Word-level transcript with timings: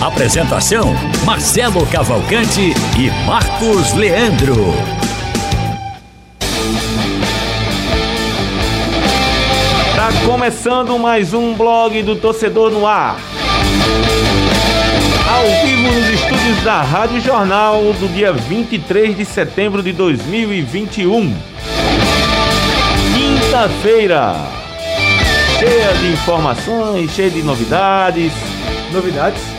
Apresentação: 0.00 0.94
Marcelo 1.24 1.84
Cavalcante 1.86 2.72
e 2.96 3.26
Marcos 3.26 3.92
Leandro. 3.94 4.72
Tá 9.96 10.08
começando 10.24 10.96
mais 11.00 11.34
um 11.34 11.52
blog 11.54 12.00
do 12.04 12.14
Torcedor 12.14 12.70
no 12.70 12.86
Ar. 12.86 13.16
Ao 15.28 15.66
vivo 15.66 15.90
nos 15.90 16.08
estúdios 16.10 16.62
da 16.62 16.80
Rádio 16.80 17.20
Jornal 17.20 17.82
do 17.94 18.06
dia 18.14 18.32
23 18.32 19.16
de 19.16 19.24
setembro 19.24 19.82
de 19.82 19.92
2021. 19.92 21.36
Quinta-feira. 23.16 24.36
Cheia 25.58 25.92
de 25.94 26.12
informações, 26.12 27.10
cheia 27.10 27.30
de 27.30 27.42
novidades. 27.42 28.32
Novidades? 28.92 29.57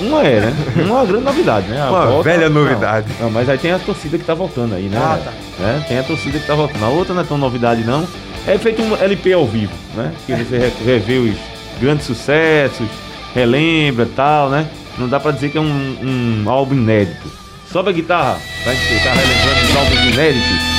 Uma 0.00 0.22
é, 0.24 0.40
né? 0.40 0.54
Uma 0.86 1.04
grande 1.04 1.24
novidade, 1.24 1.68
né? 1.68 1.80
A 1.80 1.90
Uma 1.90 2.22
velha 2.22 2.48
novidade. 2.48 3.06
Não, 3.18 3.26
não, 3.26 3.30
mas 3.32 3.48
aí 3.48 3.58
tem 3.58 3.72
a 3.72 3.78
torcida 3.78 4.18
que 4.18 4.24
tá 4.24 4.34
voltando 4.34 4.74
aí, 4.74 4.84
né? 4.84 4.98
Ah, 4.98 5.18
tá. 5.24 5.32
É, 5.64 5.80
tem 5.86 5.98
a 5.98 6.02
torcida 6.02 6.38
que 6.38 6.46
tá 6.46 6.54
voltando. 6.54 6.84
A 6.84 6.88
outra 6.88 7.14
não 7.14 7.22
é 7.22 7.24
tão 7.24 7.38
novidade, 7.38 7.84
não. 7.84 8.06
É 8.46 8.58
feito 8.58 8.82
um 8.82 8.94
LP 8.96 9.32
ao 9.32 9.46
vivo, 9.46 9.72
né? 9.94 10.12
Que 10.26 10.34
você 10.34 10.58
re- 10.58 10.72
revê 10.84 11.18
os 11.18 11.36
grandes 11.80 12.06
sucessos, 12.06 12.86
relembra 13.34 14.04
e 14.04 14.08
tal, 14.14 14.50
né? 14.50 14.66
Não 14.98 15.08
dá 15.08 15.18
pra 15.18 15.30
dizer 15.32 15.50
que 15.50 15.58
é 15.58 15.60
um, 15.60 16.44
um 16.44 16.50
álbum 16.50 16.74
inédito. 16.74 17.30
Sobe 17.72 17.90
a 17.90 17.92
guitarra, 17.92 18.38
pra 18.62 18.72
gente 18.72 18.86
ficar 18.86 19.12
relembrando 19.14 19.70
os 19.70 19.76
álbuns 19.76 20.14
inéditos. 20.14 20.73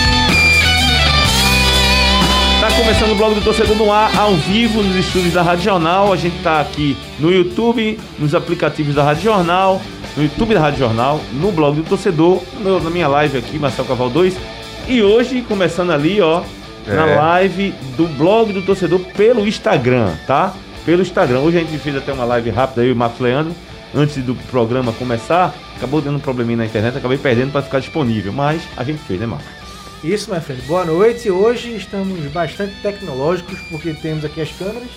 Começando 2.77 3.11
o 3.11 3.15
blog 3.15 3.33
do 3.35 3.41
Torcedor 3.41 3.75
no 3.75 3.91
ar, 3.91 4.15
ao 4.17 4.33
vivo, 4.35 4.83
nos 4.83 4.95
estúdios 4.95 5.33
da 5.33 5.41
Rádio 5.41 5.63
Jornal. 5.63 6.11
A 6.11 6.15
gente 6.17 6.41
tá 6.43 6.59
aqui 6.59 6.95
no 7.19 7.31
YouTube, 7.31 7.97
nos 8.19 8.35
aplicativos 8.35 8.95
da 8.95 9.03
Rádio 9.03 9.23
Jornal, 9.23 9.81
no 10.15 10.23
YouTube 10.23 10.53
da 10.53 10.59
Rádio 10.59 10.79
Jornal, 10.79 11.21
no 11.33 11.51
blog 11.51 11.77
do 11.77 11.83
Torcedor, 11.83 12.41
no 12.59 12.79
na 12.79 12.89
minha 12.89 13.07
live 13.07 13.37
aqui, 13.37 13.57
Marcel 13.57 13.85
Caval 13.85 14.09
2. 14.09 14.35
E 14.87 15.01
hoje, 15.01 15.41
começando 15.47 15.91
ali, 15.91 16.19
ó, 16.21 16.41
na 16.85 17.07
É. 17.07 17.15
live 17.15 17.73
do 17.97 18.07
blog 18.07 18.51
do 18.51 18.61
Torcedor 18.61 18.99
pelo 19.15 19.47
Instagram, 19.47 20.13
tá? 20.27 20.53
Pelo 20.85 21.01
Instagram. 21.01 21.39
Hoje 21.39 21.57
a 21.57 21.61
gente 21.61 21.77
fez 21.79 21.95
até 21.95 22.11
uma 22.13 22.25
live 22.25 22.49
rápida, 22.49 22.85
e 22.85 22.91
o 22.91 22.95
Marcos 22.95 23.19
Leandro, 23.21 23.55
antes 23.95 24.17
do 24.23 24.35
programa 24.51 24.91
começar. 24.93 25.55
Acabou 25.77 26.01
dando 26.01 26.17
um 26.17 26.19
probleminha 26.19 26.57
na 26.57 26.65
internet, 26.65 26.97
acabei 26.97 27.17
perdendo 27.17 27.51
para 27.51 27.61
ficar 27.61 27.79
disponível. 27.79 28.31
Mas 28.31 28.61
a 28.77 28.83
gente 28.83 28.99
fez, 28.99 29.19
né, 29.19 29.25
Marcos? 29.25 29.64
Isso, 30.05 30.29
minha 30.29 30.39
frente. 30.39 30.61
Boa 30.67 30.85
noite. 30.85 31.31
Hoje 31.31 31.75
estamos 31.75 32.19
bastante 32.31 32.75
tecnológicos 32.83 33.59
porque 33.71 33.91
temos 33.91 34.23
aqui 34.23 34.39
as 34.39 34.51
câmeras 34.51 34.87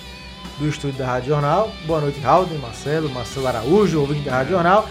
do 0.59 0.69
estúdio 0.69 0.99
da 0.99 1.07
Rádio 1.07 1.29
Jornal. 1.29 1.73
Boa 1.87 1.99
noite, 1.99 2.19
Raul, 2.19 2.47
Marcelo, 2.61 3.09
Marcelo 3.09 3.47
Araújo, 3.47 4.01
ouvinte 4.01 4.21
da 4.21 4.33
Rádio 4.33 4.51
Jornal. 4.51 4.87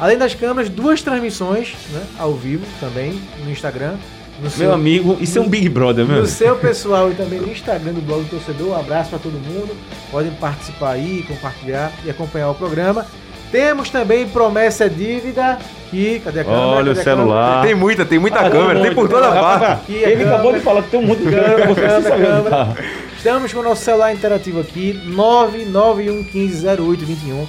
Além 0.00 0.16
das 0.16 0.32
câmeras, 0.32 0.70
duas 0.70 1.02
transmissões 1.02 1.74
né, 1.90 2.02
ao 2.18 2.32
vivo 2.32 2.64
também 2.80 3.20
no 3.44 3.50
Instagram. 3.50 3.98
No 4.42 4.50
Meu 4.56 4.72
amigo, 4.72 5.18
isso 5.20 5.36
é 5.36 5.42
um 5.42 5.48
Big 5.50 5.68
Brother, 5.68 6.06
meu. 6.06 6.22
No 6.22 6.26
seu 6.26 6.56
pessoal 6.56 7.12
e 7.12 7.14
também 7.14 7.38
no 7.38 7.52
Instagram 7.52 7.92
do 7.92 8.00
Blog 8.00 8.24
do 8.24 8.30
Torcedor. 8.30 8.68
Um 8.68 8.80
abraço 8.80 9.10
para 9.10 9.18
todo 9.18 9.34
mundo. 9.34 9.76
Podem 10.10 10.32
participar 10.36 10.92
aí, 10.92 11.24
compartilhar 11.28 11.92
e 12.06 12.10
acompanhar 12.10 12.48
o 12.48 12.54
programa. 12.54 13.04
Temos 13.50 13.90
também 13.90 14.28
Promessa 14.28 14.84
é 14.84 14.88
Dívida. 14.88 15.58
Que, 15.90 16.20
cadê 16.20 16.40
a 16.40 16.44
câmera? 16.44 16.62
Olha 16.66 16.92
o 16.92 16.94
Cadê 16.94 17.04
câmera? 17.04 17.22
celular. 17.22 17.62
Tem 17.64 17.74
muita, 17.74 18.04
tem 18.04 18.18
muita 18.18 18.40
Ah, 18.40 18.50
câmera, 18.50 18.80
tem 18.82 18.94
por 18.94 19.08
toda 19.08 19.30
parte. 19.32 19.90
Ele 19.92 20.22
acabou 20.22 20.52
câmera. 20.52 20.58
de 20.58 20.64
falar 20.64 20.82
que 20.82 20.90
tem 20.90 21.00
um 21.00 21.06
monte 21.06 21.18
de 21.22 21.30
câmera, 21.30 21.74
Câmera, 21.74 22.00
você 22.00 22.10
câmera, 22.10 22.42
tá. 22.42 22.74
Estamos 23.16 23.52
com 23.52 23.60
o 23.60 23.62
nosso 23.62 23.82
celular 23.84 24.12
interativo 24.14 24.60
aqui, 24.60 25.00
991150821. 25.06 27.46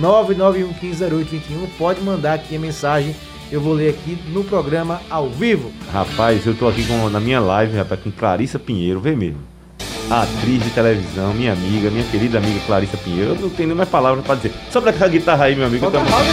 991150821. 0.00 1.68
Pode 1.78 2.00
mandar 2.00 2.32
aqui 2.34 2.56
a 2.56 2.58
mensagem. 2.58 3.14
Eu 3.50 3.60
vou 3.60 3.74
ler 3.74 3.90
aqui 3.90 4.16
no 4.32 4.42
programa 4.42 5.02
ao 5.10 5.28
vivo. 5.28 5.70
Rapaz, 5.92 6.46
eu 6.46 6.54
tô 6.54 6.66
aqui 6.66 6.86
com, 6.86 7.10
na 7.10 7.20
minha 7.20 7.38
live, 7.40 7.76
rapaz, 7.76 8.00
com 8.00 8.10
Clarissa 8.10 8.58
Pinheiro, 8.58 8.98
vê 9.00 9.14
mesmo. 9.14 9.51
Atriz 10.12 10.62
de 10.62 10.68
televisão, 10.70 11.32
minha 11.32 11.52
amiga, 11.54 11.90
minha 11.90 12.04
querida 12.04 12.36
amiga 12.36 12.60
Clarissa 12.66 12.98
Pinheiro. 12.98 13.30
Eu 13.30 13.40
não 13.40 13.48
tenho 13.48 13.68
nem 13.68 13.76
mais 13.78 13.88
palavras 13.88 14.22
pra 14.24 14.34
dizer. 14.34 14.52
Sobre 14.70 14.90
aquela 14.90 15.08
guitarra 15.08 15.44
aí, 15.46 15.56
meu 15.56 15.66
amigo. 15.66 15.88
Bota 15.90 15.98
tô- 15.98 16.04
a 16.04 16.16
roda, 16.16 16.24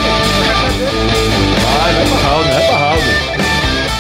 Vai, 1.80 1.94
vai 1.94 2.06
pra 2.06 2.18
Raul, 2.28 2.44
vai 2.44 3.38
pra. 3.38 3.50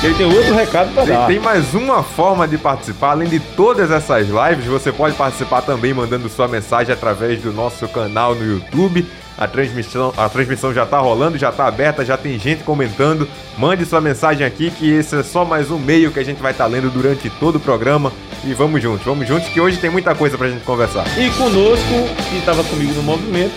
Ele 0.01 0.13
tem 0.16 0.25
outro 0.25 0.53
recado 0.56 0.94
pra 0.94 1.03
Tem, 1.03 1.13
dar. 1.13 1.28
tem 1.28 1.40
mais 1.40 1.73
uma 1.73 2.03
forma 2.03 2.47
de 2.47 2.57
participar. 2.57 3.12
Além 3.12 3.28
de 3.29 3.40
todas 3.40 3.90
essas 3.91 4.28
lives, 4.28 4.66
você 4.66 4.91
pode 4.91 5.16
participar 5.16 5.62
também 5.62 5.94
mandando 5.94 6.29
sua 6.29 6.47
mensagem 6.47 6.94
através 6.94 7.41
do 7.41 7.51
nosso 7.53 7.88
canal 7.90 8.34
no 8.35 8.46
YouTube. 8.46 9.06
A 9.39 9.47
transmissão, 9.47 10.13
a 10.17 10.27
transmissão 10.27 10.73
já 10.73 10.85
tá 10.85 11.00
rolando, 11.00 11.38
já 11.38 11.50
tá 11.50 11.66
aberta, 11.66 12.03
já 12.03 12.17
tem 12.17 12.38
gente 12.38 12.61
comentando. 12.66 13.25
Mande 13.57 13.85
sua 13.85 14.01
mensagem 14.01 14.45
aqui, 14.45 14.69
que 14.69 14.91
esse 14.91 15.16
é 15.16 15.23
só 15.23 15.45
mais 15.45 15.72
um 15.72 15.79
meio 15.79 16.11
que 16.11 16.19
a 16.19 16.25
gente 16.25 16.41
vai 16.41 16.51
estar 16.51 16.66
lendo 16.66 16.91
durante 16.91 17.29
todo 17.29 17.55
o 17.55 17.59
programa. 17.59 18.11
E 18.44 18.53
vamos 18.53 18.81
juntos, 18.81 19.05
vamos 19.05 19.25
juntos, 19.25 19.47
que 19.47 19.61
hoje 19.61 19.78
tem 19.78 19.89
muita 19.89 20.13
coisa 20.13 20.38
pra 20.38 20.49
gente 20.49 20.66
conversar. 20.66 21.05
E 21.17 21.29
conosco, 21.31 21.85
que 22.29 22.38
estava 22.38 22.61
comigo 22.66 22.94
no 22.94 23.01
movimento, 23.01 23.53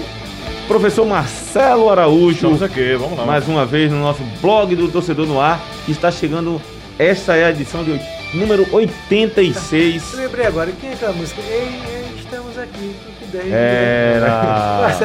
professor 0.69 1.05
Marcelo 1.05 1.91
Araújo. 1.91 2.35
Estamos 2.35 2.63
aqui, 2.63 2.95
vamos 2.95 3.19
lá. 3.19 3.27
mais 3.27 3.49
uma 3.49 3.67
vez 3.67 3.91
no 3.91 3.99
nosso 3.99 4.23
blog 4.41 4.77
do 4.77 4.87
Torcedor 4.89 5.27
no 5.27 5.41
Ar, 5.41 5.61
que 5.85 5.91
está 5.91 6.13
chegando. 6.13 6.63
Esta 6.97 7.35
é 7.35 7.47
a 7.47 7.51
edição 7.51 7.83
de 7.83 7.99
número 8.35 8.67
86. 8.73 10.13
Eu 10.13 10.19
lembrei 10.21 10.47
agora, 10.47 10.71
quem 10.81 10.91
é 10.91 10.93
aquela 10.93 11.13
música? 11.13 11.41
Ei, 11.41 11.81
ei, 11.89 12.15
estamos 12.19 12.57
aqui. 12.57 12.95
Que 13.19 13.25
ideia. 13.25 13.55
Era. 13.55 14.52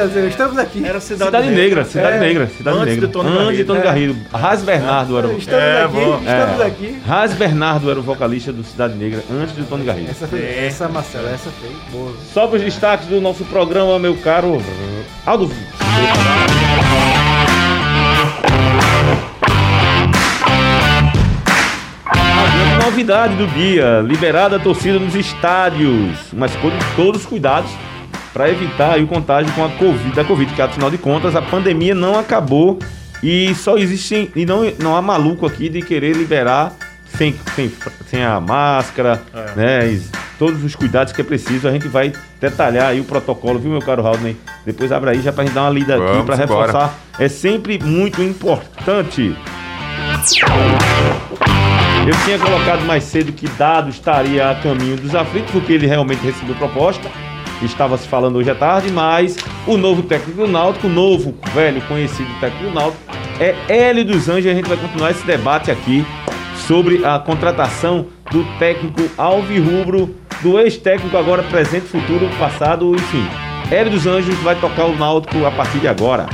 Marcelo, 0.04 0.28
estamos 0.28 0.58
aqui. 0.58 0.84
Era 0.84 1.00
Cidade, 1.00 1.24
Cidade 1.30 1.50
Negra, 1.50 1.84
Cidade 1.84 2.16
É, 2.16 2.20
Negra, 2.20 2.46
Cidade 2.46 2.76
antes 2.78 2.88
Negra. 2.94 3.06
de 3.06 3.12
Tony 3.12 3.28
antes 3.28 3.38
de 3.38 3.44
Garrido. 3.46 3.66
Tony 3.66 3.78
É. 3.80 3.82
Garrido. 3.82 4.16
Raz 4.32 4.62
Bernardo 4.62 5.18
era 5.18 5.26
o. 5.28 5.38
Estamos 5.38 5.62
É, 5.64 5.82
aqui, 5.82 5.92
bom. 5.94 6.20
estamos 6.24 6.60
É. 6.60 6.64
aqui. 6.66 7.02
Raz 7.06 7.32
Bernardo 7.34 7.90
era 7.90 7.98
o 8.00 8.02
vocalista 8.02 8.52
do 8.52 8.62
Cidade 8.64 8.94
Negra 8.94 9.22
antes 9.30 9.54
de 9.56 9.62
Tony 9.64 9.84
Garrido. 9.84 10.10
Essa, 10.10 10.26
foi, 10.26 10.40
essa 10.42 10.88
Marcelo, 10.88 11.28
essa 11.28 11.50
foi 11.50 11.70
boa. 11.90 12.12
Só 12.32 12.46
para 12.46 12.56
os 12.56 12.62
destaques 12.62 13.06
do 13.06 13.20
nosso 13.20 13.44
programa, 13.44 13.98
meu 13.98 14.16
caro 14.16 14.62
Aldo. 15.26 15.50
Novidade 22.84 23.34
do 23.36 23.46
dia, 23.48 24.00
liberada 24.00 24.56
a 24.56 24.58
torcida 24.58 24.98
nos 24.98 25.14
estádios, 25.14 26.16
mas 26.32 26.54
com 26.56 26.70
todos 26.96 27.22
os 27.22 27.26
cuidados 27.26 27.70
para 28.32 28.50
evitar 28.50 28.92
aí 28.94 29.02
o 29.02 29.06
contágio 29.06 29.52
com 29.54 29.64
a 29.64 29.68
Covid, 29.70 30.14
da 30.14 30.24
Covid, 30.24 30.52
que 30.54 30.62
afinal 30.62 30.90
de 30.90 30.98
contas 30.98 31.34
a 31.34 31.42
pandemia 31.42 31.94
não 31.94 32.18
acabou 32.18 32.78
e 33.22 33.54
só 33.54 33.76
existe 33.76 34.30
e 34.36 34.46
não, 34.46 34.60
não 34.78 34.96
há 34.96 35.02
maluco 35.02 35.46
aqui 35.46 35.68
de 35.68 35.82
querer 35.82 36.14
liberar 36.16 36.72
sem, 37.16 37.34
sem, 37.56 37.72
sem 38.06 38.22
a 38.24 38.38
máscara, 38.40 39.22
É. 39.34 39.56
né? 39.56 39.88
e 39.92 40.02
todos 40.38 40.62
os 40.62 40.76
cuidados 40.76 41.12
que 41.12 41.20
é 41.20 41.24
preciso. 41.24 41.66
A 41.66 41.72
gente 41.72 41.88
vai 41.88 42.12
detalhar 42.40 42.86
aí 42.88 43.00
o 43.00 43.04
protocolo, 43.04 43.58
viu, 43.58 43.70
meu 43.72 43.80
caro 43.80 44.06
Haldney? 44.06 44.36
Depois 44.64 44.92
abre 44.92 45.10
aí 45.10 45.20
já 45.22 45.32
pra 45.32 45.42
gente 45.44 45.54
dar 45.54 45.62
uma 45.62 45.70
lida 45.70 45.94
aqui 45.96 46.04
Vamos 46.04 46.26
para 46.26 46.44
embora. 46.44 46.66
reforçar. 46.66 46.94
É 47.18 47.28
sempre 47.28 47.78
muito 47.82 48.22
importante. 48.22 49.34
Eu 52.06 52.14
tinha 52.24 52.38
colocado 52.38 52.84
mais 52.86 53.04
cedo 53.04 53.32
que 53.32 53.46
Dado 53.48 53.90
estaria 53.90 54.50
a 54.50 54.54
caminho 54.54 54.96
dos 54.96 55.14
aflitos, 55.14 55.50
porque 55.50 55.72
ele 55.72 55.86
realmente 55.86 56.20
recebeu 56.24 56.54
proposta. 56.54 57.08
Estava 57.62 57.96
se 57.98 58.06
falando 58.06 58.36
hoje 58.36 58.50
à 58.50 58.54
tarde, 58.54 58.90
mas 58.90 59.36
o 59.66 59.76
novo 59.76 60.02
técnico 60.02 60.42
do 60.42 60.46
Náutico, 60.46 60.86
o 60.86 60.90
novo, 60.90 61.34
velho, 61.52 61.80
conhecido 61.82 62.28
técnico 62.40 62.68
do 62.68 62.74
Náutico, 62.74 63.02
é 63.40 63.54
Hélio 63.68 64.04
dos 64.04 64.28
Anjos. 64.28 64.50
A 64.50 64.54
gente 64.54 64.68
vai 64.68 64.76
continuar 64.76 65.10
esse 65.10 65.26
debate 65.26 65.70
aqui 65.70 66.06
sobre 66.66 67.04
a 67.04 67.18
contratação 67.18 68.06
do 68.30 68.44
técnico 68.58 69.02
Alvirrubro, 69.16 70.14
do 70.40 70.58
ex-técnico 70.58 71.16
agora 71.16 71.42
presente, 71.42 71.86
futuro, 71.86 72.28
passado, 72.38 72.94
enfim. 72.94 73.26
Hélio 73.70 73.92
dos 73.92 74.06
Anjos 74.06 74.36
vai 74.36 74.54
tocar 74.54 74.84
o 74.84 74.96
Náutico 74.96 75.44
a 75.44 75.50
partir 75.50 75.78
de 75.78 75.88
agora. 75.88 76.26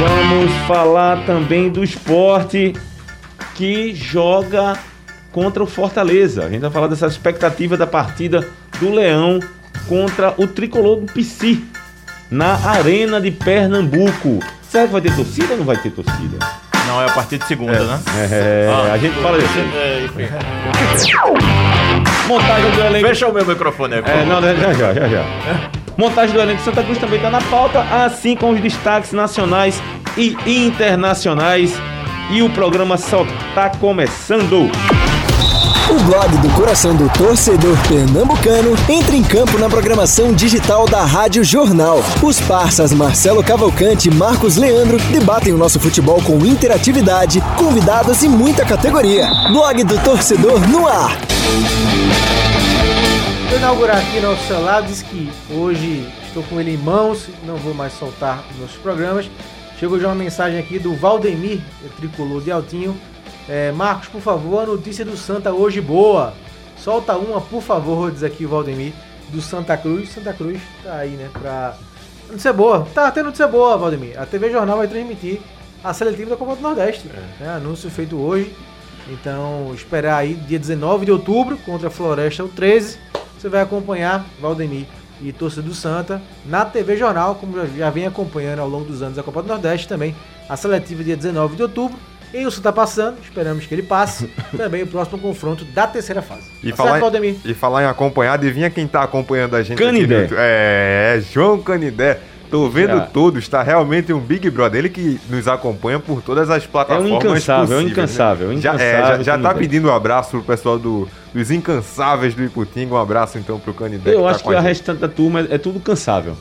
Vamos 0.00 0.52
falar 0.66 1.24
também 1.24 1.70
do 1.70 1.82
esporte 1.82 2.74
que 3.54 3.94
joga 3.94 4.78
contra 5.32 5.62
o 5.62 5.66
Fortaleza. 5.66 6.44
A 6.44 6.48
gente 6.50 6.60
vai 6.60 6.70
falar 6.70 6.86
dessa 6.88 7.06
expectativa 7.06 7.76
da 7.76 7.86
partida 7.86 8.46
do 8.80 8.90
Leão 8.92 9.40
contra 9.88 10.34
o 10.36 10.46
tricolor 10.46 10.96
do 11.00 11.12
Psi. 11.12 11.64
na 12.30 12.54
Arena 12.68 13.20
de 13.20 13.30
Pernambuco. 13.30 14.40
Será 14.68 14.86
que 14.86 14.92
vai 14.92 15.00
ter 15.00 15.14
torcida 15.16 15.52
ou 15.52 15.58
não 15.58 15.64
vai 15.64 15.76
ter 15.78 15.90
torcida? 15.90 16.38
Não, 16.86 17.00
é 17.02 17.06
a 17.06 17.10
partir 17.12 17.38
de 17.38 17.44
segunda, 17.46 17.84
né? 17.84 18.00
É, 18.30 18.70
Ah, 18.70 18.92
a 18.94 18.98
gente 18.98 19.14
fala 19.20 19.38
disso. 19.38 19.52
É, 19.74 20.04
enfim. 20.04 20.28
Montagem 22.26 22.70
do 22.72 22.80
elenco. 22.80 23.08
Fecha 23.08 23.26
o 23.28 23.32
meu 23.32 23.44
microfone 23.46 23.94
aí. 23.94 24.02
É, 24.04 24.24
não, 24.24 24.40
já, 24.42 24.54
já, 24.74 24.94
já, 24.94 25.08
já. 25.08 25.24
Montagem 25.96 26.34
do 26.34 26.40
elenco 26.40 26.58
de 26.58 26.64
Santa 26.64 26.82
Cruz 26.82 26.98
também 26.98 27.16
está 27.16 27.30
na 27.30 27.40
pauta, 27.42 27.80
assim 28.04 28.36
como 28.36 28.52
os 28.54 28.60
destaques 28.60 29.12
nacionais 29.12 29.82
e 30.16 30.36
internacionais. 30.46 31.74
E 32.30 32.42
o 32.42 32.50
programa 32.50 32.96
só 32.98 33.24
está 33.48 33.70
começando. 33.70 34.70
O 35.90 35.98
blog 36.00 36.36
do 36.36 36.54
coração 36.54 36.94
do 36.94 37.08
torcedor 37.16 37.74
pernambucano 37.88 38.76
entra 38.90 39.16
em 39.16 39.22
campo 39.22 39.56
na 39.56 39.70
programação 39.70 40.34
digital 40.34 40.84
da 40.86 41.02
Rádio 41.02 41.42
Jornal. 41.42 42.00
Os 42.22 42.38
parças 42.42 42.92
Marcelo 42.92 43.42
Cavalcante 43.42 44.10
e 44.10 44.14
Marcos 44.14 44.56
Leandro 44.56 44.98
debatem 45.10 45.54
o 45.54 45.56
nosso 45.56 45.80
futebol 45.80 46.22
com 46.22 46.44
interatividade, 46.44 47.40
convidados 47.56 48.22
e 48.22 48.28
muita 48.28 48.66
categoria. 48.66 49.30
Blog 49.50 49.82
do 49.84 49.98
torcedor 50.04 50.60
no 50.68 50.86
ar. 50.86 51.16
Vou 53.48 53.58
inaugurar 53.58 53.96
aqui 53.96 54.20
nosso 54.20 54.46
celular, 54.46 54.82
diz 54.82 55.00
que 55.00 55.30
hoje 55.50 56.06
estou 56.26 56.42
com 56.42 56.60
ele 56.60 56.74
em 56.74 56.76
mãos, 56.76 57.30
não 57.46 57.56
vou 57.56 57.72
mais 57.72 57.94
soltar 57.94 58.44
nos 58.60 58.72
programas. 58.72 59.30
Chegou 59.80 59.98
já 59.98 60.08
uma 60.08 60.14
mensagem 60.14 60.58
aqui 60.58 60.78
do 60.78 60.94
Valdemir, 60.94 61.60
tricolor 61.96 62.42
de 62.42 62.50
Altinho. 62.50 62.94
É, 63.48 63.72
Marcos, 63.72 64.08
por 64.08 64.20
favor, 64.20 64.62
a 64.62 64.66
notícia 64.66 65.04
do 65.04 65.16
Santa 65.16 65.52
hoje 65.52 65.80
boa. 65.80 66.34
Solta 66.76 67.16
uma, 67.16 67.40
por 67.40 67.62
favor, 67.62 68.10
diz 68.10 68.22
aqui 68.22 68.44
o 68.44 68.48
Valdemir, 68.48 68.92
do 69.30 69.40
Santa 69.40 69.76
Cruz. 69.76 70.10
Santa 70.12 70.32
Cruz 70.32 70.60
tá 70.82 70.96
aí, 70.96 71.10
né, 71.10 71.30
pra... 71.32 71.74
Notícia 72.28 72.52
boa. 72.52 72.86
Tá 72.94 73.10
tendo 73.10 73.26
notícia 73.26 73.48
boa, 73.48 73.76
Valdemir. 73.78 74.20
A 74.20 74.26
TV 74.26 74.50
Jornal 74.50 74.76
vai 74.76 74.86
transmitir 74.86 75.40
a 75.82 75.94
seletiva 75.94 76.30
da 76.30 76.36
Copa 76.36 76.56
do 76.56 76.60
Nordeste. 76.62 77.08
né, 77.40 77.48
anúncio 77.48 77.90
feito 77.90 78.16
hoje. 78.16 78.54
Então, 79.10 79.72
esperar 79.74 80.18
aí, 80.18 80.34
dia 80.34 80.58
19 80.58 81.06
de 81.06 81.12
outubro, 81.12 81.56
contra 81.64 81.88
a 81.88 81.90
Floresta, 81.90 82.44
o 82.44 82.48
13. 82.48 82.98
Você 83.38 83.48
vai 83.48 83.62
acompanhar 83.62 84.26
Valdemir 84.40 84.84
e 85.22 85.32
torcida 85.32 85.62
do 85.62 85.74
Santa 85.74 86.20
na 86.44 86.64
TV 86.64 86.96
Jornal, 86.96 87.34
como 87.36 87.56
já, 87.56 87.64
já 87.66 87.90
vem 87.90 88.06
acompanhando 88.06 88.58
ao 88.60 88.68
longo 88.68 88.84
dos 88.84 89.00
anos 89.00 89.18
a 89.18 89.22
Copa 89.22 89.42
do 89.42 89.48
Nordeste 89.48 89.88
também. 89.88 90.14
A 90.48 90.56
seletiva 90.56 91.02
dia 91.02 91.16
19 91.16 91.56
de 91.56 91.62
outubro. 91.62 91.98
E 92.32 92.44
o 92.44 92.50
Santa 92.50 92.72
passando, 92.72 93.16
esperamos 93.22 93.64
que 93.66 93.74
ele 93.74 93.82
passe. 93.82 94.26
também 94.56 94.82
o 94.82 94.86
próximo 94.86 95.18
confronto 95.18 95.64
da 95.64 95.86
terceira 95.86 96.20
fase. 96.22 96.42
E 96.62 96.70
Tá 96.70 96.76
falar, 96.76 96.90
certo, 96.90 97.00
Valdemir? 97.02 97.36
e 97.44 97.54
falar 97.54 97.82
em 97.84 97.86
acompanhar, 97.86 98.34
adivinha 98.34 98.68
quem 98.70 98.86
tá 98.86 99.02
acompanhando 99.02 99.56
a 99.56 99.62
gente 99.62 99.78
Canidé. 99.78 100.24
aqui? 100.24 100.34
É, 100.36 101.22
João 101.32 101.58
Canidé. 101.62 102.20
Tô 102.50 102.66
vendo 102.66 102.96
Já. 102.96 103.00
todos, 103.00 103.46
tá 103.46 103.62
realmente 103.62 104.10
um 104.10 104.18
Big 104.20 104.48
Brother. 104.48 104.78
Ele 104.78 104.88
que 104.88 105.20
nos 105.28 105.46
acompanha 105.46 105.98
por 105.98 106.22
todas 106.22 106.48
as 106.48 106.66
plataformas. 106.66 107.12
incansável, 107.22 107.76
é 107.78 107.82
um 107.82 107.86
incansável, 107.86 108.48
né? 108.48 108.56
Já, 108.56 108.70
é, 108.72 108.74
incansável, 108.74 109.24
já, 109.24 109.36
já 109.36 109.38
tá 109.38 109.54
pedindo 109.54 109.88
um 109.88 109.92
abraço 109.94 110.30
pro 110.30 110.42
pessoal 110.42 110.78
do, 110.78 111.06
dos 111.34 111.50
incansáveis 111.50 112.34
do 112.34 112.42
Iputinga. 112.42 112.94
Um 112.94 112.98
abraço 112.98 113.36
então 113.36 113.60
pro 113.60 113.74
Canidé. 113.74 114.14
Eu 114.14 114.22
tá 114.22 114.30
acho 114.30 114.42
com 114.44 114.48
que 114.50 114.56
a 114.56 114.60
gente. 114.60 114.68
restante 114.68 114.98
da 114.98 115.08
turma 115.08 115.40
é 115.50 115.58
tudo 115.58 115.78
cansável. 115.78 116.38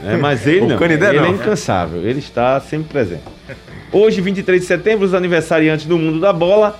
Né? 0.00 0.16
Mas 0.16 0.46
ele 0.46 0.66
não. 0.66 0.76
Canidé 0.78 1.08
ele 1.10 1.18
não. 1.20 1.26
é 1.26 1.30
incansável. 1.30 2.00
Ele 2.06 2.18
está 2.18 2.60
sempre 2.60 2.88
presente. 2.88 3.22
Hoje, 3.92 4.20
23 4.20 4.60
de 4.60 4.66
setembro, 4.66 5.06
os 5.06 5.14
aniversariantes 5.14 5.86
do 5.86 5.96
mundo 5.98 6.20
da 6.20 6.32
bola. 6.32 6.78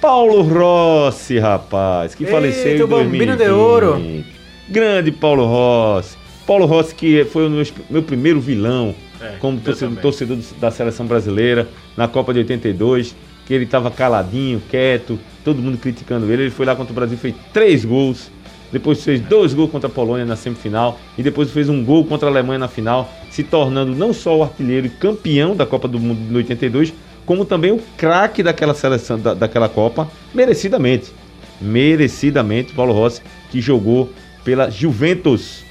Paulo 0.00 0.42
Rossi, 0.42 1.38
rapaz, 1.38 2.14
que 2.14 2.22
Eita, 2.22 2.32
faleceu 2.36 2.76
em 2.76 2.82
o 2.82 2.86
Bambino 2.86 3.36
2020. 3.36 3.38
de 3.44 3.50
Ouro. 3.50 4.24
Grande 4.68 5.10
Paulo 5.10 5.44
Rossi. 5.46 6.16
Paulo 6.46 6.66
Rossi, 6.66 6.94
que 6.94 7.24
foi 7.24 7.46
o 7.46 7.50
meu, 7.50 7.66
meu 7.90 8.02
primeiro 8.02 8.40
vilão 8.40 8.94
É, 9.20 9.32
como 9.40 9.58
torcedor, 9.58 9.96
torcedor 9.96 10.36
do- 10.36 10.60
da 10.60 10.70
seleção 10.70 11.04
brasileira 11.04 11.66
na 11.96 12.06
Copa 12.06 12.32
de 12.32 12.38
82, 12.40 13.14
que 13.44 13.52
ele 13.52 13.64
estava 13.64 13.90
caladinho, 13.90 14.62
quieto, 14.70 15.18
todo 15.44 15.60
mundo 15.60 15.76
criticando 15.78 16.30
ele. 16.32 16.44
Ele 16.44 16.50
foi 16.50 16.64
lá 16.64 16.76
contra 16.76 16.92
o 16.92 16.94
Brasil, 16.94 17.18
fez 17.18 17.34
três 17.52 17.84
gols, 17.84 18.30
depois 18.72 19.02
fez 19.02 19.20
dois 19.20 19.54
gols 19.54 19.70
contra 19.70 19.88
a 19.88 19.92
Polônia 19.92 20.24
na 20.24 20.36
semifinal 20.36 20.98
e 21.16 21.22
depois 21.22 21.50
fez 21.50 21.68
um 21.68 21.84
gol 21.84 22.04
contra 22.04 22.28
a 22.28 22.30
Alemanha 22.30 22.58
na 22.58 22.68
final, 22.68 23.10
se 23.30 23.42
tornando 23.42 23.94
não 23.94 24.12
só 24.12 24.36
o 24.36 24.42
artilheiro 24.42 24.86
e 24.86 24.90
campeão 24.90 25.56
da 25.56 25.64
Copa 25.64 25.88
do 25.88 25.98
Mundo 25.98 26.28
de 26.28 26.36
82, 26.36 26.92
como 27.24 27.44
também 27.44 27.72
o 27.72 27.80
craque 27.96 28.42
daquela 28.42 28.74
seleção, 28.74 29.18
da, 29.18 29.34
daquela 29.34 29.68
Copa, 29.68 30.10
merecidamente. 30.34 31.12
Merecidamente, 31.60 32.72
Paulo 32.72 32.92
Rossi, 32.92 33.20
que 33.50 33.60
jogou 33.60 34.10
pela 34.44 34.70
Juventus. 34.70 35.64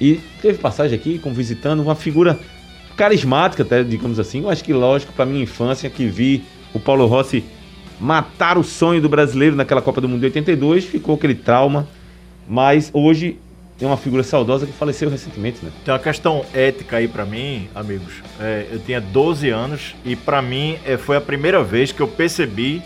E 0.00 0.20
teve 0.40 0.58
passagem 0.58 0.98
aqui 0.98 1.18
como 1.18 1.34
visitando 1.34 1.80
uma 1.80 1.94
figura 1.94 2.38
carismática, 2.96 3.62
até, 3.62 3.82
digamos 3.82 4.18
assim. 4.18 4.42
Eu 4.42 4.50
acho 4.50 4.64
que 4.64 4.72
lógico 4.72 5.12
para 5.12 5.26
minha 5.26 5.42
infância 5.42 5.90
que 5.90 6.06
vi 6.06 6.44
o 6.72 6.80
Paulo 6.80 7.06
Rossi 7.06 7.44
matar 8.00 8.58
o 8.58 8.64
sonho 8.64 9.00
do 9.00 9.08
brasileiro 9.08 9.54
naquela 9.54 9.80
Copa 9.80 10.00
do 10.00 10.08
Mundo 10.08 10.20
de 10.20 10.26
82, 10.26 10.84
ficou 10.84 11.14
aquele 11.14 11.34
trauma. 11.34 11.86
Mas 12.52 12.90
hoje 12.92 13.38
é 13.80 13.86
uma 13.86 13.96
figura 13.96 14.22
saudosa 14.22 14.66
que 14.66 14.74
faleceu 14.74 15.08
recentemente, 15.08 15.64
né? 15.64 15.72
Tem 15.86 15.94
uma 15.94 15.98
questão 15.98 16.44
ética 16.52 16.98
aí 16.98 17.08
pra 17.08 17.24
mim, 17.24 17.66
amigos. 17.74 18.12
É, 18.38 18.66
eu 18.70 18.78
tinha 18.78 19.00
12 19.00 19.48
anos 19.48 19.94
e 20.04 20.14
pra 20.14 20.42
mim 20.42 20.76
é, 20.84 20.98
foi 20.98 21.16
a 21.16 21.20
primeira 21.22 21.64
vez 21.64 21.92
que 21.92 22.02
eu 22.02 22.06
percebi 22.06 22.82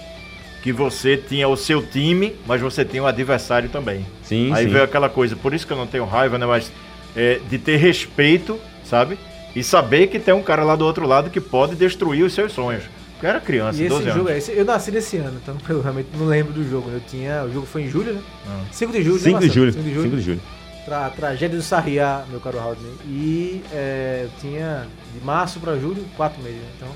que 0.63 0.73
você 0.73 1.17
tinha 1.17 1.49
o 1.49 1.57
seu 1.57 1.85
time, 1.85 2.37
mas 2.47 2.61
você 2.61 2.85
tinha 2.85 3.03
um 3.03 3.09
adversário 3.09 3.69
também. 3.69 4.07
Sim, 4.23 4.53
aí 4.55 4.67
sim. 4.67 4.71
veio 4.71 4.85
aquela 4.85 5.09
coisa, 5.09 5.35
por 5.35 5.53
isso 5.53 5.67
que 5.67 5.73
eu 5.73 5.77
não 5.77 5.87
tenho 5.89 6.05
raiva, 6.05 6.39
né? 6.39 6.47
Mas 6.47 6.71
é, 7.17 7.41
de 7.51 7.59
ter 7.59 7.77
respeito, 7.77 8.61
sabe? 8.85 9.19
E 9.57 9.65
saber 9.65 10.07
que 10.07 10.21
tem 10.21 10.33
um 10.33 10.45
cara 10.45 10.63
lá 10.63 10.77
do 10.77 10.87
outro 10.87 11.09
lado 11.09 11.29
que 11.29 11.41
pode 11.41 11.75
destruir 11.75 12.23
os 12.23 12.33
seus 12.33 12.53
sonhos. 12.53 12.85
Eu 13.23 13.29
era 13.29 13.41
criança, 13.41 13.83
E 13.83 13.89
12 13.89 14.03
esse 14.03 14.13
jogo, 14.17 14.29
anos. 14.29 14.43
esse, 14.43 14.53
eu 14.57 14.65
nasci 14.65 14.91
nesse 14.91 15.17
ano, 15.17 15.39
então 15.43 15.57
eu 15.69 15.81
realmente 15.81 16.09
não 16.19 16.27
lembro 16.27 16.53
do 16.53 16.69
jogo. 16.69 16.91
Eu 16.91 17.01
tinha, 17.01 17.45
o 17.45 17.53
jogo 17.53 17.67
foi 17.67 17.83
em 17.83 17.89
julho, 17.89 18.13
né? 18.13 18.21
Ah. 18.47 18.61
5 18.71 18.93
de 18.93 19.03
julho, 19.03 19.19
5 19.19 19.41
né, 19.41 19.47
de 19.47 19.55
julho. 19.55 19.73
5 19.73 19.83
de 19.85 19.91
5 19.91 20.03
julho. 20.03 20.17
de 20.17 20.23
julho. 20.23 20.41
Tra 20.85 21.11
tragédia 21.11 21.57
do 21.57 21.63
Sarriá, 21.63 22.25
meu 22.31 22.39
caro 22.41 22.61
Haldner. 22.61 22.93
E 23.07 23.63
é, 23.73 24.23
eu 24.25 24.31
tinha 24.41 24.87
de 25.13 25.25
março 25.25 25.59
pra 25.59 25.77
julho, 25.77 26.05
quatro 26.17 26.41
meses, 26.43 26.59
né? 26.61 26.69
então 26.77 26.89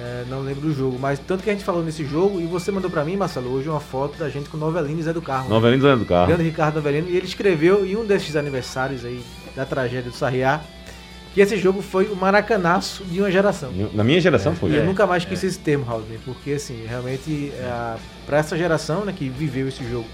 é, 0.00 0.24
não 0.28 0.40
lembro 0.40 0.62
do 0.62 0.74
jogo. 0.74 0.98
Mas 0.98 1.18
tanto 1.20 1.44
que 1.44 1.50
a 1.50 1.52
gente 1.52 1.64
falou 1.64 1.84
nesse 1.84 2.04
jogo, 2.04 2.40
e 2.40 2.46
você 2.46 2.72
mandou 2.72 2.90
pra 2.90 3.04
mim, 3.04 3.16
Marcelo, 3.16 3.50
hoje 3.52 3.68
uma 3.68 3.78
foto 3.80 4.18
da 4.18 4.28
gente 4.28 4.48
com 4.48 4.56
Novelino 4.56 4.98
e 4.98 5.02
Zé 5.02 5.12
do 5.12 5.22
Carmo. 5.22 5.44
né? 5.44 5.50
Novelinho 5.50 5.80
do 5.80 5.86
Leandro 5.86 6.04
do 6.04 6.08
Carro. 6.08 6.26
Grande 6.26 6.42
Ricardo 6.42 6.76
Novelino. 6.76 7.08
E 7.08 7.16
ele 7.16 7.26
escreveu 7.26 7.86
em 7.86 7.94
um 7.96 8.04
desses 8.04 8.34
aniversários 8.34 9.04
aí 9.04 9.22
da 9.54 9.64
tragédia 9.64 10.10
do 10.10 10.16
Sarriá 10.16 10.60
que 11.34 11.40
esse 11.40 11.56
jogo 11.58 11.82
foi 11.82 12.06
o 12.06 12.14
maracanaço 12.16 13.04
de 13.04 13.20
uma 13.20 13.30
geração. 13.30 13.72
Na 13.92 14.04
minha 14.04 14.20
geração 14.20 14.54
foi. 14.54 14.70
E 14.70 14.76
eu 14.76 14.82
É, 14.82 14.86
nunca 14.86 15.06
mais 15.06 15.24
esqueci 15.24 15.46
esse 15.46 15.58
termo, 15.58 15.84
Haldner, 15.88 16.18
porque 16.24 16.52
assim, 16.52 16.84
realmente, 16.88 17.52
é, 17.58 17.94
para 18.24 18.38
essa 18.38 18.56
geração 18.56 19.04
né, 19.04 19.12
que 19.16 19.28
viveu 19.28 19.66
esse 19.68 19.82
jogo 19.88 20.06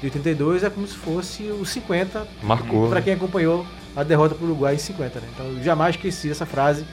de 0.00 0.06
82, 0.06 0.62
é 0.64 0.70
como 0.70 0.86
se 0.86 0.94
fosse 0.94 1.44
o 1.44 1.64
50 1.64 2.26
Marcou. 2.42 2.88
para 2.90 3.00
quem 3.00 3.14
acompanhou 3.14 3.64
a 3.96 4.02
derrota 4.02 4.34
para 4.34 4.44
o 4.44 4.48
Uruguai 4.50 4.74
em 4.74 4.78
50, 4.78 5.18
né? 5.20 5.26
Então 5.34 5.46
eu 5.46 5.62
jamais 5.64 5.94
esqueci 5.96 6.30
essa 6.30 6.44
frase, 6.44 6.84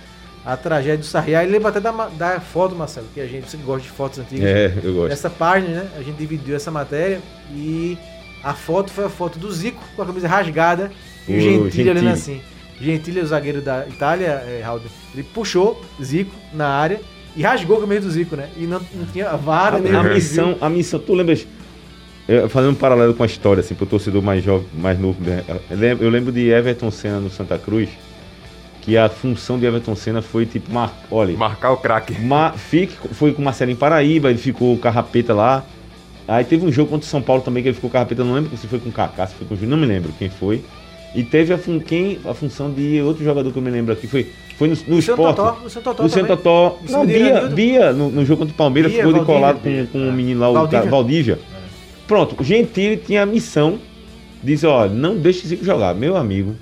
a 0.46 0.56
tragédia 0.56 0.98
do 1.00 1.04
Sarriá. 1.06 1.44
E 1.44 1.48
lembro 1.48 1.68
até 1.68 1.82
da, 1.82 1.92
da 1.92 2.40
foto, 2.40 2.74
Marcelo, 2.76 3.08
que 3.14 3.20
a 3.20 3.28
gente 3.28 3.50
você 3.50 3.58
que 3.58 3.64
gosta 3.64 3.82
de 3.84 3.90
fotos 3.90 4.20
antigas. 4.20 4.46
É, 4.50 4.74
eu 4.82 4.94
gosto. 4.94 5.12
Essa 5.12 5.30
página, 5.30 5.82
né? 5.84 5.90
A 5.98 6.02
gente 6.02 6.16
dividiu 6.16 6.56
essa 6.56 6.72
matéria 6.72 7.20
e 7.54 7.98
a 8.42 8.54
foto 8.54 8.92
foi 8.92 9.04
a 9.04 9.10
foto 9.10 9.38
do 9.38 9.52
Zico 9.52 9.84
com 9.98 10.02
a 10.02 10.06
camisa 10.06 10.28
rasgada 10.30 10.90
e 11.28 11.36
o 11.36 11.42
Gentili 11.42 11.90
olhando 11.90 12.08
assim. 12.10 12.42
Gentili, 12.84 13.20
o 13.22 13.26
zagueiro 13.26 13.62
da 13.62 13.88
Itália, 13.88 14.44
é, 14.48 14.62
Halder, 14.64 14.88
ele 15.14 15.24
puxou 15.24 15.82
Zico 16.02 16.32
na 16.54 16.68
área 16.68 17.00
e 17.36 17.42
rasgou 17.42 17.78
a 17.78 17.82
camisa 17.82 18.02
do 18.02 18.12
Zico, 18.12 18.36
né? 18.36 18.50
E 18.58 18.62
não, 18.66 18.80
não 18.94 19.06
tinha 19.12 19.30
vara 19.38 19.80
nem 19.80 19.94
A, 19.96 20.04
missão, 20.04 20.58
a 20.62 20.70
missão, 20.70 21.00
tu 21.00 21.14
lembras? 21.14 21.48
eu- 22.28 22.48
Fazendo 22.50 22.72
um 22.72 22.76
paralelo 22.76 23.14
com 23.14 23.24
a 23.24 23.26
história, 23.26 23.62
assim, 23.62 23.74
pro 23.76 23.86
torcedor 23.86 24.22
mais 24.22 24.44
jovem, 24.44 24.68
mais 24.76 25.00
novo. 25.00 25.18
né? 25.24 25.44
Eu 25.70 25.78
lembro, 25.78 26.06
eu 26.06 26.10
lembro 26.10 26.32
de 26.32 26.50
Everton 26.50 26.92
Senna 26.92 27.20
no 27.20 27.30
Santa 27.30 27.58
Cruz, 27.58 27.90
que 28.82 28.98
a 28.98 29.08
função 29.10 29.58
de 29.58 29.66
Everton 29.66 29.96
Senna 29.96 30.22
foi 30.22 30.46
tipo, 30.46 30.72
mar, 30.72 30.94
olha, 31.10 31.36
Marcar 31.38 31.72
o 31.72 31.78
craque. 31.78 32.14
Ma, 32.22 32.52
fique, 32.52 32.96
foi 33.14 33.32
com 33.34 33.42
o 33.42 33.46
Marcelinho 33.46 33.78
Paraíba, 33.78 34.30
ele 34.30 34.38
ficou 34.38 34.78
carrapeta 34.78 35.34
lá. 35.34 35.64
Aí 36.28 36.44
teve 36.46 36.66
um 36.66 36.72
jogo 36.72 36.90
contra 36.90 37.06
o 37.06 37.10
São 37.10 37.22
Paulo 37.22 37.42
também 37.42 37.62
que 37.64 37.70
ele 37.70 37.76
ficou 37.76 37.90
carrapeta, 37.90 38.24
não 38.24 38.34
lembro 38.36 38.56
se 38.58 38.68
foi 38.68 38.80
com 38.80 38.90
o 38.90 38.92
Kaká, 38.92 39.28
se 39.28 39.36
foi 39.36 39.48
com 39.48 39.54
o 39.56 39.58
Júnior, 39.58 39.78
não 39.78 39.86
me 39.88 39.92
lembro 39.92 40.12
quem 40.20 40.30
foi. 40.30 40.64
E 41.16 41.24
teve 41.24 41.54
a, 41.54 41.58
fun, 41.58 41.80
quem, 41.80 42.20
a 42.26 42.34
função 42.34 42.72
de 42.72 43.02
outro 43.02 43.24
jogador 43.24 43.52
que 43.52 43.58
eu 43.58 43.62
me 43.62 43.70
lembro 43.70 43.94
aqui, 43.94 44.08
foi, 44.08 44.28
foi 44.58 44.68
no, 44.68 44.78
no 44.88 45.00
esporte. 45.00 45.36
Totó, 45.36 45.58
Luciano 45.64 45.84
Totó 45.84 46.04
Luciano. 46.04 46.28
Totó. 46.28 46.80
Não, 46.90 47.06
Bia. 47.06 47.42
Bia 47.48 47.94
no, 47.94 48.10
no 48.10 48.26
jogo 48.26 48.40
contra 48.40 48.54
o 48.54 48.58
Palmeiras, 48.58 48.92
Bia, 48.92 49.04
ficou 49.04 49.14
de 49.14 49.26
Valdívia. 49.26 49.40
colado 49.40 49.60
com, 49.62 49.86
com 50.00 50.10
o 50.10 50.12
menino 50.12 50.40
lá, 50.40 50.50
o 50.50 50.54
Valdívia. 50.54 50.80
cara, 50.80 50.92
Valdívia. 50.92 51.40
Pronto, 52.08 52.36
o 52.40 52.44
Gentili 52.44 52.98
tinha 52.98 53.22
a 53.22 53.26
missão 53.26 53.80
de 54.42 54.54
dizer, 54.54 54.68
ó, 54.68 54.88
não 54.88 55.16
deixe 55.18 55.48
Zico 55.48 55.64
jogar. 55.64 55.94
Meu 55.94 56.18
amigo, 56.18 56.56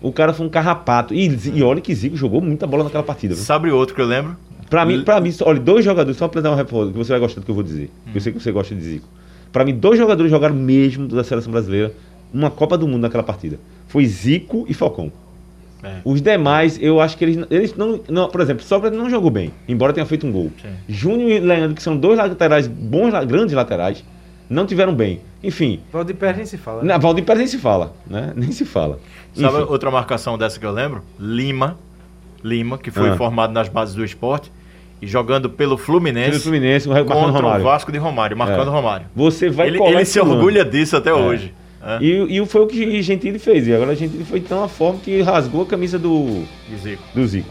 o 0.00 0.12
cara 0.12 0.32
foi 0.32 0.46
um 0.46 0.48
carrapato. 0.48 1.12
E, 1.12 1.26
e 1.54 1.62
olha 1.62 1.80
que 1.80 1.94
Zico 1.94 2.16
jogou 2.16 2.40
muita 2.40 2.66
bola 2.66 2.84
naquela 2.84 3.02
partida. 3.02 3.34
viu? 3.34 3.42
Sabe 3.42 3.70
outro 3.70 3.94
que 3.94 4.00
eu 4.00 4.06
lembro? 4.06 4.36
Pra 4.70 4.84
mim, 4.86 5.02
pra 5.02 5.20
mim, 5.20 5.32
olha, 5.42 5.60
dois 5.60 5.84
jogadores, 5.84 6.16
só 6.16 6.26
pra 6.26 6.40
dar 6.40 6.50
uma 6.50 6.56
reforço, 6.56 6.92
que 6.92 6.98
você 6.98 7.12
vai 7.12 7.20
gostar 7.20 7.40
do 7.40 7.44
que 7.44 7.50
eu 7.50 7.54
vou 7.54 7.62
dizer. 7.64 7.90
Eu 8.14 8.20
sei 8.20 8.32
que 8.32 8.40
você 8.40 8.50
gosta 8.50 8.74
de 8.74 8.80
Zico. 8.80 9.08
Pra 9.52 9.64
mim, 9.64 9.74
dois 9.74 9.98
jogadores 9.98 10.30
jogaram 10.30 10.54
mesmo 10.54 11.06
da 11.06 11.22
seleção 11.22 11.52
brasileira 11.52 11.92
uma 12.34 12.50
Copa 12.50 12.76
do 12.76 12.86
Mundo 12.88 13.02
naquela 13.02 13.22
partida. 13.22 13.58
Foi 13.88 14.04
Zico 14.04 14.66
e 14.68 14.74
Falcão. 14.74 15.10
É. 15.82 15.96
Os 16.04 16.20
demais, 16.22 16.78
eu 16.82 16.98
acho 17.00 17.16
que 17.16 17.24
eles, 17.24 17.46
eles 17.50 17.74
não, 17.76 18.00
não. 18.08 18.28
Por 18.28 18.40
exemplo, 18.40 18.64
Sócrates 18.64 18.98
não 18.98 19.08
jogou 19.10 19.30
bem, 19.30 19.52
embora 19.68 19.92
tenha 19.92 20.06
feito 20.06 20.26
um 20.26 20.32
gol. 20.32 20.50
Sim. 20.60 20.68
Júnior 20.88 21.30
e 21.30 21.38
Leandro, 21.40 21.74
que 21.76 21.82
são 21.82 21.94
dois 21.96 22.18
laterais 22.18 22.66
bons, 22.66 23.12
grandes 23.26 23.54
laterais, 23.54 24.02
não 24.48 24.64
tiveram 24.66 24.94
bem. 24.94 25.20
Enfim, 25.42 25.80
Valdir 25.92 26.16
Pérez 26.16 26.38
nem 26.38 26.46
se 26.46 26.56
fala. 26.56 26.80
né? 26.82 26.88
na 26.88 26.98
Valdir 26.98 27.24
nem 27.36 27.46
se 27.46 27.58
fala, 27.58 27.92
né? 28.06 28.32
Nem 28.36 28.50
se 28.50 28.64
fala. 28.64 28.98
Sabe 29.34 29.58
Enfim, 29.58 29.66
outra 29.70 29.90
marcação 29.90 30.38
dessa 30.38 30.58
que 30.58 30.64
eu 30.64 30.72
lembro? 30.72 31.02
Lima. 31.20 31.76
Lima, 32.42 32.78
que 32.78 32.90
foi 32.90 33.10
Ah. 33.10 33.16
formado 33.16 33.52
nas 33.52 33.68
bases 33.68 33.94
do 33.94 34.04
esporte 34.04 34.50
e 35.02 35.06
jogando 35.06 35.50
pelo 35.50 35.76
Pelo 35.76 35.76
Fluminense 35.76 36.40
Fluminense, 36.40 36.88
marcando 36.88 37.08
contra 37.08 37.42
Romário. 37.42 37.60
o 37.60 37.64
Vasco 37.64 37.92
de 37.92 37.98
Romário, 37.98 38.36
marcando 38.38 38.68
É. 38.68 38.70
Romário. 38.70 39.06
Você 39.14 39.50
vai 39.50 39.66
Ele, 39.66 39.82
ele 39.82 40.04
se 40.06 40.18
orgulha 40.18 40.64
disso 40.64 40.96
até 40.96 41.12
hoje. 41.12 41.52
É, 41.84 41.98
E, 42.02 42.38
e 42.40 42.46
foi 42.46 42.62
o 42.62 42.66
que 42.66 43.02
Gentili 43.02 43.38
fez. 43.38 43.66
E 43.68 43.74
agora 43.74 43.94
Gentili 43.94 44.24
foi 44.24 44.40
de 44.40 44.46
tão 44.46 44.62
a 44.64 44.68
forma 44.68 44.98
que 45.00 45.20
rasgou 45.22 45.62
a 45.62 45.66
camisa 45.66 45.98
do, 45.98 46.44
Zico. 46.82 47.02
do 47.14 47.26
Zico. 47.26 47.48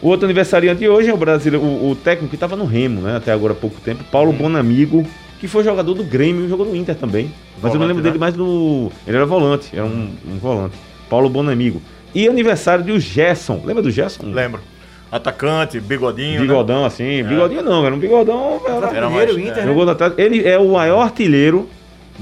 O 0.00 0.08
outro 0.08 0.26
aniversariante 0.26 0.80
de 0.80 0.88
hoje 0.88 1.08
é 1.10 1.14
o 1.14 1.16
brasileiro, 1.16 1.64
o, 1.64 1.90
o 1.90 1.94
técnico 1.96 2.30
que 2.30 2.36
estava 2.36 2.56
no 2.56 2.64
Remo, 2.64 3.00
né? 3.02 3.16
Até 3.16 3.32
agora 3.32 3.52
há 3.52 3.56
pouco 3.56 3.80
tempo, 3.80 4.02
Paulo 4.10 4.32
Bonamigo, 4.32 5.06
que 5.38 5.46
foi 5.46 5.62
jogador 5.62 5.94
do 5.94 6.02
Grêmio 6.02 6.44
e 6.44 6.48
jogou 6.48 6.66
no 6.66 6.74
Inter 6.74 6.96
também. 6.96 7.30
Mas 7.62 7.72
eu 7.72 7.78
não 7.78 7.86
lembro 7.86 8.02
né? 8.02 8.08
dele 8.10 8.18
mais 8.18 8.34
no. 8.36 8.90
Ele 9.06 9.16
era 9.16 9.24
volante, 9.26 9.68
era 9.72 9.84
um, 9.84 10.10
um 10.28 10.38
volante. 10.38 10.74
Paulo 11.08 11.28
Bonamigo. 11.28 11.80
E 12.14 12.26
aniversário 12.28 12.84
de 12.84 12.90
o 12.92 12.98
Gerson. 12.98 13.62
Lembra 13.64 13.82
do 13.82 13.90
Gerson? 13.90 14.24
Lembro. 14.26 14.60
Atacante, 15.10 15.78
bigodinho. 15.78 16.40
né? 16.40 16.46
Bigodão, 16.46 16.84
assim. 16.84 17.22
Bigodinho 17.22 17.62
não, 17.62 17.84
era 17.86 17.94
um 17.94 17.98
bigodão. 17.98 18.60
Era, 18.66 18.96
Era 18.96 19.10
mais- 19.10 19.30
Inter, 19.30 19.58
é. 19.58 19.60
né? 19.60 19.66
Jogou 19.66 19.84
no 19.84 19.92
Atlético. 19.92 20.20
Ele 20.20 20.46
é 20.48 20.58
o 20.58 20.72
maior 20.72 21.00
artilheiro 21.02 21.68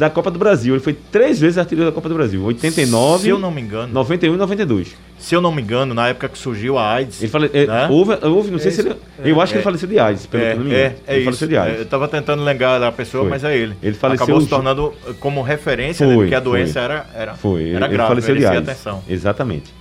da 0.00 0.08
Copa 0.10 0.30
do 0.30 0.38
Brasil. 0.38 0.74
Ele 0.74 0.82
foi 0.82 0.94
três 1.12 1.38
vezes 1.38 1.58
artilheiro 1.58 1.90
da 1.90 1.94
Copa 1.94 2.08
do 2.08 2.14
Brasil. 2.14 2.42
89, 2.42 3.22
Se 3.22 3.28
eu 3.28 3.38
não 3.38 3.50
me 3.50 3.60
engano, 3.60 3.92
91 3.92 4.34
e 4.34 4.36
92. 4.38 4.96
se 5.18 5.34
eu 5.34 5.40
não 5.42 5.52
me 5.52 5.60
engano, 5.60 5.92
na 5.94 6.08
época 6.08 6.28
que 6.30 6.38
surgiu 6.38 6.78
a 6.78 6.90
AIDS. 6.94 7.20
Ele 7.22 7.30
fale... 7.30 7.50
é, 7.52 7.66
Né? 7.66 7.86
houve, 7.90 8.18
houve, 8.26 8.50
não 8.50 8.58
sei 8.58 8.70
se 8.70 8.80
Isso. 8.80 8.88
ele. 9.18 9.30
Eu 9.30 9.40
acho 9.40 9.52
que 9.52 9.58
É. 9.58 9.60
ele 9.60 9.64
faleceu 9.64 9.88
de 9.88 9.98
AIDS, 9.98 10.24
pelo 10.26 10.42
que 10.42 10.50
eu 10.50 10.56
não 10.56 10.64
me 10.64 10.74
é, 10.74 10.78
engano. 10.86 10.94
é, 11.06 11.10
ele 11.12 11.16
isso. 11.18 11.24
faleceu 11.26 11.48
de 11.48 11.54
É, 11.54 11.58
AIDS. 11.60 11.78
Eu 11.80 11.86
tava 11.86 12.08
tentando 12.08 12.42
lembrar 12.42 12.78
da 12.78 12.90
pessoa, 12.90 13.24
Foi. 13.24 13.30
mas 13.30 13.44
é 13.44 13.56
ele. 13.56 13.74
Ele 13.82 13.94
faleceu 13.94 14.24
Acabou 14.24 14.40
se 14.40 14.48
tornando 14.48 14.92
como 15.20 15.42
referência, 15.42 16.06
Foi, 16.06 16.16
né, 16.16 16.22
porque 16.22 16.34
a 16.34 16.40
foi. 16.40 16.50
doença 16.50 16.80
era, 16.80 17.06
era, 17.14 17.34
Foi, 17.34 17.60
ele, 17.62 17.74
era 17.76 17.84
ele 17.86 17.94
grave, 17.94 18.08
faleceu 18.08 18.34
de 18.36 18.46
AIDS. 18.46 18.68
atenção. 18.68 19.02
Exatamente. 19.08 19.72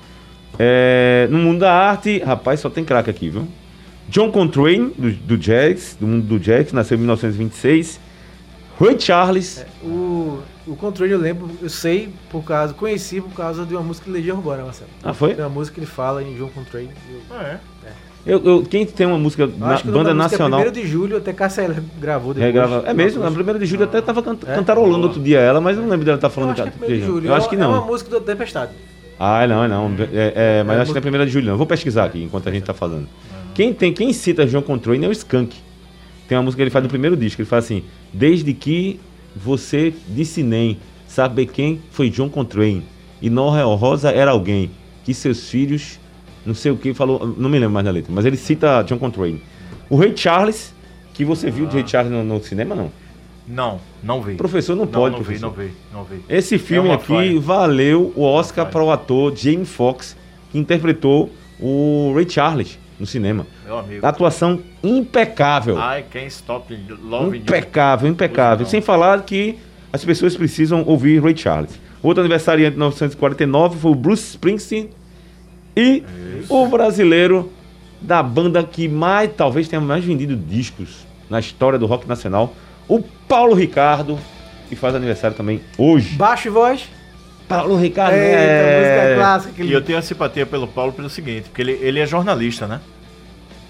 É, 0.60 1.28
no 1.32 1.38
mundo 1.38 1.60
da 1.62 1.72
arte, 1.74 2.20
rapaz, 2.20 2.60
só 2.60 2.70
tem 2.70 2.84
craque 2.84 3.10
aqui, 3.10 3.30
viu? 3.30 3.48
John 4.10 4.30
Coltrane, 4.32 4.92
do, 4.98 5.12
do 5.12 5.38
jazz, 5.38 5.96
do 6.00 6.06
mundo 6.06 6.26
do 6.26 6.40
jazz, 6.40 6.74
nasceu 6.74 6.96
em 6.98 7.00
1926. 7.02 8.00
Ray 8.80 8.98
Charles, 9.00 9.66
O, 9.84 10.40
o 10.66 10.76
controle 10.76 11.12
eu 11.12 11.20
lembro, 11.20 11.50
eu 11.62 11.70
sei 11.70 12.10
por 12.32 12.44
causa, 12.44 12.74
conheci 12.74 13.20
por 13.20 13.34
causa 13.34 13.66
de 13.66 13.74
uma 13.76 13.84
música 13.84 14.06
de 14.06 14.12
Legião 14.12 14.38
Urbana, 14.38 14.64
Marcelo. 14.64 14.90
Ah, 15.04 15.14
foi? 15.14 15.34
Tem 15.36 15.44
uma 15.44 15.50
música 15.50 15.76
que 15.76 15.80
ele 15.82 15.88
fala 15.88 16.24
em 16.24 16.38
João 16.38 16.50
Controle. 16.50 16.90
Eu, 17.12 17.20
Ah, 17.36 17.44
é. 17.44 17.60
eu, 18.26 18.42
eu- 18.46 18.64
quem 18.64 18.86
tem 18.86 19.06
uma 19.06 19.18
música 19.18 19.44
eu 19.44 19.48
na 19.50 19.68
banda 19.78 19.82
da 19.84 19.92
música 19.92 20.14
nacional. 20.14 20.62
É 20.62 20.70
1 20.70 20.72
de 20.72 20.88
julho, 20.88 21.18
até 21.18 21.34
Cássia 21.34 21.64
Eller 21.64 21.82
gravou 22.00 22.34
depois. 22.34 22.54
regrava- 22.54 22.84
É 22.88 22.94
mesmo, 22.94 23.22
na 23.22 23.32
primeira 23.32 23.60
de 23.60 23.66
julho 23.66 23.84
até 23.84 24.00
tava 24.02 24.22
can- 24.24 24.38
É? 24.48 24.56
cantarolando 24.56 25.08
outro 25.08 25.22
dia 25.22 25.40
ela, 25.40 25.60
mas 25.60 25.76
eu 25.76 25.84
não 25.84 25.90
lembro 25.90 26.06
dela 26.06 26.16
estar 26.18 26.28
Eu 26.28 26.32
falando 26.32 26.52
acho 26.52 26.64
que 26.64 26.70
é 26.70 26.72
de 26.72 26.94
1 26.94 27.00
de 27.00 27.06
julho. 27.06 27.28
Eu 27.30 27.36
acho 27.36 27.50
que 27.50 27.56
É 27.56 27.58
uma 27.68 27.78
não. 27.80 27.86
música 27.86 28.10
do 28.10 28.22
Tempestade. 28.22 28.72
Ah, 29.20 29.46
não, 29.46 29.68
não. 29.68 29.92
É, 30.14 30.60
é, 30.60 30.64
mas 30.64 30.78
É, 30.78 30.82
acho 30.84 30.92
que 30.94 30.98
é 30.98 31.00
a 31.00 31.02
primeira 31.02 31.26
de 31.26 31.32
julho, 31.34 31.48
não. 31.48 31.54
Eu 31.54 31.58
vou 31.58 31.68
pesquisar 31.68 32.06
aqui 32.06 32.24
enquanto 32.24 32.48
a 32.48 32.52
gente 32.52 32.64
tá 32.64 32.74
falando. 32.74 33.08
Quem, 33.54 33.74
tem, 33.74 33.92
quem 33.94 34.14
cita 34.14 34.48
João 34.48 34.64
Controle 34.64 35.04
é 35.04 35.08
o 35.10 35.12
Skank. 35.12 35.58
Tem 36.30 36.38
uma 36.38 36.44
música 36.44 36.60
que 36.60 36.64
ele 36.66 36.70
faz 36.70 36.84
no 36.84 36.90
primeiro 36.90 37.18
disco. 37.18 37.42
Ele 37.42 37.50
fala 37.50 37.60
assim: 37.62 37.84
Desde 38.14 38.54
que 38.54 39.00
você 39.36 39.92
disse 40.08 40.44
nem, 40.44 40.78
saber 41.08 41.48
quem 41.48 41.82
foi 41.90 42.10
John 42.10 42.30
Coltrane. 42.30 42.84
E 43.20 43.30
Nora 43.30 43.64
Rosa 43.66 44.12
era 44.12 44.32
alguém 44.32 44.70
que 45.04 45.14
seus 45.14 45.50
filhos, 45.50 46.00
não 46.46 46.54
sei 46.54 46.72
o 46.72 46.78
que, 46.78 46.94
falou. 46.94 47.36
Não 47.36 47.50
me 47.50 47.58
lembro 47.58 47.74
mais 47.74 47.86
da 47.86 47.92
letra, 47.92 48.14
mas 48.14 48.26
ele 48.26 48.38
cita 48.38 48.84
John 48.84 49.00
Coltrane. 49.00 49.42
O 49.90 49.98
Ray 49.98 50.16
Charles, 50.16 50.74
que 51.16 51.26
você 51.26 51.50
viu 51.50 51.66
de 51.66 51.74
Ray 51.76 51.88
Charles 51.88 52.12
no, 52.12 52.24
no 52.24 52.42
cinema, 52.44 52.76
não? 52.76 52.92
Não, 53.48 53.80
não 54.04 54.22
vi. 54.22 54.36
Professor 54.36 54.76
não, 54.76 54.86
não, 54.86 54.92
pode, 54.92 55.16
não 55.16 55.24
vi, 55.24 55.40
professor. 55.40 55.48
não 55.48 55.54
vi, 55.56 55.72
não 55.92 56.04
vi. 56.04 56.24
Esse 56.30 56.60
filme 56.60 56.90
É 56.90 56.94
aqui 56.94 57.08
falha. 57.08 57.40
valeu 57.40 58.14
o 58.16 58.22
Oscar 58.24 58.68
para 58.70 58.84
o 58.84 58.92
ator 58.92 59.36
Jamie 59.36 59.66
Foxx, 59.66 60.16
que 60.52 60.60
interpretou 60.60 61.32
o 61.60 62.14
Ray 62.16 62.30
Charles 62.30 62.78
no 63.00 63.06
cinema. 63.06 63.48
Meu 63.66 63.78
amigo. 63.80 64.06
Atuação 64.06 64.60
impecável. 64.84 65.78
I 65.78 66.04
can't 66.12 66.28
stop 66.28 66.78
loving 67.02 67.38
you. 67.38 67.42
impecável, 67.44 68.10
impecável. 68.10 68.66
Sem 68.66 68.82
falar 68.82 69.24
que 69.24 69.58
as 69.92 70.04
pessoas 70.04 70.36
precisam 70.36 70.84
ouvir 70.86 71.22
Ray 71.24 71.36
Charles. 71.36 71.80
Outro 72.04 72.22
aniversariante 72.22 72.72
de 72.72 72.78
1949 72.78 73.80
foi 73.80 73.92
o 73.92 73.96
Bruce 73.96 74.32
Springsteen 74.32 74.90
e 75.76 76.04
o 76.48 76.68
brasileiro 76.68 77.52
da 78.02 78.24
banda 78.24 78.64
que 78.64 78.88
mais, 78.88 79.32
talvez 79.36 79.68
tenha 79.68 79.82
mais 79.82 80.04
vendido 80.04 80.36
discos 80.36 81.06
na 81.30 81.40
história 81.40 81.78
do 81.78 81.86
rock 81.86 82.08
nacional, 82.08 82.54
o 82.88 83.02
Paulo 83.02 83.54
Ricardo, 83.54 84.18
que 84.68 84.76
faz 84.76 84.96
aniversário 84.96 85.36
também 85.36 85.62
hoje. 85.78 86.16
Baixo 86.16 86.48
e 86.48 86.52
voz. 86.52 86.88
Paulo 87.50 87.76
Ricardo 87.76 88.14
Eita, 88.14 88.26
é... 88.38 88.80
música 88.80 89.16
clássica. 89.18 89.54
que 89.56 89.64
E 89.64 89.74
eu 89.74 89.82
tenho 89.82 89.98
a 89.98 90.02
simpatia 90.02 90.46
pelo 90.46 90.68
Paulo 90.68 90.94
pelo 90.94 91.10
seguinte, 91.10 91.50
porque 91.50 91.62
ele, 91.62 91.74
ele 91.82 92.00
é 92.00 92.06
jornalista, 92.06 92.66
né? 92.68 92.80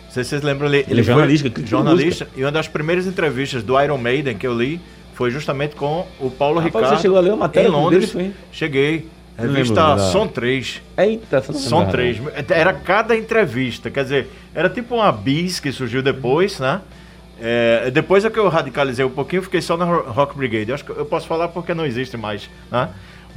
Não 0.05 0.11
sei 0.13 0.23
se 0.23 0.29
vocês 0.31 0.41
lembram, 0.43 0.67
ele, 0.67 0.85
Ele 0.87 1.01
é 1.01 1.03
foi 1.03 1.13
jornalista, 1.13 1.49
de 1.49 1.65
jornalista, 1.69 2.27
e 2.35 2.43
uma 2.43 2.51
das 2.51 2.67
primeiras 2.67 3.07
entrevistas 3.07 3.63
do 3.63 3.79
Iron 3.81 3.97
Maiden 3.97 4.37
que 4.37 4.45
eu 4.45 4.53
li 4.55 4.79
foi 5.13 5.31
justamente 5.31 5.75
com 5.75 6.05
o 6.19 6.29
Paulo 6.29 6.59
Rapaz, 6.59 6.75
Ricardo. 6.75 6.95
você 6.97 7.01
chegou 7.01 7.17
a 7.17 7.21
ler 7.21 7.31
a 7.31 7.35
matéria 7.35 7.67
em 7.67 7.71
Londres. 7.71 8.11
dele, 8.13 8.33
Cheguei. 8.51 9.07
Revista 9.37 9.97
Som 10.11 10.27
3. 10.27 10.81
Eita, 10.97 11.41
você 11.41 11.51
não 11.53 11.59
São 11.59 11.79
lembrava, 11.79 11.91
três. 11.97 12.17
Era 12.49 12.73
cada 12.73 13.15
entrevista. 13.15 13.89
Quer 13.89 14.03
dizer, 14.03 14.27
era 14.53 14.69
tipo 14.69 14.95
uma 14.95 15.09
bis 15.13 15.61
que 15.61 15.71
surgiu 15.71 16.01
depois, 16.01 16.59
né? 16.59 16.81
É, 17.41 17.89
depois 17.89 18.25
é 18.25 18.29
que 18.29 18.37
eu 18.37 18.49
radicalizei 18.49 19.05
um 19.05 19.09
pouquinho, 19.09 19.41
fiquei 19.41 19.61
só 19.61 19.77
na 19.77 19.85
Ro- 19.85 20.11
Rock 20.11 20.35
Brigade. 20.37 20.69
Eu 20.69 20.75
acho 20.75 20.83
que 20.83 20.89
eu 20.91 21.05
posso 21.05 21.25
falar 21.25 21.47
porque 21.47 21.73
não 21.73 21.85
existe 21.85 22.17
mais, 22.17 22.49
né? 22.69 22.89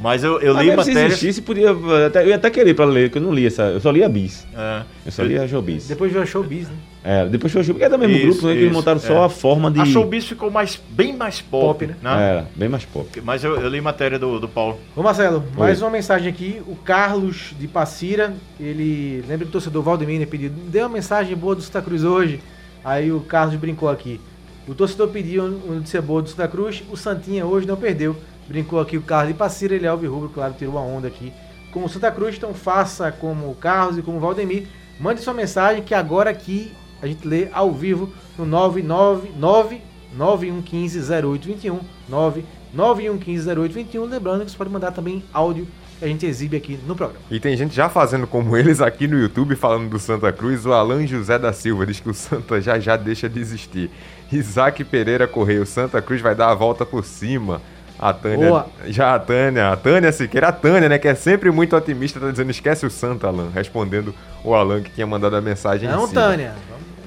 Mas 0.03 0.25
eu, 0.25 0.41
eu 0.41 0.53
li 0.55 0.67
mesmo 0.67 0.83
se 0.83 0.91
matérias. 0.91 1.13
existisse, 1.13 1.43
podia, 1.43 1.71
até, 2.07 2.25
eu 2.25 2.29
ia 2.29 2.37
até 2.37 2.51
querer 2.51 2.75
pra 2.75 2.85
ler, 2.85 3.09
porque 3.09 3.19
eu 3.19 3.23
não 3.23 3.33
li 3.33 3.47
essa, 3.47 3.63
eu 3.63 3.81
só 3.81 3.91
li 3.91 4.03
a 4.03 4.09
Bis. 4.09 4.45
É, 4.55 4.83
Eu 5.07 5.13
só 5.13 5.23
li 5.23 5.39
a 5.39 5.47
Showbiz. 5.47 5.87
Depois 5.87 6.11
veio 6.11 6.25
a 6.25 6.27
Showbiz, 6.27 6.69
né? 6.69 6.75
É, 7.05 7.27
depois 7.27 7.53
foi 7.53 7.63
o 7.63 7.65
porque 7.67 7.85
é 7.85 7.89
do 7.89 7.99
mesmo 7.99 8.15
Isso, 8.15 8.27
grupo, 8.27 8.47
né, 8.47 8.53
que 8.55 8.61
eles 8.61 8.73
montaram 8.73 9.01
só 9.01 9.23
é. 9.23 9.27
a 9.27 9.29
forma 9.29 9.71
de... 9.71 9.81
A 9.81 9.85
Showbiz 9.85 10.25
ficou 10.25 10.51
mais, 10.51 10.81
bem 10.91 11.17
mais 11.17 11.41
pop, 11.41 11.85
Pop, 11.85 11.87
né? 11.87 11.97
né? 12.01 12.31
Era, 12.31 12.47
bem 12.55 12.69
mais 12.69 12.85
pop. 12.85 13.21
Mas 13.25 13.43
eu, 13.43 13.61
eu 13.61 13.69
li 13.69 13.81
matéria 13.81 14.19
do, 14.19 14.39
do 14.39 14.49
Paulo. 14.49 14.79
Ô 14.95 15.03
Marcelo, 15.03 15.45
mais 15.57 15.81
Oi. 15.81 15.85
uma 15.85 15.91
mensagem 15.93 16.29
aqui. 16.29 16.63
O 16.67 16.77
Carlos 16.77 17.55
de 17.59 17.67
Passira, 17.67 18.35
ele 18.61 19.25
lembra 19.29 19.45
que 19.47 19.51
o 19.51 19.53
torcedor 19.53 19.83
Valdemir 19.83 20.21
né, 20.21 20.27
pediu, 20.27 20.51
deu 20.51 20.85
uma 20.87 20.95
mensagem 20.95 21.37
boa 21.37 21.57
do 21.57 21.63
Santa 21.63 21.83
Cruz 21.83 22.05
hoje. 22.05 22.41
Aí 22.85 23.11
o 23.11 23.21
Carlos 23.21 23.57
brincou 23.57 23.89
aqui. 23.89 24.21
O 24.67 24.75
torcedor 24.75 25.09
pediu 25.09 25.45
uma 25.45 25.75
notícia 25.75 26.01
boa 26.01 26.23
do 26.23 26.29
Santa 26.29 26.47
Cruz, 26.47 26.85
o 26.89 26.97
Santinha 26.97 27.45
hoje 27.45 27.67
não 27.67 27.77
perdeu. 27.77 28.17
Brincou 28.49 28.81
aqui 28.81 28.97
o 28.97 29.03
Carlos 29.03 29.33
de 29.33 29.39
Passira, 29.39 29.75
ele 29.75 29.87
é 29.87 29.89
alvirrubro, 29.89 30.29
claro, 30.29 30.55
tirou 30.59 30.75
uma 30.75 30.83
onda 30.83 31.09
aqui. 31.09 31.33
Com 31.73 31.85
o 31.85 31.89
Santa 31.89 32.11
Cruz, 32.11 32.37
então 32.37 32.53
faça 32.53 33.11
como 33.11 33.51
o 33.51 33.55
Carlos 33.55 33.99
e 33.99 34.03
como 34.03 34.19
o 34.19 34.21
Valdemir. 34.21 34.67
Mande 35.01 35.21
sua 35.21 35.33
mensagem 35.33 35.83
que 35.83 35.95
agora 35.95 36.31
aqui 36.31 36.73
a 37.01 37.07
gente 37.07 37.27
lê 37.27 37.49
ao 37.53 37.73
vivo 37.73 38.13
no 38.39 38.45
999 38.45 39.81
9115 40.15 40.99
0821 41.01 41.81
99115 42.09 43.49
0821. 43.49 44.05
Lembrando 44.05 44.45
que 44.45 44.51
você 44.51 44.57
pode 44.57 44.71
mandar 44.71 44.93
também 44.93 45.25
áudio 45.33 45.67
que 45.99 46.05
a 46.05 46.09
gente 46.09 46.27
exibe 46.27 46.57
aqui 46.57 46.79
no 46.87 46.97
programa. 46.97 47.25
E 47.31 47.39
tem 47.39 47.57
gente 47.57 47.75
já 47.75 47.89
fazendo 47.89 48.27
como 48.27 48.57
eles 48.57 48.81
aqui 48.81 49.07
no 49.07 49.19
YouTube, 49.19 49.55
falando 49.55 49.89
do 49.89 49.99
Santa 49.99 50.33
Cruz. 50.33 50.67
O 50.67 50.73
Alan 50.73 51.07
José 51.07 51.39
da 51.39 51.53
Silva 51.53 51.87
diz 51.87 52.01
que 52.01 52.11
o 52.11 52.15
Santa 52.15 52.61
já 52.61 52.79
já 52.79 52.97
deixa 52.97 53.29
de 53.29 53.41
existir. 53.41 53.91
Isaac 54.31 54.83
Pereira 54.85 55.29
Correia, 55.29 55.63
o 55.63 55.67
Santa 55.67 56.03
Cruz 56.03 56.21
vai 56.21 56.35
dar 56.35 56.51
a 56.51 56.55
volta 56.55 56.85
por 56.85 57.05
cima. 57.05 57.63
A 58.03 58.13
Tânia, 58.13 58.49
Boa. 58.49 58.67
já 58.89 59.15
a 59.15 59.19
Tânia, 59.21 59.69
a 59.71 59.77
Tânia 59.77 60.11
Siqueira, 60.11 60.49
a 60.49 60.53
Tânia, 60.53 60.89
né, 60.89 60.99
que 60.99 61.07
é 61.07 61.15
sempre 61.15 61.53
muito 61.53 61.77
otimista, 61.77 62.19
tá 62.19 62.31
dizendo 62.33 62.51
esquece 62.51 62.85
o 62.85 62.91
Santa, 62.91 63.29
Alan, 63.29 63.49
respondendo 63.55 64.13
o 64.43 64.55
Alan 64.57 64.83
que 64.83 64.91
tinha 64.91 65.07
mandado 65.07 65.37
a 65.37 65.41
mensagem 65.41 65.89
em 65.89 65.93
Não, 65.93 66.09
cima. 66.09 66.21
Tânia. 66.21 66.53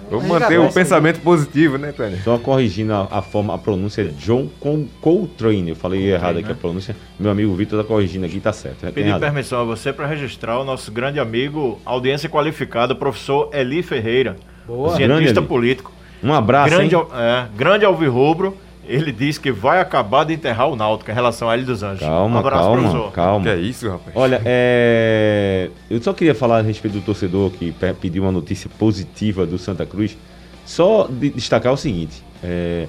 Vamos 0.10 0.25
manter 0.28 0.58
o 0.60 0.68
isso 0.68 0.78
aí. 0.78 0.84
pensamento 0.86 1.20
positivo, 1.20 1.78
né, 1.78 1.92
Tânia? 1.92 2.20
Só 2.24 2.38
corrigindo 2.38 2.94
a, 2.94 3.08
a 3.12 3.22
forma, 3.22 3.54
a 3.56 3.58
pronúncia 3.58 4.04
é 4.04 4.06
John 4.06 4.48
Con- 4.60 4.88
Coltrane. 5.02 5.70
Eu 5.72 5.75
falei 5.75 6.14
errado 6.14 6.38
aqui 6.38 6.48
né? 6.48 6.54
a 6.54 6.56
pronúncia. 6.56 6.96
Meu 7.20 7.30
amigo 7.32 7.54
Vitor 7.56 7.82
tá 7.82 7.86
corrigindo 7.86 8.25
aqui, 8.25 8.40
tá 8.40 8.54
certo. 8.54 8.82
Tem 8.82 8.92
Pedi 8.94 9.20
permissão 9.20 9.60
a 9.60 9.64
você 9.66 9.92
para 9.92 10.06
registrar 10.06 10.60
o 10.60 10.64
nosso 10.64 10.92
grande 10.92 11.20
amigo, 11.20 11.82
audiência 11.84 12.30
qualificada, 12.30 12.94
professor 12.96 13.50
Eli 13.52 13.82
Ferreira, 13.84 14.36
Boa. 14.66 14.96
Grande 14.96 15.14
cientista 15.16 15.40
Eli. 15.42 15.48
político. 15.48 15.92
Um 16.24 16.34
abraço, 16.34 16.70
grande, 16.75 16.96
hein? 16.96 17.08
é, 17.14 17.46
grande 17.58 17.84
alvirrubro, 17.84 18.56
ele 18.88 19.12
diz 19.12 19.38
que 19.38 19.51
vai 19.51 19.80
acabar 19.82 20.24
de 20.24 20.34
enterrar 20.34 20.70
o 20.70 20.75
Náutico 20.75 21.10
em 21.12 21.13
relação 21.13 21.50
a 21.50 21.56
Ilha 21.58 21.65
dos 21.65 21.84
Anjos. 21.84 22.00
Calma, 22.01 22.36
um 22.36 22.39
abraço, 22.39 22.63
calma, 22.63 22.82
professor. 22.82 23.10
Que 23.10 23.15
calma. 23.15 23.50
é 23.50 23.58
isso, 23.58 23.89
rapaz? 23.89 24.12
Olha, 24.15 24.42
é... 24.46 25.70
eu 25.89 26.01
só 26.01 26.13
queria 26.13 26.36
falar 26.36 26.60
a 26.60 26.62
respeito 26.62 26.96
do 26.96 27.01
torcedor 27.01 27.51
que 27.51 27.72
pe- 27.72 27.94
pediu 27.94 28.24
uma 28.24 28.32
notícia 28.32 28.70
positiva 28.77 29.46
do 29.46 29.58
Santa 29.58 29.86
Cruz. 29.86 30.18
Só 30.65 31.08
de- 31.10 31.30
destacar 31.32 31.72
o 31.74 31.77
seguinte: 31.77 32.24
é, 32.44 32.88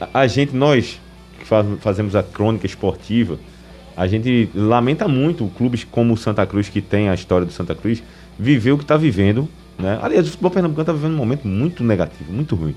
a, 0.00 0.20
a 0.20 0.26
gente, 0.26 0.54
nós 0.54 1.00
que 1.38 1.46
faz- 1.46 1.66
fazemos 1.80 2.14
a 2.16 2.22
crônica 2.22 2.66
esportiva, 2.66 3.38
A 3.96 4.06
gente 4.06 4.50
lamenta 4.54 5.08
muito 5.08 5.46
clubes 5.56 5.82
como 5.84 6.12
o 6.12 6.16
Santa 6.18 6.44
Cruz, 6.46 6.68
que 6.68 6.82
tem 6.82 7.08
a 7.08 7.14
história 7.14 7.46
do 7.46 7.52
Santa 7.52 7.74
Cruz, 7.74 8.02
viver 8.38 8.72
o 8.72 8.76
que 8.76 8.84
está 8.84 8.96
vivendo. 8.96 9.48
Né? 9.78 9.98
Aliás, 10.02 10.26
o 10.26 10.30
futebol 10.30 10.50
pernambucano 10.50 10.82
está 10.82 10.92
vivendo 10.92 11.14
um 11.14 11.16
momento 11.16 11.48
muito 11.48 11.82
negativo, 11.82 12.30
muito 12.30 12.54
ruim. 12.54 12.74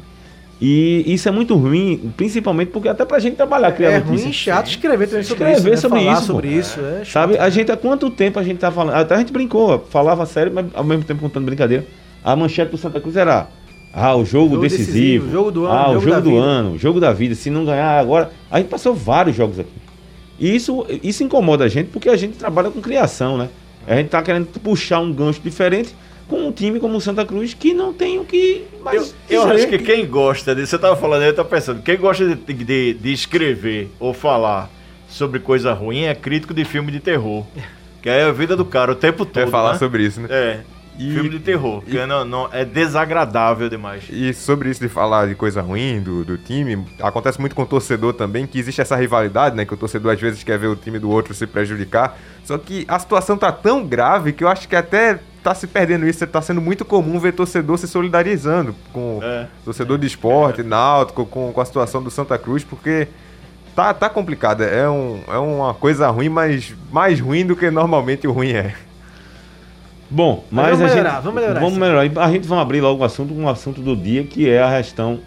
E 0.62 1.04
isso 1.08 1.30
é 1.30 1.32
muito 1.32 1.56
ruim, 1.56 2.12
principalmente 2.18 2.70
porque 2.70 2.90
até 2.90 3.06
pra 3.06 3.18
gente 3.20 3.36
trabalhar, 3.38 3.72
criar 3.72 3.92
É 3.92 4.00
notícia. 4.00 4.24
ruim 4.24 4.30
e 4.30 4.34
chato 4.34 4.68
escrever 4.70 5.08
também 5.08 5.24
sobre 5.24 5.46
Escrever 5.52 5.74
isso. 5.74 5.90
né? 5.90 5.90
sobre 5.90 6.00
Falar 6.00 6.14
isso, 6.18 6.26
sobre 6.28 6.48
isso. 6.50 6.80
É. 6.82 7.06
Sabe, 7.06 7.38
a 7.38 7.50
gente 7.50 7.72
há 7.72 7.78
quanto 7.78 8.10
tempo 8.10 8.38
a 8.40 8.44
gente 8.44 8.58
tá 8.58 8.70
falando? 8.70 8.96
Até 8.96 9.16
a 9.16 9.20
gente 9.20 9.32
brincou, 9.32 9.80
falava 9.90 10.26
sério, 10.26 10.52
mas 10.54 10.66
ao 10.74 10.84
mesmo 10.84 11.06
tempo 11.06 11.22
contando 11.22 11.46
brincadeira. 11.46 11.86
A 12.22 12.36
manchete 12.36 12.72
do 12.72 12.78
Santa 12.78 13.00
Cruz 13.00 13.16
era 13.16 13.48
ah, 13.94 14.14
o 14.16 14.26
jogo, 14.26 14.50
Jogo 14.56 14.62
decisivo, 14.64 14.92
decisivo, 14.92 15.32
jogo 15.32 15.52
do 15.52 15.66
ano, 15.66 15.74
ah, 15.74 15.90
o 15.92 15.94
jogo 15.94 16.06
jogo 16.10 16.22
do 16.22 16.30
vida. 16.32 16.42
ano, 16.42 16.78
jogo 16.78 17.00
da 17.00 17.14
vida. 17.14 17.36
Se 17.36 17.50
não 17.50 17.64
ganhar 17.64 17.98
agora, 17.98 18.30
a 18.52 18.58
gente 18.60 18.68
passou 18.68 18.94
vários 18.94 19.38
jogos 19.38 19.58
aqui. 19.60 19.70
E 20.38 20.54
isso, 20.54 20.86
isso 21.02 21.24
incomoda 21.24 21.64
a 21.64 21.68
gente 21.70 21.88
porque 21.88 22.10
a 22.10 22.18
gente 22.18 22.38
trabalha 22.38 22.70
com 22.70 22.82
criação, 22.82 23.38
né? 23.38 23.48
A 23.88 23.96
gente 23.96 24.10
tá 24.10 24.22
querendo 24.22 24.46
puxar 24.62 25.00
um 25.00 25.12
gancho 25.14 25.40
diferente 25.42 25.96
com 26.30 26.48
um 26.48 26.52
time 26.52 26.80
como 26.80 26.98
o 26.98 27.02
Santa 27.02 27.26
Cruz 27.26 27.54
que 27.54 27.74
não 27.74 27.92
tem 27.92 28.20
o 28.20 28.24
que 28.24 28.68
Eu, 28.72 28.84
mais 28.84 29.16
eu 29.30 29.42
dizer. 29.42 29.56
acho 29.56 29.68
que 29.68 29.80
quem 29.80 30.06
gosta 30.06 30.56
disso, 30.56 30.68
você 30.68 30.78
tava 30.78 30.96
falando 30.96 31.24
aí, 31.24 31.30
eu 31.30 31.36
tava 31.36 31.50
pensando, 31.50 31.82
quem 31.82 31.98
gosta 31.98 32.36
de, 32.36 32.54
de, 32.54 32.94
de 32.94 33.12
escrever 33.12 33.90
ou 34.00 34.14
falar 34.14 34.70
sobre 35.10 35.40
coisa 35.40 35.74
ruim 35.74 36.04
é 36.04 36.14
crítico 36.14 36.54
de 36.54 36.64
filme 36.64 36.92
de 36.92 37.00
terror. 37.00 37.46
Que 38.02 38.10
é 38.10 38.24
a 38.24 38.32
vida 38.32 38.56
do 38.56 38.64
cara 38.64 38.92
o 38.92 38.96
tempo 38.96 39.26
todo. 39.26 39.44
Quer 39.44 39.50
falar 39.50 39.74
né? 39.74 39.80
sobre 39.80 40.04
isso, 40.04 40.22
né? 40.22 40.28
É. 40.32 40.60
E- 41.00 41.14
filme 41.14 41.30
de 41.30 41.40
terror. 41.40 41.82
e- 41.88 41.92
Que 41.92 42.06
não, 42.06 42.26
não, 42.26 42.50
é 42.52 42.66
desagradável 42.66 43.70
demais. 43.70 44.04
E 44.10 44.34
sobre 44.34 44.70
isso 44.70 44.82
de 44.82 44.90
falar 44.90 45.28
de 45.28 45.36
coisa 45.36 45.62
ruim 45.62 46.02
do, 46.02 46.24
do 46.26 46.38
time, 46.38 46.86
acontece 47.02 47.40
muito 47.40 47.56
com 47.56 47.62
o 47.64 47.66
torcedor 47.66 48.14
também, 48.14 48.46
que 48.46 48.60
existe 48.60 48.82
essa 48.82 48.96
rivalidade, 48.96 49.56
né? 49.56 49.66
Que 49.66 49.74
o 49.74 49.78
torcedor 49.78 50.14
às 50.14 50.20
vezes 50.20 50.44
quer 50.44 50.60
ver 50.60 50.68
o 50.68 50.76
time 50.76 51.00
do 51.00 51.10
outro 51.10 51.34
se 51.34 51.48
prejudicar. 51.48 52.18
Só 52.44 52.58
que 52.58 52.86
a 52.88 53.00
situação 53.00 53.38
tá 53.38 53.52
tão 53.52 53.86
grave 53.86 54.34
que 54.34 54.44
eu 54.44 54.48
acho 54.50 54.68
que 54.68 54.76
até 54.76 55.20
tá 55.42 55.56
se 55.56 55.68
perdendo 55.68 56.06
isso, 56.06 56.28
tá 56.28 56.42
sendo 56.42 56.60
muito 56.60 56.84
comum 56.84 57.18
ver 57.18 57.32
torcedor 57.32 57.78
se 57.78 57.88
solidarizando 57.88 58.76
com 58.92 59.20
É. 59.24 59.48
torcedor 59.64 59.98
de 59.98 60.06
esporte, 60.06 60.62
náutico, 60.64 61.26
com, 61.26 61.54
com 61.54 61.62
a 61.62 61.66
situação 61.66 62.04
do 62.04 62.12
Santa 62.12 62.38
Cruz, 62.38 62.62
porque 62.64 63.08
tá, 63.74 63.94
tá 63.94 64.10
complicado. 64.10 64.64
É, 64.64 64.90
um, 64.90 65.22
é 65.30 65.38
uma 65.38 65.74
coisa 65.74 66.10
ruim, 66.10 66.28
mas 66.28 66.74
mais 66.92 67.22
ruim 67.22 67.46
do 67.46 67.56
que 67.56 67.72
normalmente 67.72 68.28
o 68.28 68.34
ruim 68.34 68.52
é. 68.52 68.76
Bom, 70.12 70.44
mas, 70.50 70.72
vamos 70.78 70.82
a 70.92 70.96
melhorar, 70.96 71.12
gente, 71.16 71.24
vamos 71.24 71.36
melhorar 71.42 71.54
Vamos 71.60 71.72
isso. 71.72 71.80
melhorar. 71.82 72.06
E 72.06 72.12
A 72.16 72.32
gente 72.32 72.48
vai 72.48 72.60
abrir 72.60 72.82
logo 72.82 73.02
o 73.02 73.06
assunto 73.06 73.34
com 73.34 73.44
o 73.44 73.50
assunto 73.50 73.80
do 73.82 73.96
dia, 73.96 74.24
que 74.24 74.50
é 74.50 74.62
a 74.62 74.82
gestão. 74.82 75.20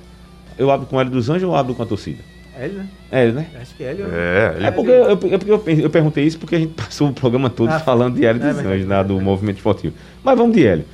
Eu 0.58 0.70
abro 0.70 0.86
com 0.86 0.96
o 0.96 1.00
Hélio 1.00 1.12
dos 1.12 1.30
Anjos 1.30 1.48
ou 1.48 1.54
abro 1.56 1.74
com 1.74 1.82
a 1.82 1.86
torcida? 1.86 2.18
É 2.58 2.64
ele, 2.66 2.74
né? 2.74 2.86
É, 3.10 3.22
ele, 3.24 3.32
né? 3.32 3.46
Acho 3.60 3.74
que 3.74 3.84
é 3.84 3.90
ele. 3.92 4.02
É, 4.02 4.66
É 4.66 4.70
porque, 4.70 4.90
eu, 4.90 5.10
é 5.12 5.16
porque 5.16 5.50
eu, 5.50 5.62
eu 5.84 5.90
perguntei 5.90 6.24
isso 6.24 6.38
porque 6.38 6.56
a 6.56 6.58
gente 6.58 6.74
passou 6.80 7.08
o 7.08 7.12
programa 7.12 7.48
todo 7.48 7.70
Ah, 7.70 7.78
falando 7.80 8.16
de 8.16 8.26
Hélio 8.26 8.42
é 8.42 8.46
dos 8.46 8.56
verdade, 8.56 8.74
Anjos, 8.76 8.88
né, 8.88 9.00
é 9.00 9.04
do 9.04 9.20
movimento 9.20 9.56
esportivo. 9.56 9.94
Mas 10.22 10.36
vamos 10.36 10.54
de 10.54 10.66
Hélio. 10.66 10.84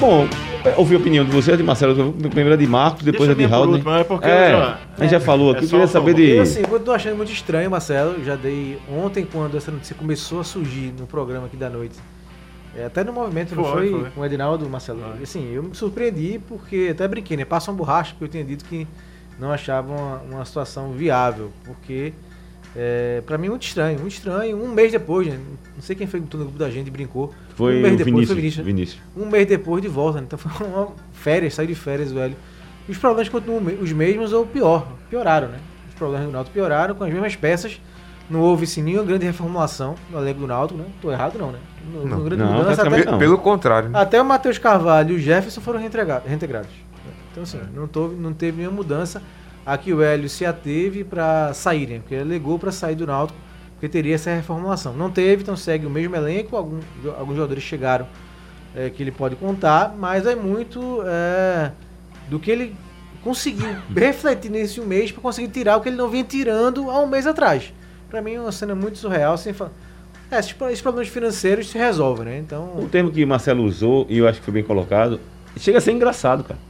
Bom, 0.00 0.28
eu 0.64 0.72
ouvi 0.78 0.94
a 0.94 0.98
opinião 0.98 1.24
de 1.24 1.30
vocês, 1.32 1.56
de 1.58 1.62
Marcelo, 1.64 2.12
primeiro 2.14 2.52
a 2.54 2.56
de 2.56 2.66
Marcos, 2.68 3.02
depois 3.02 3.28
Deixa 3.28 3.42
a 3.42 3.46
de 3.46 3.52
Raul. 3.52 3.72
último, 3.72 3.90
é 3.90 4.04
porque 4.04 4.28
é, 4.28 4.46
eu 4.46 4.58
já- 4.58 4.78
a 4.96 5.00
gente 5.02 5.10
já 5.10 5.20
falou 5.20 5.50
aqui, 5.50 5.64
é 5.64 5.68
queria 5.68 5.84
um 5.84 5.88
saber 5.88 6.14
de. 6.14 6.30
Eu, 6.30 6.42
assim, 6.42 6.62
eu 6.70 6.80
tô 6.80 6.92
achando 6.92 7.16
muito 7.16 7.32
estranho, 7.32 7.68
Marcelo. 7.68 8.24
Já 8.24 8.36
dei 8.36 8.78
ontem, 8.96 9.26
quando 9.30 9.56
essa 9.56 9.72
notícia 9.72 9.96
começou 9.96 10.38
a 10.40 10.44
surgir 10.44 10.94
no 10.98 11.06
programa 11.06 11.46
aqui 11.46 11.56
da 11.56 11.68
noite. 11.68 11.96
É, 12.76 12.84
até 12.84 13.02
no 13.02 13.12
movimento, 13.12 13.54
não 13.54 13.64
Foi, 13.64 13.90
foi? 13.90 14.00
foi. 14.00 14.10
Com 14.10 14.20
o 14.20 14.24
Edinaldo, 14.26 14.68
Marcelo. 14.68 15.00
E, 15.18 15.22
Assim, 15.22 15.52
eu 15.52 15.62
me 15.62 15.74
surpreendi 15.74 16.40
porque 16.46 16.88
até 16.92 17.06
brinquei, 17.08 17.36
né? 17.36 17.44
Passa 17.44 17.70
uma 17.70 17.76
borracha, 17.76 18.12
porque 18.12 18.24
eu 18.24 18.28
tinha 18.28 18.44
dito 18.44 18.64
que 18.64 18.86
não 19.38 19.50
achava 19.50 19.92
uma, 19.92 20.16
uma 20.30 20.44
situação 20.44 20.92
viável. 20.92 21.50
Porque, 21.64 22.12
é, 22.76 23.22
pra 23.26 23.38
mim, 23.38 23.48
muito 23.48 23.62
estranho, 23.62 23.98
muito 23.98 24.12
estranho. 24.12 24.62
Um 24.62 24.68
mês 24.68 24.92
depois, 24.92 25.26
né? 25.26 25.38
Não 25.74 25.82
sei 25.82 25.96
quem 25.96 26.06
foi 26.06 26.20
que 26.20 26.36
no 26.36 26.44
grupo 26.44 26.58
da 26.58 26.70
gente 26.70 26.88
e 26.88 26.90
brincou. 26.90 27.32
Foi 27.56 27.78
um 27.78 27.82
mês 27.82 27.94
o 27.94 27.96
depois, 27.96 28.04
Vinícius. 28.04 28.28
foi 28.28 28.36
Vinícius. 28.36 28.66
Vinícius. 28.66 29.00
Um 29.16 29.26
mês 29.26 29.46
depois 29.46 29.82
de 29.82 29.88
volta, 29.88 30.18
né? 30.20 30.26
Então 30.26 30.38
foi 30.38 30.66
uma 30.66 30.88
férias, 31.12 31.54
saiu 31.54 31.66
de 31.68 31.74
férias, 31.74 32.12
velho. 32.12 32.36
E 32.88 32.92
os 32.92 32.98
problemas 32.98 33.28
continuam 33.28 33.62
os 33.82 33.92
mesmos 33.92 34.32
ou 34.32 34.46
pior, 34.46 34.86
pioraram, 35.10 35.48
né? 35.48 35.58
Os 35.88 35.94
problemas 35.94 36.26
do 36.26 36.32
Náutico 36.32 36.54
pioraram 36.54 36.94
com 36.94 37.04
as 37.04 37.12
mesmas 37.12 37.34
peças. 37.36 37.80
Não 38.30 38.40
houve 38.40 38.66
sim 38.66 38.82
nenhuma 38.82 39.04
grande 39.04 39.24
reformulação 39.24 39.94
no 40.10 40.18
elenco 40.18 40.40
do 40.40 40.46
Náutico, 40.46 40.78
né? 40.78 40.86
Tô 41.00 41.10
errado 41.10 41.38
não, 41.38 41.50
né? 41.50 41.58
Não, 41.92 42.04
Não. 42.06 42.24
grande 42.24 42.42
Não, 42.42 42.52
mudança, 42.52 42.82
até, 42.82 43.04
não. 43.10 43.18
Pelo 43.18 43.38
contrário. 43.38 43.88
né? 43.88 43.98
até 44.00 44.20
o 44.20 44.24
Matheus 44.24 44.58
Carvalho 44.58 45.12
e 45.12 45.16
o 45.16 45.18
Jefferson 45.18 45.60
foram 45.60 45.78
reintegra- 45.80 46.22
reintegrados. 46.26 46.70
Então 47.30 47.42
assim, 47.42 47.60
não, 47.74 47.86
teve, 47.86 48.14
não 48.16 48.32
teve 48.32 48.58
nenhuma 48.58 48.76
mudança. 48.76 49.22
Aqui 49.64 49.92
o 49.92 50.02
Hélio 50.02 50.28
se 50.28 50.44
ateve 50.46 51.04
para 51.04 51.52
saírem, 51.54 52.00
porque 52.00 52.14
ele 52.14 52.22
alegou 52.24 52.58
para 52.58 52.72
sair 52.72 52.94
do 52.94 53.06
Náutico, 53.06 53.38
porque 53.74 53.88
teria 53.88 54.14
essa 54.14 54.30
reformulação. 54.34 54.94
Não 54.94 55.10
teve, 55.10 55.42
então 55.42 55.56
segue 55.56 55.86
o 55.86 55.90
mesmo 55.90 56.16
elenco, 56.16 56.56
algum- 56.56 56.80
alguns 57.18 57.36
jogadores 57.36 57.62
chegaram 57.62 58.06
é, 58.74 58.90
que 58.90 59.02
ele 59.02 59.10
pode 59.12 59.36
contar, 59.36 59.94
mas 59.98 60.26
é 60.26 60.34
muito 60.34 61.02
é, 61.06 61.70
do 62.28 62.38
que 62.38 62.50
ele 62.50 62.74
conseguiu 63.22 63.68
refletir 63.94 64.50
nesse 64.50 64.80
um 64.80 64.86
mês 64.86 65.10
para 65.12 65.20
conseguir 65.22 65.48
tirar 65.48 65.76
o 65.76 65.80
que 65.80 65.88
ele 65.88 65.96
não 65.96 66.08
vinha 66.08 66.24
tirando 66.24 66.90
há 66.90 66.98
um 67.00 67.06
mês 67.06 67.26
atrás. 67.26 67.72
Para 68.10 68.22
mim 68.22 68.34
é 68.34 68.40
uma 68.40 68.52
cena 68.52 68.74
muito 68.74 68.96
surreal, 68.98 69.36
sem 69.36 69.52
fa- 69.52 69.70
é, 70.30 70.38
esses, 70.38 70.54
esses 70.60 70.80
problemas 70.82 71.08
financeiros 71.08 71.68
se 71.70 71.78
resolvem, 71.78 72.24
né? 72.26 72.38
Então, 72.38 72.64
O 72.78 72.88
termo 72.88 73.10
que 73.10 73.24
Marcelo 73.24 73.62
usou, 73.64 74.06
e 74.08 74.18
eu 74.18 74.28
acho 74.28 74.38
que 74.40 74.44
foi 74.44 74.54
bem 74.54 74.62
colocado, 74.64 75.20
chega 75.56 75.78
a 75.78 75.80
ser 75.80 75.92
engraçado, 75.92 76.44
cara. 76.44 76.60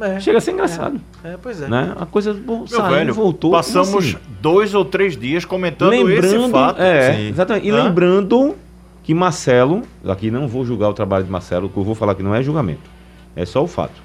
é, 0.00 0.20
Chega 0.20 0.38
a 0.38 0.40
ser 0.40 0.52
engraçado. 0.52 1.00
é, 1.22 1.36
pois 1.40 1.60
é. 1.62 1.68
Né? 1.68 1.94
A 1.98 2.06
coisa 2.06 2.32
bom, 2.34 2.58
Meu 2.58 2.66
saiu, 2.66 2.94
velho, 2.94 3.14
voltou. 3.14 3.52
passamos 3.52 3.94
assim? 3.94 4.16
dois 4.40 4.74
ou 4.74 4.84
três 4.84 5.16
dias 5.16 5.44
comentando 5.44 5.92
esse 5.92 6.04
lembrando, 6.04 6.50
fato. 6.50 6.80
é, 6.82 7.14
Sim. 7.14 7.28
exatamente. 7.28 7.66
E 7.66 7.70
Hã? 7.70 7.84
lembrando 7.84 8.56
que 9.02 9.12
Marcelo, 9.14 9.82
aqui 10.06 10.30
não 10.30 10.48
vou 10.48 10.64
julgar 10.64 10.88
o 10.88 10.94
trabalho 10.94 11.24
de 11.24 11.30
Marcelo, 11.30 11.66
o 11.66 11.68
que 11.68 11.76
eu 11.76 11.84
vou 11.84 11.94
falar 11.94 12.14
que 12.14 12.22
não 12.22 12.34
é 12.34 12.42
julgamento, 12.42 12.90
é 13.36 13.44
só 13.44 13.62
o 13.62 13.66
fato. 13.66 14.02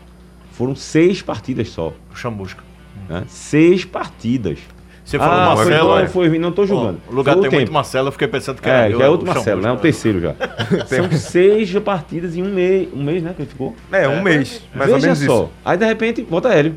Foram 0.51 0.75
seis 0.75 1.21
partidas 1.21 1.69
só, 1.69 1.93
Chamusca. 2.13 2.61
né? 3.07 3.23
Seis 3.29 3.85
partidas. 3.85 4.59
Você 5.09 5.17
falou 5.17 5.33
ah, 5.33 5.55
foi, 5.55 5.65
Marcelo, 5.65 5.89
então 5.93 5.99
é? 5.99 6.07
foi 6.07 6.27
ruim, 6.27 6.37
não 6.37 6.51
tô 6.51 6.65
julgando. 6.67 7.01
O 7.09 7.15
lugar 7.15 7.33
Foi 7.33 7.41
tem 7.41 7.49
tempo. 7.49 7.61
muito 7.61 7.73
Marcelo, 7.73 8.09
eu 8.09 8.11
fiquei 8.11 8.27
pensando 8.27 8.61
que 8.61 8.69
era 8.69 8.87
É, 8.87 8.93
eu, 8.93 8.99
já 8.99 9.05
é 9.05 9.07
o 9.07 9.11
outro 9.11 9.25
Marcelo, 9.25 9.59
né? 9.61 9.67
O 9.69 9.69
Chamusca. 9.69 9.81
terceiro 9.81 10.19
já. 10.21 10.35
São 10.85 11.11
seis 11.11 11.73
partidas 11.79 12.35
em 12.35 12.43
um 12.43 12.53
mês, 12.53 12.87
um 12.93 13.03
mês, 13.03 13.23
né, 13.23 13.33
que 13.35 13.41
ele 13.41 13.49
ficou. 13.49 13.75
É, 13.91 14.07
um 14.07 14.21
mês. 14.21 14.61
Mais 14.75 14.89
ou 14.91 14.95
Veja 14.97 15.07
menos 15.07 15.19
só. 15.19 15.43
isso. 15.43 15.49
Aí 15.65 15.77
de 15.77 15.85
repente, 15.85 16.21
volta 16.21 16.49
Hélio. 16.49 16.75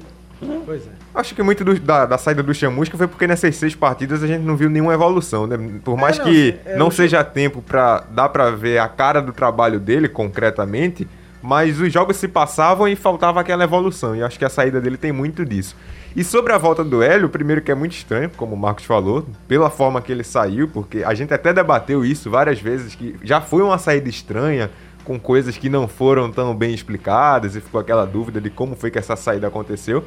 Pois 0.64 0.82
é. 0.86 0.90
Acho 1.14 1.34
que 1.34 1.42
muito 1.42 1.62
do- 1.62 1.78
da, 1.78 2.06
da 2.06 2.16
saída 2.16 2.42
do 2.42 2.54
Chamusca 2.54 2.96
foi 2.96 3.06
porque 3.06 3.26
nessas 3.26 3.54
seis 3.54 3.74
partidas 3.74 4.24
a 4.24 4.26
gente 4.26 4.42
não 4.42 4.56
viu 4.56 4.70
nenhuma 4.70 4.94
evolução, 4.94 5.46
né? 5.46 5.58
Por 5.84 5.96
mais 5.98 6.16
não, 6.18 6.24
que 6.24 6.54
é, 6.64 6.76
não 6.76 6.88
o 6.88 6.90
seja 6.90 7.22
tempo 7.22 7.60
pra 7.60 8.02
dar 8.10 8.30
pra 8.30 8.50
ver 8.50 8.78
a 8.78 8.88
cara 8.88 9.20
do 9.20 9.30
trabalho 9.32 9.78
dele 9.78 10.08
concretamente, 10.08 11.06
mas 11.42 11.78
os 11.78 11.92
jogos 11.92 12.16
se 12.16 12.26
passavam 12.28 12.88
e 12.88 12.96
faltava 12.96 13.40
aquela 13.40 13.62
evolução. 13.62 14.16
E 14.16 14.22
acho 14.22 14.38
que 14.38 14.44
a 14.44 14.48
saída 14.48 14.80
dele 14.80 14.96
tem 14.96 15.12
muito 15.12 15.44
disso. 15.44 15.76
E 16.14 16.22
sobre 16.22 16.52
a 16.52 16.58
volta 16.58 16.84
do 16.84 17.02
Hélio, 17.02 17.28
primeiro 17.28 17.62
que 17.62 17.70
é 17.70 17.74
muito 17.74 17.92
estranho, 17.92 18.30
como 18.36 18.54
o 18.54 18.58
Marcos 18.58 18.84
falou, 18.84 19.26
pela 19.48 19.70
forma 19.70 20.02
que 20.02 20.12
ele 20.12 20.22
saiu, 20.22 20.68
porque 20.68 21.02
a 21.02 21.14
gente 21.14 21.32
até 21.32 21.52
debateu 21.52 22.04
isso 22.04 22.30
várias 22.30 22.60
vezes, 22.60 22.94
que 22.94 23.16
já 23.22 23.40
foi 23.40 23.62
uma 23.62 23.78
saída 23.78 24.08
estranha, 24.08 24.70
com 25.04 25.18
coisas 25.18 25.56
que 25.56 25.68
não 25.68 25.88
foram 25.88 26.30
tão 26.30 26.54
bem 26.54 26.74
explicadas, 26.74 27.56
e 27.56 27.60
ficou 27.60 27.80
aquela 27.80 28.04
dúvida 28.04 28.40
de 28.40 28.50
como 28.50 28.76
foi 28.76 28.90
que 28.90 28.98
essa 28.98 29.16
saída 29.16 29.46
aconteceu. 29.48 30.04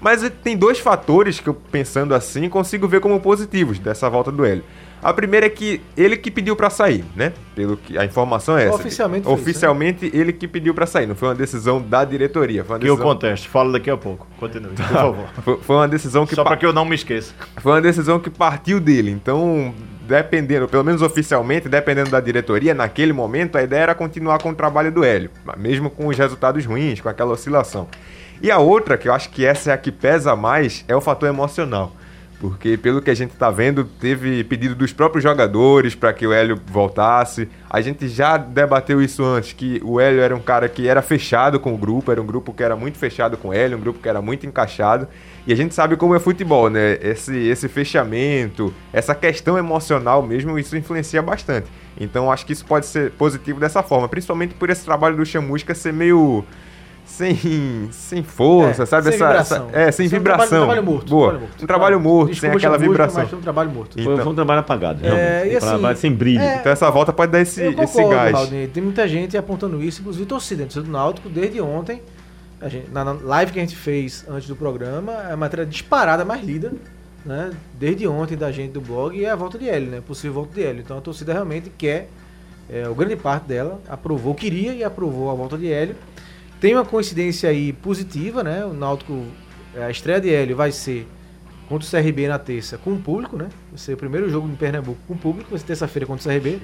Mas 0.00 0.22
tem 0.44 0.56
dois 0.56 0.78
fatores 0.78 1.40
que 1.40 1.48
eu, 1.48 1.54
pensando 1.54 2.14
assim, 2.14 2.48
consigo 2.48 2.86
ver 2.86 3.00
como 3.00 3.18
positivos 3.18 3.78
dessa 3.78 4.08
volta 4.08 4.30
do 4.30 4.44
Hélio. 4.44 4.64
A 5.02 5.12
primeira 5.12 5.46
é 5.46 5.48
que 5.48 5.80
ele 5.96 6.16
que 6.16 6.30
pediu 6.30 6.56
pra 6.56 6.68
sair, 6.70 7.04
né? 7.14 7.32
Pelo 7.54 7.76
que 7.76 7.96
a 7.96 8.04
informação 8.04 8.58
é 8.58 8.64
essa. 8.66 8.74
Oficialmente 8.74 9.26
isso, 10.04 10.10
né? 10.12 10.20
Ele 10.20 10.32
que 10.32 10.48
pediu 10.48 10.74
pra 10.74 10.86
sair, 10.86 11.06
não 11.06 11.14
foi 11.14 11.28
uma 11.28 11.34
decisão 11.34 11.80
da 11.80 12.04
diretoria, 12.04 12.64
foi 12.64 12.74
uma 12.74 12.80
Que 12.80 12.86
eu 12.88 12.94
decisão, 12.96 13.12
conteste, 13.14 13.48
falo 13.48 13.72
daqui 13.72 13.90
a 13.90 13.96
pouco. 13.96 14.26
Continue, 14.38 14.70
por 14.72 14.84
favor. 14.86 15.58
foi, 15.62 15.76
uma 15.76 15.88
decisão 15.88 16.26
que 16.26 16.34
Só 16.34 16.42
pa- 16.42 16.50
pra 16.50 16.56
que 16.58 16.66
eu 16.66 16.72
não 16.72 16.84
me 16.84 16.94
esqueça. 16.94 17.32
foi 17.58 17.72
uma 17.72 17.80
decisão 17.80 18.18
que 18.18 18.28
partiu 18.30 18.80
dele. 18.80 19.10
Então, 19.10 19.72
dependendo, 20.06 20.66
pelo 20.68 20.82
menos 20.84 21.02
oficialmente, 21.02 21.68
dependendo 21.68 22.10
da 22.10 22.20
diretoria, 22.20 22.74
naquele 22.74 23.12
momento 23.12 23.56
a 23.56 23.62
ideia 23.62 23.82
era 23.82 23.94
continuar 23.94 24.38
com 24.40 24.50
o 24.50 24.54
trabalho 24.54 24.90
do 24.90 25.04
Hélio, 25.04 25.30
mesmo 25.56 25.90
com 25.90 26.06
os 26.08 26.16
resultados 26.18 26.64
ruins, 26.66 27.00
com 27.00 27.08
aquela 27.08 27.32
oscilação. 27.32 27.86
E 28.40 28.50
a 28.50 28.58
outra, 28.58 28.96
que 28.96 29.08
eu 29.08 29.12
acho 29.12 29.30
que 29.30 29.44
essa 29.44 29.70
é 29.70 29.74
a 29.74 29.78
que 29.78 29.90
pesa 29.92 30.34
mais, 30.36 30.84
é 30.88 30.94
o 30.94 31.00
fator 31.00 31.28
emocional. 31.28 31.92
Porque, 32.40 32.76
pelo 32.76 33.02
que 33.02 33.10
a 33.10 33.14
gente 33.14 33.34
tá 33.34 33.50
vendo, 33.50 33.84
teve 33.84 34.44
pedido 34.44 34.74
dos 34.74 34.92
próprios 34.92 35.24
jogadores 35.24 35.96
para 35.96 36.12
que 36.12 36.24
o 36.24 36.32
Hélio 36.32 36.60
voltasse. 36.68 37.48
A 37.68 37.80
gente 37.80 38.06
já 38.06 38.36
debateu 38.36 39.02
isso 39.02 39.24
antes, 39.24 39.52
que 39.52 39.80
o 39.84 39.98
Hélio 39.98 40.20
era 40.20 40.36
um 40.36 40.40
cara 40.40 40.68
que 40.68 40.86
era 40.86 41.02
fechado 41.02 41.58
com 41.58 41.74
o 41.74 41.76
grupo, 41.76 42.12
era 42.12 42.22
um 42.22 42.26
grupo 42.26 42.54
que 42.54 42.62
era 42.62 42.76
muito 42.76 42.96
fechado 42.96 43.36
com 43.36 43.48
o 43.48 43.52
Hélio, 43.52 43.76
um 43.76 43.80
grupo 43.80 43.98
que 43.98 44.08
era 44.08 44.22
muito 44.22 44.46
encaixado. 44.46 45.08
E 45.48 45.52
a 45.52 45.56
gente 45.56 45.74
sabe 45.74 45.96
como 45.96 46.14
é 46.14 46.20
futebol, 46.20 46.70
né? 46.70 46.96
Esse, 47.00 47.36
esse 47.36 47.68
fechamento, 47.68 48.72
essa 48.92 49.16
questão 49.16 49.58
emocional 49.58 50.22
mesmo, 50.22 50.56
isso 50.58 50.76
influencia 50.76 51.20
bastante. 51.20 51.66
Então 51.98 52.30
acho 52.30 52.46
que 52.46 52.52
isso 52.52 52.64
pode 52.64 52.86
ser 52.86 53.10
positivo 53.12 53.58
dessa 53.58 53.82
forma, 53.82 54.08
principalmente 54.08 54.54
por 54.54 54.70
esse 54.70 54.84
trabalho 54.84 55.16
do 55.16 55.26
Chamusca 55.26 55.74
ser 55.74 55.92
meio 55.92 56.44
sem, 57.08 57.88
sem 57.90 58.22
força, 58.22 58.82
É, 58.82 58.86
sabe? 58.86 59.04
sem 59.04 59.14
essa, 59.14 59.26
vibração. 59.26 59.68
essa- 59.70 59.78
é, 59.80 59.90
sem 59.90 60.06
Isso 60.06 60.14
é 60.14 60.18
um 60.18 60.20
vibração. 60.20 60.48
trabalho- 60.48 60.66
trabalho 60.66 60.82
morto, 60.84 61.08
Boa. 61.10 61.28
trabalho 61.30 61.40
morto. 61.48 61.62
Um 61.62 61.66
trabalho 61.66 62.00
morto, 62.00 62.24
sem 62.26 62.32
Desculpa 62.34 62.56
aquela 62.58 62.72
música, 62.74 62.90
vibração. 62.92 63.20
Mas 63.22 63.30
foi 63.30 63.38
um 63.38 63.42
trabalho 63.42 63.70
morto. 63.70 63.92
Foi, 63.94 64.02
Então- 64.02 64.18
foi 64.24 64.32
um 64.32 64.34
trabalho 64.36 64.60
apagado, 64.60 65.06
É, 65.06 65.56
Um 65.56 65.58
trabalho 65.58 65.86
assim, 65.88 66.00
sem 66.02 66.12
brilho. 66.12 66.40
é, 66.40 66.56
Então 66.56 66.70
essa 66.72 66.90
volta 66.90 67.12
pode 67.12 67.32
dar 67.32 67.40
esse, 67.40 67.60
Eu 67.62 67.72
esse 67.82 67.92
concordo, 68.02 68.32
gás. 68.50 68.70
Tem 68.72 68.82
muita 68.82 69.08
gente 69.08 69.36
apontando 69.36 69.82
isso, 69.82 70.00
inclusive 70.00 70.26
torcida. 70.26 70.62
torcida 70.64 70.84
do 70.84 70.90
Náutico, 70.92 71.28
desde 71.28 71.60
ontem, 71.60 72.02
a 72.60 72.68
gente- 72.68 72.90
na, 72.90 73.04
na 73.04 73.12
live 73.12 73.52
que 73.52 73.58
a 73.58 73.62
gente 73.62 73.76
fez 73.76 74.24
antes 74.28 74.46
do 74.46 74.54
programa, 74.54 75.12
é 75.28 75.32
a 75.32 75.36
matéria 75.36 75.64
disparada 75.66 76.24
mais 76.24 76.44
lida, 76.44 76.72
né? 77.24 77.50
Desde 77.74 78.06
ontem 78.06 78.36
da 78.36 78.52
gente 78.52 78.72
do 78.72 78.80
blog 78.80 79.24
é 79.24 79.30
a 79.30 79.34
volta 79.36 79.58
de 79.58 79.68
Hélio, 79.68 79.90
né? 79.90 80.00
Possível 80.06 80.34
volta 80.34 80.54
de 80.54 80.62
Hélio. 80.64 80.82
Então 80.84 80.98
a 80.98 81.00
torcida 81.00 81.32
realmente 81.32 81.70
quer, 81.76 82.08
é, 82.70 82.88
o 82.88 82.94
grande 82.94 83.16
parte 83.16 83.44
dela 83.48 83.80
aprovou, 83.88 84.34
queria 84.34 84.72
e 84.74 84.84
aprovou 84.84 85.30
a 85.30 85.34
volta 85.34 85.56
de 85.58 85.70
Hélio. 85.72 85.96
Tem 86.60 86.74
uma 86.74 86.84
coincidência 86.84 87.48
aí 87.48 87.72
positiva, 87.72 88.42
né? 88.42 88.64
O 88.64 88.72
Náutico, 88.72 89.24
a 89.76 89.90
estreia 89.90 90.20
de 90.20 90.32
Hélio 90.32 90.56
vai 90.56 90.72
ser 90.72 91.06
contra 91.68 91.86
o 91.86 91.90
CRB 91.90 92.26
na 92.28 92.38
terça 92.38 92.78
com 92.78 92.92
o 92.94 92.98
público, 92.98 93.36
né? 93.36 93.48
Vai 93.70 93.78
ser 93.78 93.94
o 93.94 93.96
primeiro 93.96 94.28
jogo 94.30 94.48
em 94.48 94.56
Pernambuco 94.56 94.98
com 95.06 95.14
o 95.14 95.18
público, 95.18 95.50
vai 95.50 95.58
ser 95.58 95.66
terça-feira 95.66 96.06
contra 96.06 96.28
o 96.28 96.32
CRB. 96.34 96.58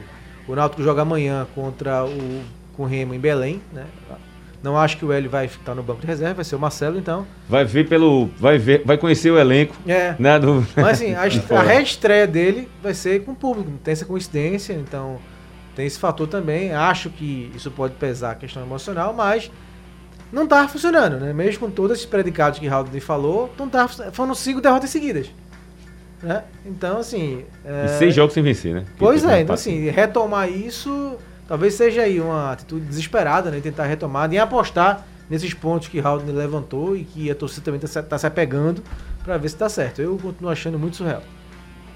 O 0.48 0.54
Náutico 0.54 0.82
joga 0.82 1.02
amanhã 1.02 1.46
contra 1.54 2.04
o 2.04 2.42
com 2.76 2.82
o 2.82 2.86
Remo 2.86 3.14
em 3.14 3.20
Belém, 3.20 3.62
né? 3.72 3.86
Não 4.62 4.76
acho 4.78 4.96
que 4.96 5.04
o 5.04 5.12
Hélio 5.12 5.28
vai 5.30 5.46
ficar 5.46 5.74
no 5.74 5.82
banco 5.82 6.00
de 6.00 6.06
reserva, 6.06 6.34
vai 6.36 6.44
ser 6.44 6.56
o 6.56 6.58
Marcelo, 6.58 6.98
então. 6.98 7.26
Vai 7.48 7.64
ver 7.64 7.86
pelo. 7.88 8.30
Vai 8.38 8.56
ver, 8.58 8.82
vai 8.84 8.96
conhecer 8.96 9.30
o 9.30 9.38
elenco, 9.38 9.76
É. 9.86 10.16
né? 10.18 10.38
Do... 10.38 10.66
Mas 10.74 11.02
assim, 11.02 11.14
a, 11.14 11.22
a 11.60 11.62
reestreia 11.62 12.26
dele 12.26 12.68
vai 12.82 12.94
ser 12.94 13.22
com 13.24 13.32
o 13.32 13.34
público, 13.34 13.70
não 13.70 13.76
tem 13.76 13.92
essa 13.92 14.06
coincidência, 14.06 14.72
então 14.72 15.18
tem 15.76 15.86
esse 15.86 15.98
fator 15.98 16.26
também. 16.26 16.72
Acho 16.72 17.10
que 17.10 17.52
isso 17.54 17.70
pode 17.70 17.94
pesar 17.94 18.30
a 18.30 18.34
questão 18.34 18.62
emocional, 18.62 19.12
mas 19.12 19.50
não 20.32 20.46
tava 20.46 20.68
funcionando, 20.68 21.18
né? 21.18 21.32
Mesmo 21.32 21.60
com 21.60 21.70
todos 21.70 21.92
esses 21.98 22.06
predicados 22.06 22.58
que 22.58 22.66
Raul 22.66 22.86
falou, 23.00 23.52
não 23.58 23.68
tava, 23.68 23.88
funcionando. 23.88 24.14
foram 24.14 24.34
cinco 24.34 24.60
derrotas 24.60 24.90
seguidas. 24.90 25.30
Né? 26.22 26.42
Então, 26.64 26.98
assim. 26.98 27.44
é, 27.64 27.84
E 27.86 27.88
seis 27.98 28.14
jogos 28.14 28.32
sem 28.34 28.42
vencer, 28.42 28.74
né? 28.74 28.84
Pois 28.98 29.24
é, 29.24 29.40
então 29.42 29.54
assim, 29.54 29.90
retomar 29.90 30.50
isso 30.50 31.18
talvez 31.46 31.74
seja 31.74 32.02
aí 32.02 32.20
uma 32.20 32.52
atitude 32.52 32.86
desesperada, 32.86 33.50
né? 33.50 33.60
Tentar 33.60 33.84
retomar 33.84 34.32
e 34.32 34.38
apostar 34.38 35.06
nesses 35.28 35.52
pontos 35.54 35.88
que 35.88 36.00
Raul 36.00 36.22
levantou 36.26 36.96
e 36.96 37.04
que 37.04 37.30
a 37.30 37.34
torcida 37.34 37.64
também 37.64 37.80
está 37.82 38.02
se, 38.02 38.08
tá 38.08 38.18
se 38.18 38.26
apegando 38.26 38.82
para 39.22 39.36
ver 39.36 39.48
se 39.48 39.56
tá 39.56 39.68
certo. 39.68 40.00
Eu 40.02 40.18
continuo 40.18 40.50
achando 40.50 40.78
muito 40.78 40.96
surreal. 40.96 41.22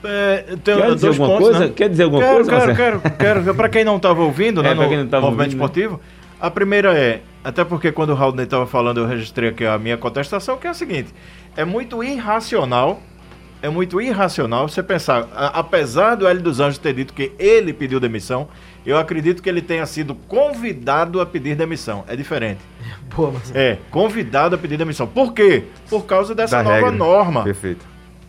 É, 0.04 0.56
tem 0.62 0.76
Quer 0.76 0.94
dizer 0.94 1.08
alguma 1.08 1.28
pontos, 1.28 1.48
coisa? 1.48 1.58
né? 1.60 1.72
Quer 1.74 1.88
dizer 1.88 2.02
alguma 2.04 2.22
quero, 2.22 2.34
coisa, 2.36 2.50
Quero, 2.50 3.00
quero, 3.00 3.16
quero. 3.42 3.54
Pra 3.54 3.68
quem 3.68 3.84
não 3.84 3.96
estava 3.96 4.22
ouvindo, 4.22 4.62
né, 4.62 4.70
É, 4.70 4.74
pra 4.74 4.84
no 4.84 4.88
quem 4.90 4.98
não 4.98 5.08
tava 5.08 5.26
movimento 5.26 5.60
ouvindo, 5.60 5.92
né? 5.92 5.98
A 6.40 6.50
primeira 6.50 6.96
é, 6.96 7.20
até 7.44 7.64
porque 7.64 7.90
quando 7.92 8.10
o 8.10 8.14
Raul 8.14 8.34
estava 8.40 8.66
falando, 8.66 8.98
eu 8.98 9.06
registrei 9.06 9.50
aqui 9.50 9.64
a 9.64 9.78
minha 9.78 9.96
contestação, 9.96 10.56
que 10.56 10.66
é 10.66 10.70
a 10.70 10.74
seguinte, 10.74 11.12
é 11.56 11.64
muito 11.64 12.02
irracional, 12.04 13.00
é 13.60 13.68
muito 13.68 14.00
irracional 14.00 14.68
você 14.68 14.82
pensar, 14.82 15.26
a- 15.34 15.58
apesar 15.58 16.14
do 16.14 16.26
Hélio 16.28 16.42
dos 16.42 16.60
Anjos 16.60 16.78
ter 16.78 16.92
dito 16.94 17.12
que 17.12 17.32
ele 17.38 17.72
pediu 17.72 17.98
demissão, 17.98 18.48
eu 18.86 18.96
acredito 18.96 19.42
que 19.42 19.48
ele 19.48 19.60
tenha 19.60 19.84
sido 19.84 20.14
convidado 20.14 21.20
a 21.20 21.26
pedir 21.26 21.56
demissão, 21.56 22.04
é 22.08 22.14
diferente. 22.14 22.60
Boa, 23.14 23.32
mas 23.34 23.54
É, 23.54 23.78
convidado 23.90 24.54
a 24.54 24.58
pedir 24.58 24.76
demissão. 24.76 25.06
Por 25.06 25.32
quê? 25.32 25.64
Por 25.90 26.04
causa 26.06 26.34
dessa 26.34 26.58
Da 26.58 26.62
nova 26.62 26.74
regra. 26.76 26.90
norma. 26.92 27.42
Perfeito. 27.44 27.84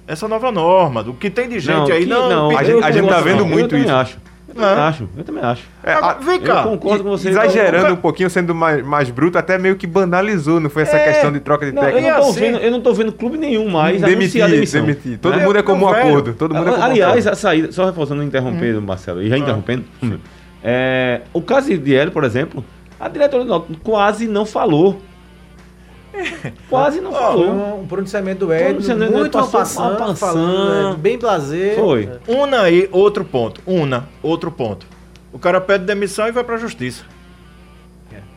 Essa 0.07 0.27
nova 0.27 0.51
norma, 0.51 1.03
do 1.03 1.13
que 1.13 1.29
tem 1.29 1.47
de 1.47 1.59
gente 1.59 1.91
aí, 1.91 1.99
que- 2.03 2.09
não, 2.09 2.49
a 2.49 2.57
pediu 2.57 2.75
gente- 2.77 2.83
a 2.85 2.91
gente 2.91 3.07
tá 3.07 3.21
vendo 3.21 3.45
muito 3.45 3.75
eu 3.75 3.83
isso. 3.83 3.93
Acho. 3.93 4.17
Eu 4.49 4.55
também 4.55 4.75
Né? 4.75 4.81
acho. 4.81 5.09
Eu 5.17 5.23
também 5.23 5.43
acho. 5.43 5.63
É, 5.83 5.91
a- 5.93 6.13
vem 6.15 6.39
cá. 6.41 6.63
Eu 6.63 6.69
concordo 6.71 7.03
com 7.03 7.09
você. 7.11 7.29
Exagerando 7.29 7.85
Então, 7.85 7.93
um 7.93 7.97
pouquinho, 7.97 8.29
sendo 8.29 8.53
mais, 8.55 8.83
mais 8.85 9.09
bruto, 9.09 9.37
até 9.37 9.57
meio 9.57 9.75
que 9.75 9.85
banalizou, 9.85 10.59
não 10.59 10.69
foi 10.69 10.81
essa 10.81 10.97
É. 10.97 11.11
questão 11.11 11.31
de 11.31 11.39
troca 11.39 11.65
de 11.67 11.71
Não, 11.71 11.83
eu, 11.83 11.87
técnico. 11.93 12.09
não 12.17 12.23
tô 12.23 12.29
assim- 12.31 12.39
vendo, 12.39 12.57
eu 12.57 12.71
não 12.71 12.81
tô 12.81 12.93
vendo 12.93 13.11
clube 13.13 13.37
nenhum 13.37 13.69
mais 13.69 14.01
Demitir, 14.01 14.45
demissão. 14.47 14.81
demitir. 14.81 15.19
Todo 15.19 15.37
né? 15.37 15.45
mundo 15.45 15.57
é 15.57 15.61
como 15.63 15.85
um 15.85 15.85
Meu 15.85 15.95
velho. 15.95 16.09
acordo. 16.09 16.33
Todo 16.33 16.55
mundo 16.55 16.69
é 16.71 16.81
Aliás, 16.81 17.11
acordo. 17.27 17.29
a 17.29 17.35
saída, 17.35 17.71
só 17.71 17.85
reforçando, 17.85 18.23
interrompendo, 18.23 18.81
Marcelo, 18.81 19.21
e 19.21 19.29
já 19.29 19.35
Ah. 19.35 19.39
interrompendo, 19.39 19.85
é, 20.63 21.21
o 21.33 21.41
caso 21.41 21.75
de 21.77 21.95
Hélio, 21.95 22.11
por 22.11 22.23
exemplo, 22.23 22.63
a 22.99 23.07
diretora 23.07 23.43
do 23.43 23.49
Náutico 23.49 23.79
quase 23.83 24.27
não 24.27 24.45
falou. 24.45 25.01
Quase 26.69 26.99
não 27.01 27.11
foi 27.11 27.19
falou. 27.21 27.45
um, 27.47 27.81
um 27.81 27.87
pronunciamento 27.87 28.45
do 28.45 28.47
Pronunciamento 28.47 29.11
muito 29.11 29.31
passando, 29.31 29.97
uma 29.97 30.15
falando, 30.15 30.19
passando. 30.19 30.93
é, 30.93 30.95
bem 30.97 31.17
blazer. 31.17 31.75
Foi. 31.75 32.09
É. 32.27 32.31
Una 32.31 32.61
aí, 32.61 32.89
outro 32.91 33.23
ponto. 33.23 33.61
Una, 33.65 34.07
outro 34.21 34.51
ponto. 34.51 34.85
O 35.31 35.37
cara 35.39 35.61
pede 35.61 35.85
demissão 35.85 36.27
e 36.27 36.31
vai 36.31 36.43
pra 36.43 36.57
justiça. 36.57 37.03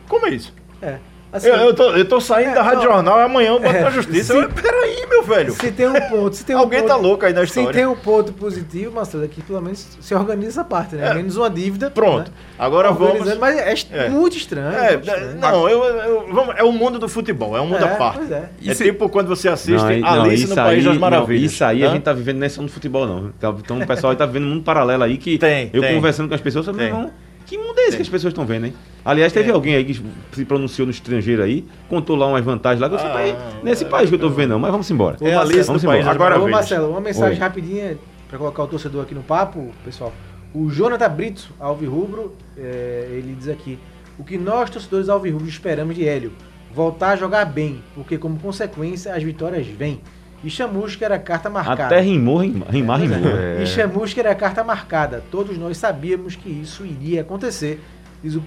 Como 0.07 0.27
é 0.27 0.29
isso? 0.29 0.53
É. 0.81 0.99
Assim, 1.33 1.47
Eu, 1.47 1.55
eu, 1.55 1.73
tô, 1.73 1.89
eu 1.95 2.05
tô 2.05 2.21
saindo 2.21 2.51
É, 2.51 2.53
da 2.53 2.61
Rádio 2.61 2.83
não. 2.83 2.91
Jornal 2.93 3.19
e 3.19 3.23
amanhã 3.23 3.49
eu 3.53 3.59
boto 3.59 3.75
É, 3.75 3.81
na 3.81 3.89
justiça. 3.89 4.33
se- 4.33 4.39
Eu, 4.39 4.49
peraí, 4.49 5.05
meu 5.09 5.23
velho. 5.23 5.51
se 5.53 5.71
tem 5.71 5.87
um 5.87 5.99
ponto, 6.09 6.35
se 6.35 6.45
tem 6.45 6.55
um 6.55 6.59
Alguém 6.59 6.79
ponto, 6.81 6.89
tá 6.89 6.95
louco 6.95 7.25
aí 7.25 7.33
na 7.33 7.39
Se 7.41 7.45
história. 7.47 7.71
tem 7.73 7.85
um 7.87 7.95
ponto 7.95 8.31
positivo, 8.33 8.93
Marcelo, 8.93 9.25
é 9.25 9.27
que 9.27 9.41
pelo 9.41 9.59
menos 9.59 9.87
se 9.99 10.13
organiza 10.13 10.49
essa 10.49 10.63
parte, 10.63 10.95
né? 10.95 11.09
É. 11.09 11.13
Menos 11.15 11.35
uma 11.35 11.49
dívida. 11.49 11.89
Pronto. 11.89 12.29
né? 12.29 12.37
Agora 12.59 12.91
vamos. 12.91 13.35
Mas 13.39 13.57
é, 13.57 13.73
É. 14.05 14.09
muito 14.09 14.37
estranho. 14.37 14.77
É, 14.77 14.91
muito 14.93 15.07
estranho. 15.09 15.35
não, 15.39 15.67
eu, 15.67 15.83
eu- 15.83 16.27
vamos- 16.31 16.55
é 16.55 16.63
o 16.63 16.71
mundo 16.71 16.99
do 16.99 17.09
futebol, 17.09 17.57
é 17.57 17.61
um 17.61 17.65
mundo 17.65 17.83
É, 17.83 17.91
à 17.93 17.95
parte. 17.95 18.17
pois 18.19 18.31
é. 18.31 18.35
É 18.35 18.71
Isso- 18.71 18.83
tipo 18.83 19.09
quando 19.09 19.27
você 19.27 19.49
assiste 19.49 19.71
Não, 19.81 20.15
não, 20.17 20.23
Alice 20.25 20.47
no 20.47 20.55
País 20.55 20.67
aí- 20.79 20.83
das 20.83 20.93
não, 20.93 21.01
Maravilhas. 21.01 21.51
isso 21.51 21.63
aí 21.65 21.83
a 21.83 21.87
Hã? 21.87 21.91
gente 21.93 22.03
tá 22.03 22.13
vivendo 22.13 22.37
nessa 22.37 22.61
no 22.61 22.67
futebol, 22.69 23.07
não. 23.07 23.31
Então, 23.35 23.57
Então 23.59 23.79
o 23.79 23.87
pessoal 23.87 24.11
aí 24.11 24.17
tá 24.17 24.25
vivendo 24.27 24.43
um 24.45 24.49
mundo 24.49 24.63
paralelo 24.63 25.03
aí 25.03 25.17
que 25.17 25.39
Tem, 25.39 25.71
eu 25.73 25.81
tem. 25.81 25.95
conversando 25.95 26.29
com 26.29 26.35
as 26.35 26.41
pessoas. 26.41 26.67
"Não, 26.67 27.09
que 27.45 27.57
mundo 27.57 27.77
é 27.79 27.87
esse 27.87 27.95
que 27.97 28.01
as 28.03 28.09
pessoas 28.09 28.31
estão 28.31 28.45
vendo, 28.45 28.65
hein? 28.67 28.73
Aliás, 29.05 29.31
teve 29.33 29.49
É. 29.49 29.53
alguém 29.53 29.75
aí 29.75 29.83
que 29.83 30.01
se 30.31 30.45
pronunciou 30.45 30.85
no 30.85 30.91
estrangeiro 30.91 31.43
aí, 31.43 31.65
contou 31.89 32.15
lá 32.15 32.27
umas 32.27 32.43
vantagens 32.43 32.79
lá, 32.79 32.87
que 32.89 32.95
eu 32.95 32.99
Ah, 32.99 33.11
falei, 33.13 33.35
nesse 33.63 33.85
país 33.85 34.09
que 34.09 34.15
eu 34.15 34.19
tô 34.19 34.29
vivendo, 34.29 34.51
não, 34.51 34.59
mas 34.59 34.71
vamos 34.71 34.89
embora. 34.89 35.17
É 35.21 35.35
Alice 35.35 35.59
no 35.59 35.65
vamos 35.65 35.83
embora. 35.83 36.09
Agora, 36.09 36.39
Ô. 36.41 36.47
Marcelo, 36.47 36.89
uma 36.89 37.01
mensagem 37.01 37.33
Oi. 37.33 37.39
rapidinha 37.39 37.97
para 38.29 38.37
colocar 38.37 38.63
o 38.63 38.67
torcedor 38.67 39.03
aqui 39.03 39.13
no 39.13 39.23
papo, 39.23 39.71
pessoal. 39.83 40.13
O 40.53 40.69
Jonathan 40.69 41.09
Brito, 41.09 41.49
Alvirrubro, 41.59 42.33
é, 42.57 43.07
ele 43.11 43.35
diz 43.37 43.49
aqui: 43.49 43.77
o 44.17 44.23
que 44.23 44.37
nós, 44.37 44.69
torcedores 44.69 45.09
Alvirrubros, 45.09 45.49
esperamos 45.49 45.95
de 45.95 46.07
Hélio? 46.07 46.31
Voltar 46.73 47.11
a 47.11 47.15
jogar 47.15 47.45
bem, 47.45 47.83
porque 47.93 48.17
como 48.17 48.39
consequência 48.39 49.13
as 49.13 49.21
vitórias 49.21 49.65
vêm. 49.67 49.99
E 50.43 50.49
Chamusca 50.49 51.05
era 51.05 51.15
a 51.15 51.19
carta 51.19 51.49
marcada. 51.49 51.85
Até 51.85 51.99
rimou, 52.01 52.37
rimar, 52.39 52.69
rimar 52.69 52.99
rimou. 52.99 53.37
É. 53.37 53.63
E 53.63 53.65
Chamusca 53.65 54.19
era 54.19 54.31
a 54.31 54.35
carta 54.35 54.61
marcada. 54.63 55.23
Todos 55.31 55.57
nós 55.57 55.77
sabíamos 55.77 56.35
que 56.35 56.49
isso 56.49 56.85
iria 56.85 57.21
acontecer. 57.21 57.81
Diz 58.21 58.35
o 58.35 58.43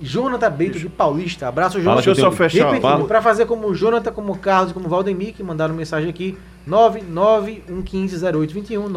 Jonathan 0.00 0.50
Brito 0.50 0.78
de 0.78 0.88
Paulista. 0.88 1.48
Abraço, 1.48 1.80
Jonathan. 1.80 1.96
Deixa 2.04 2.10
eu 2.10 2.14
só 2.14 2.30
fechar. 2.32 2.80
Para 3.06 3.22
fazer 3.22 3.46
como 3.46 3.68
o 3.68 3.74
Jonathan, 3.74 4.12
como 4.12 4.32
o 4.32 4.38
Carlos, 4.38 4.72
como 4.72 4.86
o 4.86 4.88
Valdemir, 4.88 5.32
que 5.34 5.42
mandaram 5.42 5.74
mensagem 5.74 6.08
aqui, 6.10 6.36
991150821, 6.68 8.88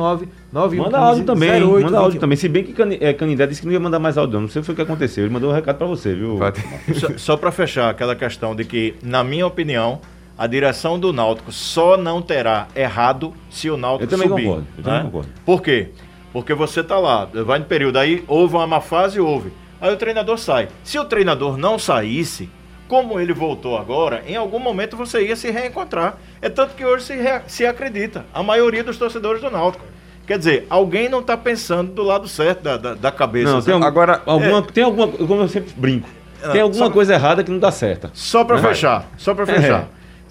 991150821. 0.54 0.78
Manda 0.78 1.00
áudio 1.00 1.24
também, 1.26 1.50
manda 1.84 1.98
áudio 2.00 2.20
também. 2.20 2.38
Se 2.38 2.48
bem 2.48 2.64
que 2.64 2.74
Cani- 2.74 2.98
é, 3.02 3.14
Canindé 3.14 3.48
disse 3.48 3.62
que 3.62 3.68
não 3.68 3.74
ia 3.74 3.80
mandar 3.80 3.98
mais 4.00 4.18
áudio, 4.18 4.34
não. 4.36 4.42
Não 4.42 4.50
sei 4.50 4.60
o 4.60 4.64
que 4.64 4.66
foi 4.68 4.76
que 4.76 4.82
aconteceu. 4.82 5.24
Ele 5.26 5.34
mandou 5.34 5.50
um 5.52 5.54
recado 5.54 5.78
pra 5.78 5.88
você, 5.88 6.14
viu? 6.14 6.38
Só, 6.96 7.08
só 7.18 7.38
para 7.38 7.52
fechar 7.52 7.90
aquela 7.90 8.16
questão 8.16 8.56
de 8.56 8.64
que, 8.66 8.96
na 9.04 9.24
minha 9.24 9.46
opinião, 9.48 10.00
a 10.42 10.48
direção 10.48 11.00
do 11.00 11.14
Náutico 11.14 11.52
só 11.52 11.96
não 11.96 12.20
terá 12.20 12.68
errado 12.76 13.32
se 13.48 13.70
o 13.70 13.78
Náutico 13.78 14.06
Eu 14.06 14.08
também 14.10 14.28
subir. 14.28 14.44
concordo, 14.46 14.68
eu 14.76 14.84
também 14.84 15.00
né? 15.00 15.06
concordo. 15.06 15.30
Por 15.46 15.62
quê? 15.62 15.90
Porque 16.34 16.54
você 16.56 16.84
tá 16.84 16.98
lá, 16.98 17.26
vai 17.46 17.60
no 17.60 17.66
período 17.66 17.98
aí, 18.00 18.24
houve 18.28 18.56
uma 18.56 18.66
má 18.66 18.82
fase, 18.82 19.20
houve. 19.20 19.54
Aí 19.80 19.94
o 19.94 19.98
treinador 19.98 20.40
sai. 20.40 20.68
Se 20.84 20.98
o 20.98 21.06
treinador 21.06 21.58
não 21.58 21.78
saísse, 21.78 22.50
como 22.88 23.20
ele 23.20 23.34
voltou 23.34 23.78
agora, 23.78 24.24
em 24.26 24.36
algum 24.36 24.58
momento 24.58 24.98
você 24.98 25.28
ia 25.28 25.36
se 25.36 25.52
reencontrar. 25.52 26.18
É 26.42 26.50
tanto 26.50 26.74
que 26.74 26.84
hoje 26.84 27.06
se, 27.06 27.14
se 27.46 27.64
acredita, 27.66 28.26
a 28.34 28.42
maioria 28.42 28.84
dos 28.84 28.98
torcedores 28.98 29.42
do 29.44 29.52
Náutico. 29.52 29.86
Quer 30.26 30.40
dizer, 30.40 30.66
alguém 30.72 31.08
não 31.08 31.20
está 31.20 31.38
pensando 31.38 31.92
do 31.92 32.02
lado 32.02 32.28
certo 32.28 32.64
da, 32.64 32.78
da, 32.78 32.94
da 32.96 33.12
cabeça. 33.12 33.52
Não, 33.54 33.62
tem, 33.62 33.76
Agora- 33.76 34.24
alguma, 34.26 34.62
tem 34.64 34.84
alguma, 34.84 35.08
como 35.08 35.42
eu 35.42 35.48
sempre 35.48 35.72
brinco, 35.78 36.10
Ah, 36.42 36.50
tem 36.50 36.62
alguma 36.62 36.90
coisa 36.90 37.14
errada 37.14 37.44
que 37.44 37.52
não 37.52 37.60
dá 37.60 37.70
certa. 37.70 38.10
Só 38.16 38.44
para 38.44 38.56
Vai. 38.58 38.74
fechar, 38.74 39.06
só 39.18 39.36
para 39.36 39.44
É. 39.44 39.46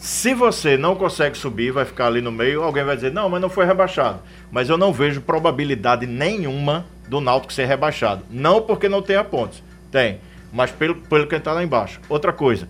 Se 0.01 0.33
você 0.33 0.79
não 0.79 0.97
consegue 0.97 1.37
subir, 1.37 1.73
vai 1.73 1.85
ficar 1.85 2.07
ali 2.07 2.23
no 2.23 2.33
meio, 2.33 2.63
alguém 2.63 2.83
vai 2.83 2.97
dizer, 2.97 3.13
não, 3.13 3.29
mas 3.29 3.39
não 3.39 3.51
foi 3.51 3.67
rebaixado. 3.67 4.21
Mas 4.51 4.71
eu 4.71 4.79
não 4.79 4.95
vejo 4.95 5.21
probabilidade 5.21 6.07
nenhuma 6.07 6.87
do 7.07 7.21
Náutico 7.21 7.53
ser 7.53 7.67
rebaixado. 7.67 8.25
Não 8.31 8.63
porque 8.63 8.89
não 8.89 9.03
tenha 9.03 9.23
pontos. 9.23 9.63
Tem. 9.93 10.19
Mas 10.51 10.71
pelo, 10.71 10.95
pelo 10.95 11.27
que 11.27 11.35
está 11.35 11.53
lá 11.53 11.63
embaixo. 11.63 12.01
Outra 12.09 12.33
coisa. 12.33 12.67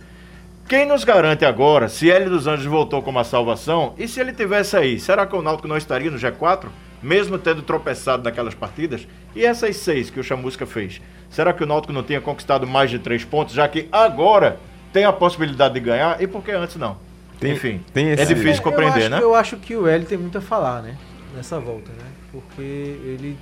Quem 0.68 0.84
nos 0.84 1.04
garante 1.04 1.44
agora, 1.44 1.88
se 1.88 2.10
Hélio 2.10 2.30
dos 2.30 2.48
Anjos 2.48 2.66
voltou 2.66 3.00
como 3.00 3.20
a 3.20 3.24
salvação, 3.24 3.94
e 3.96 4.08
se 4.08 4.18
ele 4.18 4.32
tivesse 4.32 4.76
aí, 4.76 4.98
será 4.98 5.24
que 5.24 5.36
o 5.36 5.42
Náutico 5.42 5.68
não 5.68 5.76
estaria 5.76 6.10
no 6.10 6.18
G4? 6.18 6.66
Mesmo 7.00 7.38
tendo 7.38 7.62
tropeçado 7.62 8.24
naquelas 8.24 8.54
partidas? 8.54 9.06
E 9.36 9.44
essas 9.44 9.76
seis 9.76 10.10
que 10.10 10.18
o 10.18 10.24
Chamusca 10.24 10.66
fez? 10.66 11.00
Será 11.30 11.52
que 11.52 11.62
o 11.62 11.66
Náutico 11.66 11.92
não 11.92 12.02
tinha 12.02 12.20
conquistado 12.20 12.66
mais 12.66 12.90
de 12.90 12.98
três 12.98 13.24
pontos, 13.24 13.54
já 13.54 13.68
que 13.68 13.88
agora 13.92 14.58
tem 14.92 15.04
a 15.04 15.12
possibilidade 15.12 15.74
de 15.74 15.80
ganhar? 15.80 16.20
E 16.20 16.26
por 16.26 16.42
que 16.42 16.50
antes 16.50 16.74
não? 16.74 17.08
Tem- 17.40 17.53
Enfim, 17.53 17.81
tem 17.92 18.09
é 18.11 18.12
esse- 18.14 18.26
difícil 18.35 18.57
eu 18.57 18.62
compreender, 18.62 19.00
acho, 19.05 19.11
né? 19.11 19.18
Eu 19.22 19.35
acho 19.35 19.57
que 19.57 19.74
o 19.74 19.87
Hélio 19.88 20.07
tem 20.07 20.18
muito 20.18 20.37
a 20.38 20.40
falar, 20.40 20.83
né? 20.83 20.96
Nessa 21.35 21.59
volta, 21.59 21.90
né? 21.92 22.05
Porque 22.33 22.61
ele. 22.61 23.37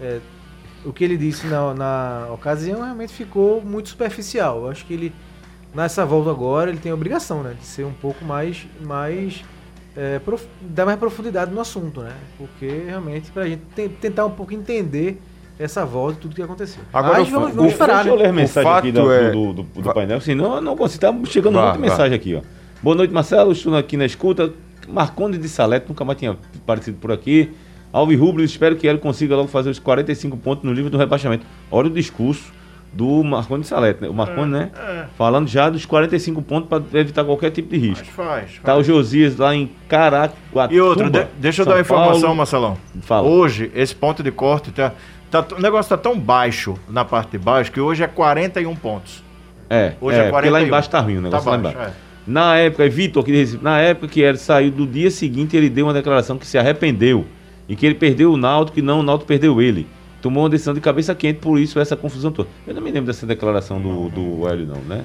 é, 0.00 0.18
o 0.84 0.92
que 0.92 1.02
ele 1.04 1.16
disse 1.16 1.46
na, 1.46 1.72
na 1.74 2.26
ocasião 2.32 2.82
realmente 2.82 3.12
ficou 3.12 3.62
muito 3.62 3.88
superficial. 3.88 4.64
Eu 4.64 4.70
acho 4.70 4.84
que 4.84 4.92
ele 4.92 5.12
nessa 5.74 6.04
volta 6.04 6.30
agora 6.30 6.70
ele 6.70 6.78
tem 6.78 6.92
a 6.92 6.94
obrigação, 6.94 7.42
né? 7.42 7.54
De 7.58 7.64
ser 7.64 7.84
um 7.84 7.92
pouco 7.92 8.24
mais. 8.24 8.66
mais 8.84 9.42
é, 9.96 10.18
prof- 10.18 10.46
dar 10.60 10.86
mais 10.86 10.98
profundidade 10.98 11.50
no 11.52 11.60
assunto, 11.60 12.00
né? 12.00 12.12
Porque 12.38 12.66
realmente 12.86 13.30
pra 13.30 13.46
gente 13.46 13.62
ten- 13.76 13.88
tentar 13.90 14.24
um 14.26 14.30
pouco 14.30 14.52
entender 14.54 15.20
essa 15.58 15.84
volta 15.84 16.18
e 16.18 16.20
tudo 16.22 16.34
que 16.34 16.42
aconteceu. 16.42 16.82
Agora, 16.92 17.18
Mas 17.20 17.28
o- 17.28 17.30
vamos, 17.30 17.50
o- 17.52 17.54
vamos 17.56 17.72
esperar, 17.72 17.96
Deixa 17.96 18.08
eu 18.08 18.14
ler 18.16 18.22
né? 18.24 18.28
a 18.30 18.32
mensagem 18.32 18.70
O 18.70 18.74
aqui 18.74 18.92
fato 18.92 19.04
do, 19.04 19.12
é- 19.12 19.30
do, 19.30 19.52
do- 19.52 19.62
do 19.82 19.94
painel, 19.94 20.20
senão 20.20 20.54
eu 20.56 20.60
não 20.62 20.76
consigo. 20.76 21.00
Tá 21.00 21.14
chegando 21.26 21.54
Vá, 21.54 21.62
muita 21.64 21.78
vá. 21.78 21.86
mensagem 21.86 22.16
aqui, 22.16 22.34
ó. 22.34 22.40
Boa 22.82 22.96
noite, 22.96 23.12
Marcelo. 23.12 23.52
Estou 23.52 23.76
aqui 23.76 23.96
na 23.96 24.04
escuta. 24.04 24.52
Marconde 24.88 25.38
de 25.38 25.48
Salete, 25.48 25.86
nunca 25.88 26.04
mais 26.04 26.18
tinha 26.18 26.36
aparecido 26.62 26.96
por 26.98 27.12
aqui. 27.12 27.52
Alves 27.92 28.18
Rubens, 28.18 28.50
espero 28.50 28.74
que 28.74 28.86
ele 28.86 28.98
consiga 28.98 29.36
logo 29.36 29.48
fazer 29.48 29.70
os 29.70 29.78
45 29.78 30.36
pontos 30.38 30.64
no 30.64 30.72
livro 30.72 30.90
do 30.90 30.98
rebaixamento. 30.98 31.46
Olha 31.70 31.86
o 31.86 31.90
discurso 31.90 32.52
do 32.92 33.22
Marconde 33.22 33.62
de 33.62 33.68
Salete, 33.68 34.02
né? 34.02 34.08
O 34.08 34.14
Marconde, 34.14 34.50
né? 34.50 34.70
É, 34.76 35.04
Falando 35.16 35.46
já 35.46 35.70
dos 35.70 35.86
45 35.86 36.42
pontos 36.42 36.68
para 36.68 36.82
evitar 36.98 37.22
qualquer 37.24 37.50
tipo 37.50 37.68
de 37.70 37.78
risco. 37.78 38.04
mas 38.06 38.14
faz. 38.26 38.50
Tá 38.64 38.72
o 38.72 38.76
faz. 38.76 38.86
Josias 38.86 39.36
lá 39.36 39.54
em 39.54 39.70
Caraguatatuba. 39.88 40.74
E 40.74 40.80
outra, 40.80 41.08
de- 41.08 41.26
deixa 41.38 41.62
eu 41.62 41.66
dar 41.66 41.72
uma 41.72 41.84
São 41.84 41.96
informação, 41.96 42.20
Paulo. 42.22 42.36
Marcelão. 42.36 42.78
Fala. 43.02 43.28
Hoje, 43.28 43.70
esse 43.74 43.94
ponto 43.94 44.22
de 44.22 44.30
corte, 44.32 44.72
tá, 44.72 44.92
tá- 45.30 45.46
o 45.56 45.60
negócio 45.60 45.88
tá 45.90 45.96
tão 45.96 46.18
baixo 46.18 46.74
na 46.88 47.04
parte 47.04 47.32
de 47.32 47.38
baixo 47.38 47.70
que 47.70 47.80
hoje 47.80 48.02
é 48.02 48.06
41 48.08 48.74
pontos. 48.74 49.22
É, 49.70 49.94
Hoje 50.00 50.16
é, 50.18 50.20
é 50.20 50.22
porque 50.24 50.30
41. 50.48 50.52
lá 50.52 50.62
embaixo 50.62 50.90
tá 50.90 51.00
ruim 51.00 51.18
o 51.18 51.22
negócio 51.22 51.44
Tá 51.44 51.50
lá 51.52 51.58
baixo, 51.58 51.76
embaixo. 51.78 51.94
é. 52.08 52.11
Na 52.26 52.56
época, 52.56 52.88
Vitor 52.88 53.24
na 53.60 53.80
época 53.80 54.08
que 54.08 54.20
ele 54.20 54.38
saiu 54.38 54.70
do 54.70 54.86
dia 54.86 55.10
seguinte, 55.10 55.56
ele 55.56 55.68
deu 55.68 55.86
uma 55.86 55.94
declaração 55.94 56.38
que 56.38 56.46
se 56.46 56.56
arrependeu 56.56 57.24
e 57.68 57.74
que 57.74 57.84
ele 57.84 57.94
perdeu 57.94 58.32
o 58.32 58.36
Náutico 58.36 58.78
e 58.78 58.82
não 58.82 59.00
o 59.00 59.02
Náutico 59.02 59.26
perdeu 59.26 59.60
ele. 59.60 59.86
Tomou 60.20 60.44
uma 60.44 60.50
decisão 60.50 60.72
de 60.72 60.80
cabeça 60.80 61.14
quente, 61.14 61.40
por 61.40 61.58
isso 61.58 61.80
essa 61.80 61.96
confusão 61.96 62.30
toda. 62.30 62.48
Eu 62.66 62.74
não 62.74 62.80
me 62.80 62.92
lembro 62.92 63.06
dessa 63.08 63.26
declaração 63.26 63.80
do, 63.80 64.08
do 64.08 64.48
Hélio, 64.48 64.66
não, 64.66 64.80
né? 64.82 65.04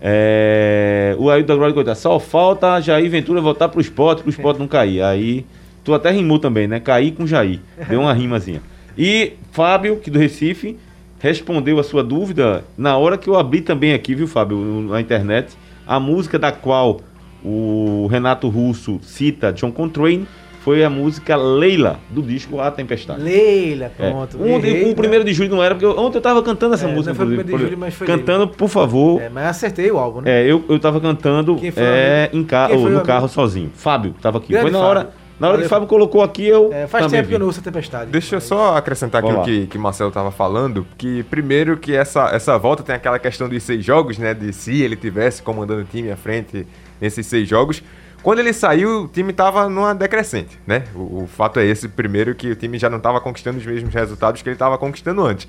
É, 0.00 1.16
o 1.18 1.30
Hélio 1.30 1.46
da 1.46 1.54
Glória 1.54 1.74
Coitada, 1.74 1.94
só 1.94 2.20
falta 2.20 2.80
Jair 2.80 3.10
Ventura 3.10 3.40
voltar 3.40 3.68
pro 3.68 3.80
esporte, 3.80 4.22
pro 4.22 4.30
esporte 4.30 4.58
não 4.58 4.68
cair. 4.68 5.02
Aí, 5.02 5.46
tu 5.82 5.94
até 5.94 6.10
rimou 6.10 6.38
também, 6.38 6.68
né? 6.68 6.78
Cair 6.78 7.12
com 7.12 7.26
Jair. 7.26 7.60
Deu 7.88 8.00
uma 8.00 8.12
rimazinha. 8.12 8.62
E 9.00 9.34
Fábio, 9.52 9.98
que 9.98 10.10
do 10.10 10.18
Recife, 10.18 10.76
respondeu 11.20 11.78
a 11.78 11.84
sua 11.84 12.02
dúvida 12.02 12.64
na 12.76 12.96
hora 12.96 13.16
que 13.16 13.30
eu 13.30 13.36
abri 13.36 13.60
também 13.60 13.94
aqui, 13.94 14.12
viu, 14.12 14.26
Fábio, 14.26 14.58
na 14.88 15.00
internet, 15.00 15.56
a 15.88 15.98
música 15.98 16.38
da 16.38 16.52
qual 16.52 17.00
o 17.44 18.06
Renato 18.10 18.48
Russo 18.48 18.98
cita 19.02 19.52
John 19.52 19.72
Coltrane 19.72 20.26
foi 20.60 20.84
a 20.84 20.90
música 20.90 21.34
Leila, 21.34 21.98
do 22.10 22.20
disco 22.20 22.60
A 22.60 22.70
Tempestade. 22.70 23.22
Leila, 23.22 23.90
É. 23.98 24.10
pronto. 24.10 24.36
Um 24.38 24.56
errei, 24.56 24.90
o 24.90 24.94
primeiro 24.94 25.24
de 25.24 25.32
julho 25.32 25.48
não 25.50 25.62
era, 25.62 25.74
porque 25.74 25.86
eu- 25.86 25.96
ontem 25.98 26.18
eu 26.18 26.20
tava 26.20 26.42
cantando 26.42 26.74
essa 26.74 26.86
É, 26.86 26.92
música. 26.92 27.10
não 27.10 27.14
foi 27.16 27.24
o 27.24 27.28
primeiro 27.28 27.56
de 27.58 27.64
julho, 27.64 27.78
mas 27.78 27.94
foi 27.94 28.06
Cantando, 28.06 28.48
por 28.48 28.68
favor. 28.68 29.22
É, 29.22 29.30
mas 29.30 29.46
acertei 29.46 29.90
o 29.90 29.96
álbum, 29.96 30.20
né? 30.20 30.30
É, 30.42 30.44
eu, 30.50 30.62
eu 30.68 30.78
tava 30.78 31.00
cantando 31.00 31.56
é, 31.76 32.28
em 32.34 32.44
ca 32.44 32.68
no 32.68 33.00
carro 33.00 33.28
sozinho. 33.28 33.70
Fábio 33.72 34.14
tava 34.20 34.38
aqui. 34.38 34.48
Grande 34.48 34.62
foi 34.64 34.70
na 34.72 34.78
Fábio. 34.78 34.90
hora, 34.90 35.10
na 35.38 35.48
hora 35.48 35.56
que 35.58 35.62
Valeu. 35.62 35.66
o 35.66 35.68
Fábio 35.68 35.88
colocou 35.88 36.22
aqui, 36.22 36.46
eu. 36.46 36.70
É, 36.72 36.86
faz 36.86 37.04
também 37.04 37.20
tempo 37.20 37.28
que 37.28 37.34
eu 37.34 37.38
vi. 37.38 37.40
não 37.40 37.46
ouço 37.46 37.60
a 37.60 37.62
Tempestade. 37.62 38.10
Deixa 38.10 38.34
eu 38.34 38.38
mas- 38.38 38.44
só 38.44 38.76
acrescentar 38.76 39.22
aqui 39.22 39.30
Vamos 39.32 39.46
o 39.46 39.50
que, 39.50 39.66
que 39.66 39.78
Marcelo 39.78 40.08
estava 40.08 40.30
falando, 40.30 40.86
que 40.96 41.22
primeiro 41.24 41.76
que 41.76 41.94
essa, 41.94 42.28
essa 42.30 42.58
volta 42.58 42.82
tem 42.82 42.94
aquela 42.94 43.18
questão 43.18 43.48
dos 43.48 43.62
seis 43.62 43.84
jogos, 43.84 44.18
né? 44.18 44.34
De 44.34 44.52
se 44.52 44.82
ele 44.82 44.96
tivesse 44.96 45.42
comandando 45.42 45.82
o 45.82 45.84
time 45.84 46.10
à 46.10 46.16
frente 46.16 46.66
nesses 47.00 47.26
seis 47.26 47.48
jogos. 47.48 47.82
Quando 48.22 48.40
ele 48.40 48.52
saiu, 48.52 49.04
o 49.04 49.08
time 49.08 49.30
estava 49.30 49.68
numa 49.68 49.94
decrescente, 49.94 50.58
né? 50.66 50.84
O, 50.94 51.22
o 51.22 51.26
fato 51.28 51.60
é 51.60 51.64
esse, 51.64 51.88
primeiro, 51.88 52.34
que 52.34 52.50
o 52.50 52.56
time 52.56 52.76
já 52.76 52.90
não 52.90 52.96
estava 52.98 53.20
conquistando 53.20 53.58
os 53.58 53.64
mesmos 53.64 53.94
resultados 53.94 54.42
que 54.42 54.48
ele 54.48 54.56
estava 54.56 54.76
conquistando 54.76 55.24
antes. 55.24 55.46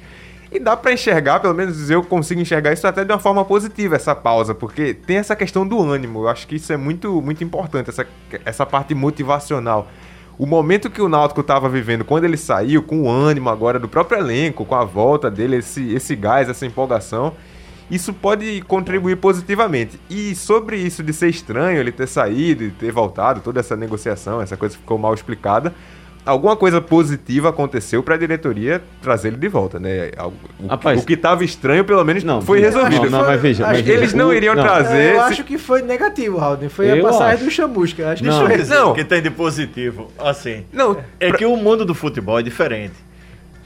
E 0.51 0.59
dá 0.59 0.75
pra 0.75 0.91
enxergar, 0.91 1.39
pelo 1.39 1.53
menos 1.53 1.89
eu 1.91 2.03
consigo 2.03 2.41
enxergar 2.41 2.73
isso 2.73 2.87
até 2.87 3.05
de 3.05 3.11
uma 3.11 3.19
forma 3.19 3.45
positiva, 3.45 3.95
essa 3.95 4.15
pausa, 4.15 4.55
porque 4.55 4.95
tem 4.95 5.17
essa 5.17 5.35
questão 5.35 5.67
do 5.67 5.79
ânimo. 5.79 6.23
Eu 6.23 6.27
acho 6.27 6.47
que 6.47 6.55
isso 6.55 6.73
é 6.73 6.77
muito, 6.77 7.21
muito 7.21 7.43
importante, 7.43 7.89
essa, 7.89 8.07
essa 8.43 8.65
parte 8.65 8.95
motivacional. 8.95 9.87
O 10.39 10.47
momento 10.47 10.89
que 10.89 11.01
o 11.01 11.09
Náutico 11.09 11.41
estava 11.41 11.69
vivendo 11.69 12.03
quando 12.03 12.23
ele 12.23 12.37
saiu, 12.37 12.81
com 12.81 13.03
o 13.03 13.09
ânimo 13.09 13.49
agora 13.49 13.77
do 13.77 13.87
próprio 13.87 14.19
elenco, 14.19 14.65
com 14.65 14.73
a 14.73 14.85
volta 14.85 15.29
dele, 15.29 15.57
esse, 15.57 15.93
esse 15.93 16.15
gás, 16.15 16.49
essa 16.49 16.65
empolgação, 16.65 17.33
isso 17.91 18.13
pode 18.13 18.61
contribuir 18.61 19.17
positivamente. 19.17 19.99
E 20.09 20.33
sobre 20.35 20.77
isso 20.77 21.03
de 21.03 21.11
ser 21.11 21.27
estranho 21.27 21.79
ele 21.79 21.91
ter 21.91 22.07
saído 22.07 22.63
e 22.63 22.71
ter 22.71 22.91
voltado, 22.91 23.41
toda 23.41 23.59
essa 23.59 23.75
negociação, 23.75 24.41
essa 24.41 24.55
coisa 24.55 24.77
ficou 24.77 24.97
mal 24.97 25.13
explicada. 25.13 25.73
Alguma 26.25 26.55
coisa 26.55 26.79
positiva 26.81 27.49
aconteceu 27.49 28.03
para 28.03 28.15
a 28.15 28.17
diretoria 28.17 28.81
trazer 29.01 29.29
ele 29.29 29.37
de 29.37 29.47
volta, 29.47 29.79
né? 29.79 30.11
Algo- 30.17 30.35
O, 30.59 30.67
Rapaz, 30.67 31.01
o 31.01 31.05
que 31.05 31.13
estava 31.13 31.43
estranho, 31.43 31.83
pelo 31.83 32.03
menos, 32.03 32.23
Não, 32.23 32.41
foi 32.41 32.59
resolvido. 32.59 33.09
Não, 33.09 33.19
não, 33.21 33.25
mas 33.27 33.41
veja. 33.41 33.65
Mas 33.65 33.81
veja, 33.81 33.93
eles 33.97 34.13
não 34.13 34.31
iriam 34.33 34.53
não, 34.53 34.61
trazer- 34.63 34.97
É, 34.97 35.15
eu 35.15 35.21
acho 35.21 35.43
que 35.43 35.57
foi 35.57 35.81
negativo, 35.81 36.37
Raul. 36.37 36.57
Foi 36.69 36.87
Eu 36.91 37.05
a 37.07 37.09
passagem 37.11 37.35
acho. 37.35 37.45
do 37.45 37.51
chamusca. 37.51 38.09
Acho 38.11 38.21
que 38.23 38.29
Não. 38.29 38.51
isso 38.51 38.73
é- 38.73 38.75
Não. 38.77 38.91
O 38.91 38.93
que 38.95 39.03
tem 39.03 39.21
de 39.21 39.29
positivo, 39.31 40.07
assim, 40.19 40.65
Não, 40.71 40.97
é 41.19 41.31
que 41.31 41.45
o 41.45 41.55
mundo 41.55 41.83
do 41.85 41.95
futebol 41.95 42.37
é 42.39 42.43
diferente. 42.43 42.93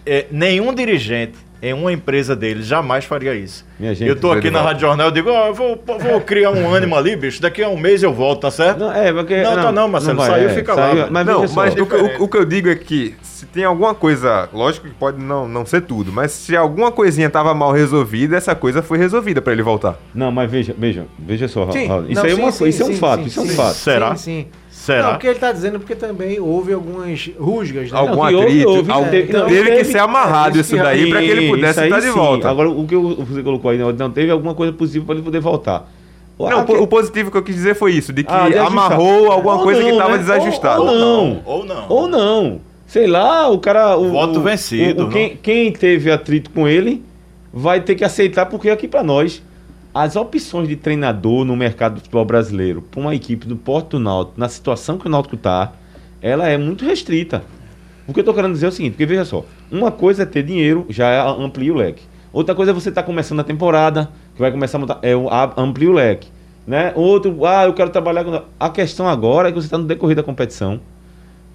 É, 0.06 0.26
nenhum 0.32 0.74
dirigente 0.74 1.34
em 1.62 1.72
uma 1.74 1.94
empresa 1.94 2.36
dele 2.36 2.62
jamais 2.62 3.06
faria 3.06 3.34
isso. 3.34 3.66
Minha 3.80 3.96
gente, 3.96 4.10
eu 4.10 4.18
tô 4.20 4.32
aqui 4.34 4.52
na. 4.52 4.62
Rádio 4.62 4.82
Jornal, 4.82 5.08
eu 5.08 5.12
digo, 5.12 5.30
ó, 5.30 5.48
eu 5.48 5.54
vou, 5.54 5.82
vou 6.00 6.20
criar 6.20 6.52
um 6.52 6.68
ânimo 6.74 6.94
ali, 6.96 7.16
bicho, 7.16 7.42
daqui 7.42 7.64
a 7.64 7.70
um 7.70 7.78
mês 7.78 8.04
eu 8.04 8.14
volto, 8.14 8.42
tá 8.42 8.52
certo? 8.52 8.80
Não, 8.80 8.92
é, 8.92 9.14
porque. 9.14 9.42
Não, 9.42 9.56
tá 9.56 9.72
não, 9.72 9.88
Marcelo, 9.88 10.18
vai, 10.18 10.30
saiu, 10.30 10.50
é, 10.50 10.54
fica 10.54 10.74
lá, 10.74 10.94
velho. 10.94 11.08
Mas 11.10 11.26
não, 11.26 11.46
mas 11.54 11.74
o 11.76 11.84
o- 11.84 12.24
o 12.26 12.28
que 12.28 12.38
eu 12.38 12.44
digo 12.44 12.68
é 12.70 12.76
que 12.76 13.16
se 13.22 13.46
tem 13.46 13.64
alguma 13.64 13.96
coisa, 13.96 14.50
lógico 14.52 14.88
que 14.88 14.94
pode 14.94 15.24
não, 15.24 15.48
não 15.48 15.66
ser 15.66 15.82
tudo, 15.82 16.12
mas 16.12 16.32
se 16.34 16.54
alguma 16.56 16.92
coisinha 16.92 17.30
tava 17.30 17.54
mal 17.54 17.72
resolvida, 17.72 18.36
essa 18.36 18.54
coisa 18.54 18.82
foi 18.82 18.98
resolvida 18.98 19.42
para 19.42 19.54
ele 19.54 19.64
voltar. 19.64 19.98
Não, 20.14 20.32
mas 20.34 20.52
veja, 20.52 20.76
veja, 20.78 21.06
veja 21.18 21.48
só, 21.48 21.72
Sim. 21.72 21.88
Raul, 21.88 22.06
Isso 22.10 22.16
Não, 22.16 22.24
aí 22.24 22.32
é 22.32 22.36
sim, 22.36 22.42
uma 22.42 22.52
sim, 22.52 22.60
coisa, 22.60 22.76
isso 22.76 22.84
é 22.84 22.86
um 22.86 22.94
sim, 22.94 23.00
fato, 23.00 23.22
sim, 23.22 23.28
isso 23.28 23.40
é 23.40 23.44
um 23.44 23.48
sim. 23.48 23.56
fato. 23.56 23.74
Será? 23.76 24.16
Sim, 24.18 24.24
sim. 24.44 24.48
Será? 24.84 25.04
Não, 25.04 25.10
porque 25.12 25.28
ele 25.28 25.40
tá 25.40 25.50
dizendo 25.54 25.80
porque 25.80 25.96
também 25.96 26.42
houve 26.42 26.74
algumas 26.74 27.30
rusgas, 27.40 27.90
né? 27.90 27.98
Algum 27.98 28.18
Não, 28.22 28.28
que 28.28 28.36
houve, 28.36 28.48
atrito, 28.48 28.70
houve, 28.70 28.92
algum- 28.92 29.10
teve- 29.10 29.32
não, 29.32 29.46
teve 29.48 29.64
que 29.64 29.78
teve- 29.78 29.92
ser 29.94 29.98
amarrado 30.00 30.58
é, 30.58 30.62
isso 30.62 30.76
daí 30.76 31.10
para 31.10 31.20
que 31.22 31.26
ele 31.30 31.48
pudesse 31.50 31.84
estar 31.86 32.00
de 32.02 32.06
sim. 32.08 32.12
volta. 32.12 32.50
Agora, 32.50 32.70
o 32.70 32.86
que 32.86 32.94
você 32.98 33.42
colocou 33.42 33.72
aí, 33.72 33.78
não, 33.78 33.94
não 33.94 34.12
teve 34.12 34.30
alguma 34.30 34.54
coisa 34.54 34.74
positiva 34.74 35.06
para 35.06 35.16
ele 35.16 35.24
poder 35.24 35.40
voltar. 35.40 35.90
Não, 36.38 36.48
Ah, 36.60 36.66
que- 36.66 36.74
o 36.74 36.86
positivo 36.86 37.32
que 37.32 37.38
eu 37.38 37.44
quis 37.44 37.56
dizer 37.56 37.76
foi 37.76 37.94
isso, 37.94 38.12
de 38.12 38.26
que 38.26 38.34
Ah, 38.34 38.50
de 38.50 38.58
amarrou 38.58 39.32
alguma 39.32 39.56
Ou 39.56 39.64
coisa 39.64 39.80
que 39.80 39.86
não, 39.88 39.94
estava 39.94 40.12
né? 40.12 40.18
desajustada. 40.18 40.82
Ou, 40.82 40.88
ou 40.90 40.96
não. 40.98 41.42
Ou 41.46 41.66
não. 41.66 41.86
Ou 41.88 42.08
não. 42.10 42.62
Sei 42.86 43.08
lá, 43.08 43.48
o 43.50 43.60
cara. 43.60 43.96
O, 43.98 44.10
Voto 44.12 44.40
o- 44.40 44.44
vencido, 44.44 45.04
o- 45.06 45.08
o- 45.08 45.10
quem, 45.10 45.38
quem 45.42 45.72
teve 45.72 46.12
atrito 46.12 46.50
com 46.50 46.68
ele 46.68 47.02
vai 47.54 47.80
ter 47.80 47.96
que 47.96 48.04
aceitar, 48.04 48.48
porque 48.48 48.70
aqui 48.70 48.88
para 48.90 49.02
nós, 49.02 49.42
as 49.94 50.16
opções 50.16 50.68
de 50.68 50.76
treinador 50.76 51.46
no 51.46 51.56
mercado 51.56 51.96
do 51.96 52.00
futebol 52.00 52.26
brasileiro, 52.26 52.82
para 52.82 53.00
uma 53.00 53.14
equipe 53.14 53.46
do 53.46 53.56
Porto 53.56 54.00
Náutico, 54.00 54.40
na 54.40 54.50
situação 54.50 54.98
que 54.98 55.06
o 55.06 55.10
Náutico 55.10 55.38
tá, 55.38 55.74
ela 56.20 56.48
é 56.48 56.58
muito 56.58 56.84
restrita. 56.84 57.44
O 58.08 58.14
que 58.14 58.20
eu 58.20 58.24
tô 58.24 58.34
querendo 58.34 58.54
dizer 58.54 58.66
é 58.66 58.70
o 58.70 58.72
seguinte, 58.72 58.94
porque 58.94 59.06
veja 59.06 59.24
só, 59.24 59.46
uma 59.72 59.92
coisa 59.92 60.24
é 60.24 60.26
ter 60.26 60.42
dinheiro, 60.42 60.86
já 60.90 61.10
é 61.10 61.20
amplia 61.22 61.72
o 61.72 61.78
leque. 61.78 62.04
Outra 62.32 62.56
coisa 62.56 62.72
é 62.72 62.74
você 62.74 62.90
estar 62.90 63.04
começando 63.04 63.42
a 63.42 63.44
temporada, 63.44 64.10
que 64.34 64.42
vai 64.42 64.52
começar 64.52 64.80
a 64.80 64.82
montar, 64.82 65.00
é 65.04 65.12
amplia 65.56 65.90
o 65.92 65.94
leque. 65.94 66.28
Né? 66.66 66.92
Outro, 66.96 67.46
ah, 67.46 67.66
eu 67.66 67.74
quero 67.74 67.92
trabalhar 67.92 68.24
com. 68.24 68.42
A 68.60 68.70
questão 68.70 69.08
agora 69.08 69.50
é 69.50 69.52
que 69.52 69.62
você 69.62 69.68
está 69.68 69.78
no 69.78 69.86
decorrer 69.86 70.16
da 70.16 70.24
competição, 70.24 70.80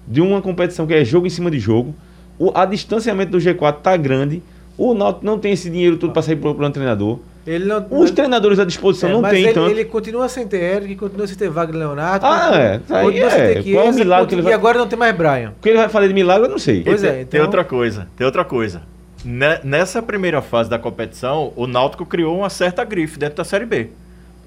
de 0.07 0.21
uma 0.21 0.41
competição 0.41 0.87
que 0.87 0.93
é 0.93 1.03
jogo 1.03 1.27
em 1.27 1.29
cima 1.29 1.51
de 1.51 1.59
jogo, 1.59 1.93
o 2.37 2.51
a 2.55 2.63
distanciamento 2.65 3.31
do 3.31 3.37
G4 3.37 3.81
tá 3.81 3.97
grande, 3.97 4.41
o 4.77 4.93
Náutico 4.93 5.25
não 5.25 5.37
tem 5.37 5.51
esse 5.51 5.69
dinheiro 5.69 5.97
todo 5.97 6.13
para 6.13 6.21
sair 6.21 6.37
pro 6.37 6.55
plano 6.55 6.73
treinador. 6.73 7.19
Ele 7.49 7.65
não, 7.65 7.85
Os 7.89 8.11
treinadores 8.11 8.59
à 8.59 8.65
disposição 8.65 9.09
é, 9.09 9.13
não 9.13 9.21
mas 9.21 9.31
tem 9.31 9.43
ele, 9.45 9.53
tanto. 9.53 9.71
ele 9.71 9.85
continua 9.85 10.29
sem 10.29 10.47
ter 10.47 10.57
Eric, 10.61 10.95
continua 10.97 11.25
sem 11.25 11.35
ter 11.35 11.49
Wagner 11.49 11.79
Leonardo. 11.79 12.25
Ah, 12.25 12.39
continua- 12.39 12.59
é, 12.59 12.75
isso 12.77 12.93
aí 12.93 13.17
é. 13.17 13.53
ter 13.53 13.71
Qual 13.71 13.83
o 13.83 13.83
Chiesa, 13.87 13.99
milagre 13.99 14.27
que 14.27 14.35
ele 14.35 14.41
E 14.41 14.43
vai- 14.43 14.53
agora 14.53 14.77
não 14.77 14.87
tem 14.87 14.99
mais 14.99 15.15
Brian. 15.15 15.53
O 15.57 15.61
que 15.61 15.69
ele 15.69 15.77
vai 15.79 15.89
fazer 15.89 16.07
de 16.09 16.13
milagre, 16.13 16.45
eu 16.45 16.51
não 16.51 16.59
sei. 16.59 16.83
Pois 16.83 17.01
E 17.01 17.07
é, 17.07 17.09
tem, 17.11 17.19
então- 17.21 17.29
tem 17.31 17.41
outra 17.41 17.63
coisa, 17.63 18.07
tem 18.15 18.25
outra 18.25 18.45
coisa. 18.45 18.83
Ne- 19.25 19.59
Nessa 19.63 20.01
primeira 20.01 20.41
fase 20.41 20.69
da 20.69 20.77
competição, 20.77 21.51
o 21.55 21.65
Náutico 21.65 22.05
criou 22.05 22.37
uma 22.37 22.49
certa 22.49 22.83
grife 22.83 23.17
dentro 23.17 23.37
da 23.37 23.43
Série 23.43 23.65
B. 23.65 23.89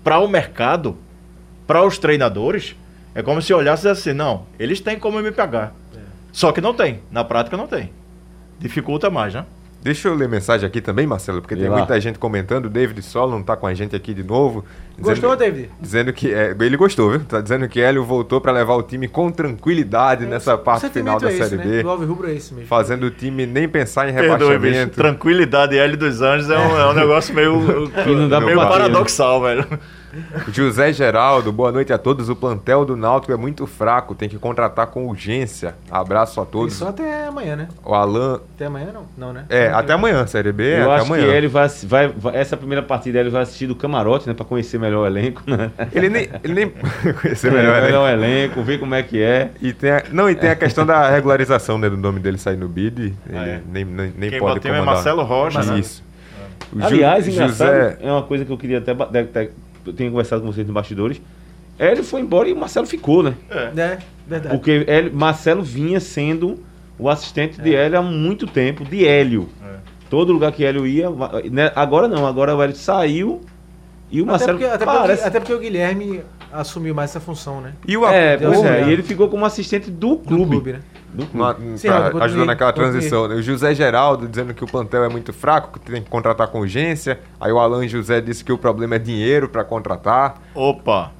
Para 0.04 0.18
o 0.20 0.28
mercado, 0.28 0.96
para 1.66 1.84
os 1.84 1.98
treinadores, 1.98 2.76
é 3.14 3.22
como 3.22 3.42
se 3.42 3.52
olhasse 3.52 3.88
assim, 3.88 4.12
não, 4.12 4.42
eles 4.58 4.80
têm 4.80 4.98
como 4.98 5.20
me 5.20 5.32
pegar. 5.32 5.74
Só 6.32 6.52
que 6.52 6.60
não 6.60 6.72
tem, 6.72 7.00
na 7.10 7.24
prática 7.24 7.56
não 7.56 7.66
tem. 7.66 7.90
Dificulta 8.58 9.10
mais, 9.10 9.34
né? 9.34 9.44
Deixa 9.82 10.08
eu 10.08 10.14
ler 10.14 10.28
mensagem 10.28 10.64
aqui 10.66 10.80
também, 10.80 11.06
Marcelo, 11.06 11.40
porque 11.40 11.56
Vê 11.56 11.62
tem 11.62 11.70
lá. 11.70 11.78
muita 11.78 12.00
gente 12.00 12.18
comentando. 12.18 12.66
O 12.66 12.70
David 12.70 13.02
Solon 13.02 13.42
tá 13.42 13.56
com 13.56 13.66
a 13.66 13.74
gente 13.74 13.96
aqui 13.96 14.14
de 14.14 14.22
novo. 14.22 14.64
Gostou, 14.98 15.34
David? 15.36 15.70
Dizendo 15.80 16.12
que. 16.12 16.32
é, 16.32 16.54
ele 16.60 16.76
gostou, 16.76 17.10
viu? 17.10 17.20
Tá 17.20 17.40
dizendo 17.40 17.68
que 17.68 17.80
Hélio 17.80 18.04
voltou 18.04 18.40
para 18.40 18.52
levar 18.52 18.74
o 18.76 18.82
time 18.82 19.08
com 19.08 19.30
tranquilidade 19.30 20.24
nessa 20.24 20.54
O 20.54 20.58
parte 20.58 20.88
final 20.88 21.18
da 21.18 21.28
é 21.28 21.32
esse, 21.36 21.48
Série 21.48 21.56
né? 21.56 21.82
B. 21.82 21.88
Alves 21.88 22.08
Rubro 22.08 22.28
é 22.28 22.34
esse 22.34 22.54
mesmo. 22.54 22.68
Fazendo 22.68 23.04
o 23.06 23.10
time 23.10 23.44
nem 23.44 23.68
pensar 23.68 24.08
em 24.08 24.14
Perdoe, 24.14 24.36
bicho. 24.38 24.50
rebaixamento. 24.52 24.96
Tranquilidade 24.96 25.74
e 25.74 25.78
L 25.78 25.96
dos 25.96 26.22
Anjos 26.22 26.48
é 26.48 26.58
um, 26.58 26.78
é 26.78 26.90
um 26.90 26.94
negócio 26.94 27.34
meio, 27.34 27.90
não 28.06 28.28
dá 28.28 28.40
meio 28.40 28.56
bater, 28.56 28.70
paradoxal, 28.70 29.42
velho. 29.42 29.66
José 30.48 30.92
Geraldo, 30.92 31.50
boa 31.52 31.72
noite 31.72 31.92
a 31.92 31.98
todos. 31.98 32.28
O 32.28 32.36
plantel 32.36 32.84
do 32.84 32.96
Náutico 32.96 33.32
é 33.32 33.36
muito 33.36 33.66
fraco, 33.66 34.14
tem 34.14 34.28
que 34.28 34.38
contratar 34.38 34.88
com 34.88 35.06
urgência. 35.06 35.74
Abraço 35.90 36.40
a 36.40 36.44
E 36.44 36.46
todos. 36.46 36.74
só 36.74 36.88
até 36.88 37.26
amanhã, 37.26 37.56
né? 37.56 37.68
O 37.84 37.94
Alan. 37.94 38.40
Até 38.54 38.66
amanhã 38.66 38.90
não. 38.92 39.06
Não, 39.16 39.32
né? 39.32 39.44
É, 39.48 39.68
até 39.68 39.92
amanhã, 39.94 40.26
Série 40.26 40.52
B. 40.52 40.64
Eu 40.80 40.90
até 40.90 41.02
acho 41.02 41.06
amanhã. 41.06 41.24
que 41.26 41.30
ele 41.30 41.48
vai, 41.48 41.68
vai, 41.84 42.08
vai- 42.08 42.36
Essa 42.36 42.56
primeira 42.56 42.82
partida 42.82 43.18
ele 43.18 43.30
vai 43.30 43.42
assistir 43.42 43.66
do 43.66 43.74
camarote, 43.74 44.28
né? 44.28 44.34
Pra 44.34 44.44
conhecer 44.44 44.78
melhor 44.78 45.02
o 45.04 45.06
elenco, 45.06 45.42
né? 45.46 45.70
Ele 45.92 46.08
nem. 46.08 46.28
Ele 46.44 46.54
nem. 46.54 46.72
Conhecer 47.22 47.48
É, 47.52 47.56
melhor, 47.56 47.80
né? 47.80 47.86
melhor 47.86 48.04
o 48.04 48.08
elenco, 48.12 48.62
ver 48.62 48.78
como 48.78 48.94
é 48.94 49.02
que 49.02 49.20
é. 49.22 49.50
E 49.60 49.72
tem 49.72 49.90
a, 49.90 50.02
não, 50.12 50.28
e 50.28 50.34
tem 50.34 50.50
a 50.50 50.56
questão 50.56 50.84
da 50.84 51.08
regularização 51.10 51.78
né, 51.78 51.88
do 51.88 51.96
nome 51.96 52.20
dele 52.20 52.38
sair 52.38 52.56
no 52.56 52.68
bid. 52.68 53.14
Ele 53.28 53.38
Ah, 53.38 53.46
é. 53.46 53.60
nem, 53.70 53.84
nem, 53.84 54.12
nem 54.16 54.30
Quem 54.30 54.38
pode 54.38 54.54
bateu 54.54 54.72
é 54.72 54.78
comandar. 54.78 54.94
Marcelo 54.94 55.22
Rocha. 55.22 55.60
Isso. 55.78 56.02
O 56.72 56.78
Ju- 56.80 56.86
Aliás, 56.86 57.28
engraçado, 57.28 57.68
José, 57.68 57.98
é 58.00 58.10
uma 58.10 58.22
coisa 58.22 58.44
que 58.44 58.50
eu 58.52 58.56
queria 58.56 58.78
até. 58.78 58.94
Eu 59.86 59.92
tenho 59.92 60.10
conversado 60.10 60.42
com 60.42 60.52
vocês 60.52 60.66
nos 60.66 60.74
bastidores. 60.74 61.20
Hélio 61.78 62.04
foi 62.04 62.20
embora 62.20 62.48
e 62.48 62.52
o 62.52 62.56
Marcelo 62.56 62.86
ficou, 62.86 63.22
né? 63.22 63.34
É, 63.50 63.98
verdade. 64.26 64.54
Porque 64.56 64.84
Hélio, 64.86 65.12
Marcelo 65.14 65.62
vinha 65.62 65.98
sendo 66.00 66.58
o 66.98 67.08
assistente 67.08 67.60
de 67.60 67.74
Hélio 67.74 67.98
há 67.98 68.02
muito 68.02 68.46
tempo, 68.46 68.84
de 68.84 69.06
Hélio. 69.06 69.48
É. 69.64 69.76
Todo 70.08 70.32
lugar 70.32 70.52
que 70.52 70.64
Hélio 70.64 70.86
ia. 70.86 71.08
né, 71.50 71.72
Agora 71.74 72.06
não, 72.06 72.26
agora 72.26 72.54
o 72.54 72.62
Hélio 72.62 72.76
saiu 72.76 73.40
e 74.10 74.20
o 74.20 74.24
Até 74.24 74.30
Marcelo. 74.30 74.58
porque, 74.58 74.64
até, 74.72 74.84
porque, 74.84 74.98
parece- 75.00 75.24
até 75.24 75.40
porque 75.40 75.54
o 75.54 75.58
Guilherme 75.58 76.20
assumiu 76.52 76.94
mais 76.94 77.10
essa 77.10 77.18
função, 77.20 77.60
né? 77.62 77.72
E 77.88 77.96
o 77.96 78.06
É, 78.06 78.36
pois 78.36 78.58
uma 78.58 78.68
é, 78.68 78.88
e 78.88 78.92
ele 78.92 79.02
ficou 79.02 79.28
como 79.28 79.44
assistente 79.46 79.90
do 79.90 80.16
Do 80.16 80.18
clube. 80.18 80.44
clube, 80.50 80.72
né? 80.74 80.80
Do 81.12 81.26
clube. 81.26 81.74
Ajudou 82.22 82.46
naquela 82.46 82.72
transição. 82.72 83.28
né? 83.28 83.34
O 83.34 83.42
José 83.42 83.74
Geraldo 83.74 84.26
dizendo 84.26 84.54
que 84.54 84.64
o 84.64 84.66
plantel 84.66 85.04
é 85.04 85.08
muito 85.08 85.32
fraco, 85.32 85.78
que 85.78 85.90
tem 85.90 86.02
que 86.02 86.08
contratar 86.08 86.48
com 86.48 86.60
urgência. 86.60 87.20
Aí 87.40 87.52
o 87.52 87.58
Alan 87.58 87.86
José 87.86 88.20
disse 88.20 88.42
que 88.42 88.52
o 88.52 88.58
problema 88.58 88.96
é 88.96 88.98
dinheiro 88.98 89.48
para 89.48 89.62
contratar. 89.64 90.40
Opa! 90.54 91.10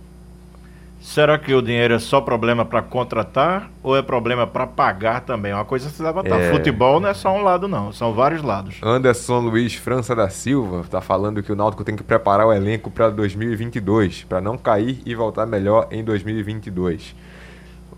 Será 1.02 1.37
que 1.37 1.52
o 1.52 1.61
dinheiro 1.61 1.94
é 1.94 1.98
só 1.98 2.20
problema 2.20 2.64
para 2.64 2.81
contratar 2.81 3.68
ou 3.83 3.96
é 3.96 4.00
problema 4.02 4.46
para 4.46 4.68
pagar 4.68 5.20
também? 5.22 5.50
É 5.50 5.55
Uma 5.55 5.64
coisa 5.64 5.90
se 5.90 6.00
levantar. 6.00 6.40
É. 6.40 6.52
Futebol 6.52 7.00
não 7.00 7.09
é 7.09 7.14
só 7.14 7.37
um 7.37 7.42
lado, 7.42 7.66
não. 7.66 7.92
São 7.92 8.14
vários 8.14 8.40
lados. 8.40 8.76
Anderson 8.81 9.40
Luiz 9.40 9.74
França 9.74 10.14
da 10.14 10.31
Silva 10.31 10.85
tá 10.88 11.00
falando 11.00 11.42
que 11.42 11.50
o 11.50 11.57
Náutico 11.57 11.83
tem 11.83 11.96
que 11.96 12.05
preparar 12.05 12.46
o 12.46 12.52
elenco 12.52 12.88
para 12.88 13.11
2022, 13.11 14.24
para 14.28 14.40
não 14.40 14.57
cair 14.57 15.02
e 15.05 15.12
voltar 15.12 15.44
melhor 15.44 15.88
em 15.90 16.05
2022. 16.05 17.16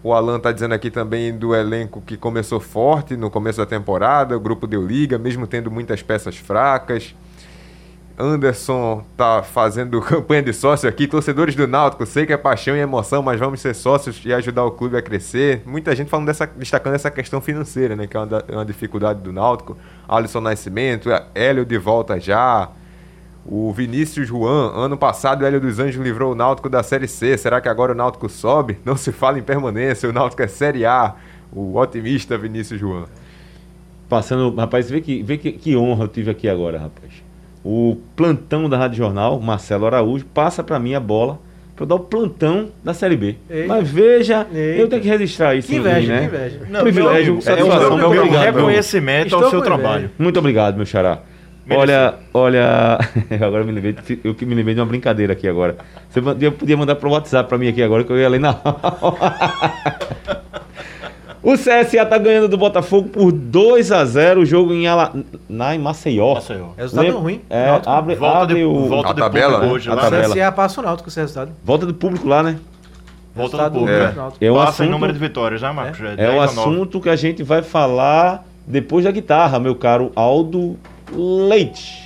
O 0.04 0.12
Alan 0.12 0.38
tá 0.38 0.52
dizendo 0.52 0.74
aqui 0.74 0.90
também 0.90 1.36
do 1.36 1.54
elenco 1.54 2.00
que 2.02 2.16
começou 2.16 2.60
forte 2.60 3.16
no 3.16 3.30
começo 3.30 3.58
da 3.58 3.64
temporada, 3.66 4.36
o 4.36 4.40
grupo 4.40 4.66
deu 4.66 4.86
liga, 4.86 5.18
mesmo 5.18 5.46
tendo 5.46 5.70
muitas 5.70 6.02
peças 6.02 6.36
fracas. 6.36 7.14
Anderson 8.16 9.02
tá 9.16 9.42
fazendo 9.42 9.98
campanha 10.02 10.42
de 10.42 10.52
sócio 10.52 10.88
aqui. 10.88 11.08
Torcedores 11.08 11.54
do 11.56 11.66
Náutico, 11.66 12.06
sei 12.06 12.24
que 12.26 12.32
é 12.32 12.36
paixão 12.36 12.76
e 12.76 12.80
emoção, 12.80 13.22
mas 13.22 13.40
vamos 13.40 13.60
ser 13.60 13.74
sócios 13.74 14.20
e 14.24 14.32
ajudar 14.32 14.64
o 14.64 14.70
clube 14.70 14.96
a 14.96 15.02
crescer. 15.02 15.62
Muita 15.66 15.96
gente 15.96 16.08
falando 16.10 16.26
dessa, 16.26 16.46
destacando 16.46 16.94
essa 16.94 17.10
questão 17.10 17.40
financeira, 17.40 17.96
né? 17.96 18.06
Que 18.06 18.16
é 18.16 18.20
uma, 18.20 18.26
da- 18.26 18.44
uma 18.50 18.64
dificuldade 18.64 19.20
do 19.20 19.32
Náutico. 19.32 19.76
Alisson 20.06 20.40
Nascimento, 20.40 21.08
Hélio 21.34 21.64
de 21.64 21.76
volta 21.78 22.20
já. 22.20 22.68
O 23.46 23.72
Vinícius 23.72 24.26
Juan, 24.26 24.72
ano 24.74 24.96
passado 24.96 25.42
o 25.42 25.46
Hélio 25.46 25.61
dos 25.61 25.78
Anjos 25.78 26.02
livrou 26.02 26.33
o 26.33 26.35
Náutico 26.35 26.68
da 26.70 26.83
Série 26.83 27.07
C. 27.07 27.37
Será 27.37 27.61
que 27.61 27.68
agora 27.68 27.92
o 27.92 27.94
Náutico 27.94 28.28
sobe? 28.28 28.78
Não 28.85 28.96
se 28.96 29.12
fala 29.12 29.38
em 29.38 29.42
permanência, 29.42 30.09
o 30.09 30.12
Náutico 30.12 30.42
é 30.42 30.46
Série 30.46 30.87
A. 30.87 31.14
O 31.52 31.76
otimista 31.78 32.38
Vinícius 32.38 32.80
Juan. 32.80 33.04
Passando, 34.09 34.54
rapaz, 34.57 34.90
vê 34.90 35.00
que, 35.00 35.22
vê 35.22 35.37
que, 35.38 35.52
que 35.52 35.76
honra 35.76 36.04
eu 36.04 36.09
tive 36.09 36.30
aqui 36.30 36.48
agora, 36.48 36.78
rapaz. 36.78 37.12
O 37.64 37.96
plantão 38.16 38.68
da 38.68 38.76
Rádio 38.76 38.98
Jornal, 38.98 39.38
Marcelo 39.40 39.87
Araújo, 39.87 40.24
passa 40.26 40.62
pra 40.62 40.78
mim 40.78 40.94
a 40.94 41.00
bola 41.00 41.38
pra 41.76 41.85
eu 41.85 41.87
dar 41.88 41.94
o 41.96 42.00
plantão 42.00 42.68
da 42.83 42.92
Série 42.94 43.16
B. 43.16 43.37
Eita. 43.48 43.68
Mas 43.68 43.88
veja, 43.90 44.46
Eita. 44.52 44.80
eu 44.83 44.88
tenho 44.88 45.02
que 45.02 45.09
registrar 45.09 45.54
isso 45.54 45.68
Que 45.68 45.76
em 45.76 45.80
mim, 45.80 45.88
inveja, 45.88 46.12
né? 46.12 46.18
que 46.20 46.26
inveja. 46.26 46.61
Não, 46.70 46.80
Privilégio, 46.80 47.33
meu- 47.35 47.42
satisfação, 47.42 47.87
é 47.87 47.96
meu 47.96 48.09
com 49.61 49.61
trabalho. 49.64 49.98
inveja. 50.04 50.12
Muito 50.18 50.38
obrigado, 50.38 50.76
meu 50.76 50.87
xará. 50.87 51.11
Merecido. 51.11 51.33
Olha, 51.70 52.14
olha, 52.33 52.98
agora 53.40 53.62
eu 53.62 53.64
me 53.66 53.72
lembrei, 53.72 53.96
eu 54.22 54.35
que 54.35 54.44
me 54.44 54.55
lembrei 54.55 54.74
de 54.74 54.81
uma 54.81 54.87
brincadeira 54.87 55.33
aqui 55.33 55.48
agora. 55.48 55.77
Você 56.11 56.20
podia, 56.20 56.50
podia 56.53 56.77
mandar 56.77 56.94
pro 56.96 57.11
WhatsApp 57.11 57.48
pra 57.48 57.57
mim 57.57 57.68
aqui 57.68 57.83
agora 57.83 58.05
que 58.05 58.12
eu 58.12 58.18
ia 58.18 58.29
ler 58.29 58.40
na 58.40 58.55
O 61.42 61.55
CSA 61.59 62.07
tá 62.07 62.16
ganhando 62.16 62.48
do 62.48 62.57
Botafogo 62.57 63.11
por 63.11 63.31
2 63.31 63.92
a 63.92 64.03
0 64.05 64.40
o 64.40 64.46
jogo 64.46 64.72
em 64.72 64.87
Ala... 64.87 65.12
na 65.46 65.74
em 65.74 65.79
Maceió. 65.79 66.35
Maceió. 66.35 66.68
Resultado 66.77 67.05
Lembra- 67.05 67.20
ruim. 67.20 67.40
É, 67.50 67.66
Náutico. 67.66 67.90
abre, 67.90 68.14
Volta 68.14 68.38
abre 68.38 68.55
de, 68.55 68.64
o 68.64 68.88
volta 68.88 69.11
A 69.11 69.12
de 69.12 69.20
tabela, 69.20 69.46
público 69.53 69.66
né? 69.66 69.72
hoje 69.74 69.90
A 69.90 69.96
tabela. 69.96 70.35
CSA 70.35 70.53
passa 70.53 70.81
o 70.81 70.85
Náutico 70.85 71.05
com 71.05 71.11
esse 71.11 71.20
resultado. 71.20 71.53
volta 71.62 71.85
do 71.85 71.92
público 71.92 72.27
lá, 72.27 72.42
né? 72.42 72.59
Volta 73.35 73.68
do 73.68 73.79
público. 73.81 73.90
É. 74.00 74.12
Náutico. 74.12 74.42
É 74.44 74.50
o 74.50 74.55
Passa 74.55 74.70
assunto, 74.70 74.87
em 74.87 74.90
número 74.90 75.12
de 75.12 75.18
vitórias, 75.18 75.61
né, 75.61 75.70
Marcos? 75.70 76.00
é 76.00 76.12
o 76.14 76.16
10 76.16 76.31
a 76.31 76.35
9. 76.35 76.44
assunto 76.61 77.00
que 77.00 77.11
a 77.11 77.16
gente 77.16 77.42
vai 77.42 77.61
falar 77.61 78.42
depois 78.66 79.05
da 79.05 79.11
guitarra, 79.11 79.59
meu 79.59 79.74
caro 79.74 80.12
Aldo 80.16 80.79
Leite. 81.14 82.03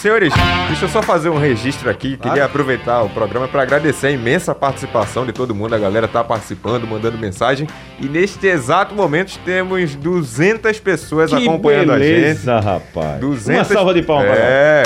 Senhores, 0.00 0.32
deixa 0.68 0.84
eu 0.84 0.88
só 0.88 1.02
fazer 1.02 1.28
um 1.28 1.38
registro 1.38 1.90
aqui. 1.90 2.16
Queria 2.16 2.44
aproveitar 2.44 3.02
o 3.02 3.10
programa 3.10 3.48
para 3.48 3.62
agradecer 3.62 4.06
a 4.06 4.10
imensa 4.12 4.54
participação 4.54 5.26
de 5.26 5.32
todo 5.32 5.54
mundo. 5.54 5.74
A 5.74 5.78
galera 5.78 6.06
tá 6.06 6.22
participando, 6.22 6.86
mandando 6.86 7.18
mensagem. 7.18 7.66
E 8.00 8.06
neste 8.06 8.46
exato 8.46 8.94
momento 8.94 9.38
temos 9.44 9.96
200 9.96 10.78
pessoas 10.78 11.32
acompanhando 11.32 11.92
a 11.92 11.98
gente. 11.98 12.14
beleza, 12.14 12.60
rapaz. 12.60 13.20
200... 13.20 13.56
Uma 13.56 13.64
salva 13.64 13.92
de 13.92 14.02
palmas. 14.02 14.38
É. 14.38 14.82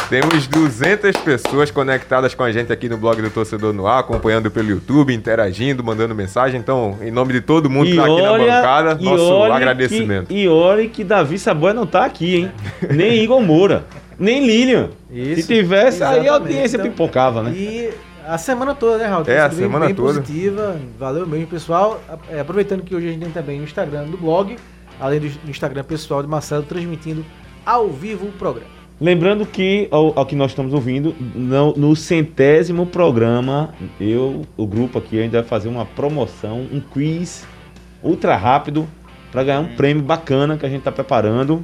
Temos 0.10 0.46
200 0.48 1.18
pessoas 1.18 1.72
conectadas 1.72 2.36
com 2.36 2.44
a 2.44 2.52
gente 2.52 2.72
aqui 2.72 2.88
no 2.88 2.96
blog 2.96 3.20
do 3.22 3.30
Torcedor 3.32 3.74
no 3.74 3.88
Ar, 3.88 4.00
acompanhando 4.02 4.52
pelo 4.52 4.70
YouTube, 4.70 5.12
interagindo, 5.12 5.84
mandando 5.84 6.13
mensagem. 6.13 6.60
Então, 6.60 6.98
em 7.02 7.10
nome 7.10 7.34
de 7.34 7.41
todo 7.41 7.70
mundo 7.72 7.89
que 7.89 7.96
tá 7.96 8.04
aqui 8.04 8.22
na 8.22 8.38
bancada, 8.38 8.98
e 9.02 9.04
nosso 9.06 9.44
agradecimento. 9.52 10.28
Que, 10.28 10.44
e 10.44 10.48
olhe 10.48 10.89
que 10.89 11.04
Davi 11.04 11.39
Saboia 11.39 11.74
não 11.74 11.88
tá 11.88 12.06
aqui, 12.06 12.36
hein? 12.36 12.52
Nem 12.91 13.24
Igor 13.24 13.41
Moura, 13.41 13.84
nem 14.20 14.46
Lilian. 14.46 14.89
Isso, 15.10 15.41
Se 15.41 15.48
tivesse, 15.48 16.04
aí 16.04 16.10
a 16.20 16.22
exatamente. 16.22 16.30
audiência 16.30 16.78
Então, 16.78 16.91
pipocava, 16.91 17.41
né? 17.41 17.52
E 17.56 17.89
a 18.28 18.38
semana 18.38 18.76
toda, 18.76 19.00
né, 19.00 19.08
Raul? 19.08 19.24
É, 19.26 19.39
a 19.39 19.50
sido 19.50 19.58
bem- 19.60 19.68
semana 19.68 19.86
bem 19.88 19.96
toda. 19.96 20.20
positiva. 20.22 20.76
Valeu 21.00 21.26
mesmo, 21.26 21.48
pessoal. 21.48 22.00
É, 22.30 22.39
aproveitando 22.41 22.84
que 22.84 22.94
hoje 22.96 23.08
a 23.08 23.12
gente 23.12 23.22
tem 23.24 23.32
também 23.32 23.58
no 23.58 23.63
Instagram 23.63 24.04
do 24.06 24.18
blog, 24.18 24.56
além 25.00 25.20
do 25.20 25.32
Instagram 25.50 25.84
pessoal 25.84 26.22
de 26.22 26.30
Marcelo, 26.30 26.62
transmitindo 26.62 27.26
ao 27.65 27.89
vivo 27.89 28.28
o 28.28 28.32
programa. 28.34 28.75
Lembrando 29.00 29.46
que, 29.46 29.90
ao, 29.92 30.18
ao 30.18 30.26
que 30.26 30.36
nós 30.36 30.52
estamos 30.52 30.74
ouvindo, 30.74 31.14
no, 31.36 31.74
no 31.74 31.96
centésimo 31.96 32.86
programa, 32.86 33.74
eu, 34.00 34.44
o 34.56 34.66
grupo 34.66 35.00
aqui, 35.00 35.20
ainda 35.20 35.42
vai 35.42 35.48
fazer 35.48 35.68
uma 35.68 35.86
promoção, 35.86 36.62
um 36.72 36.80
quiz 36.80 37.46
ultra 38.02 38.38
rápido 38.38 38.88
para 39.32 39.44
ganhar 39.44 39.60
um 39.60 39.76
prêmio 39.76 40.02
bacana 40.02 40.58
que 40.58 40.66
a 40.66 40.70
gente 40.70 40.80
está 40.80 40.94
preparando, 40.94 41.62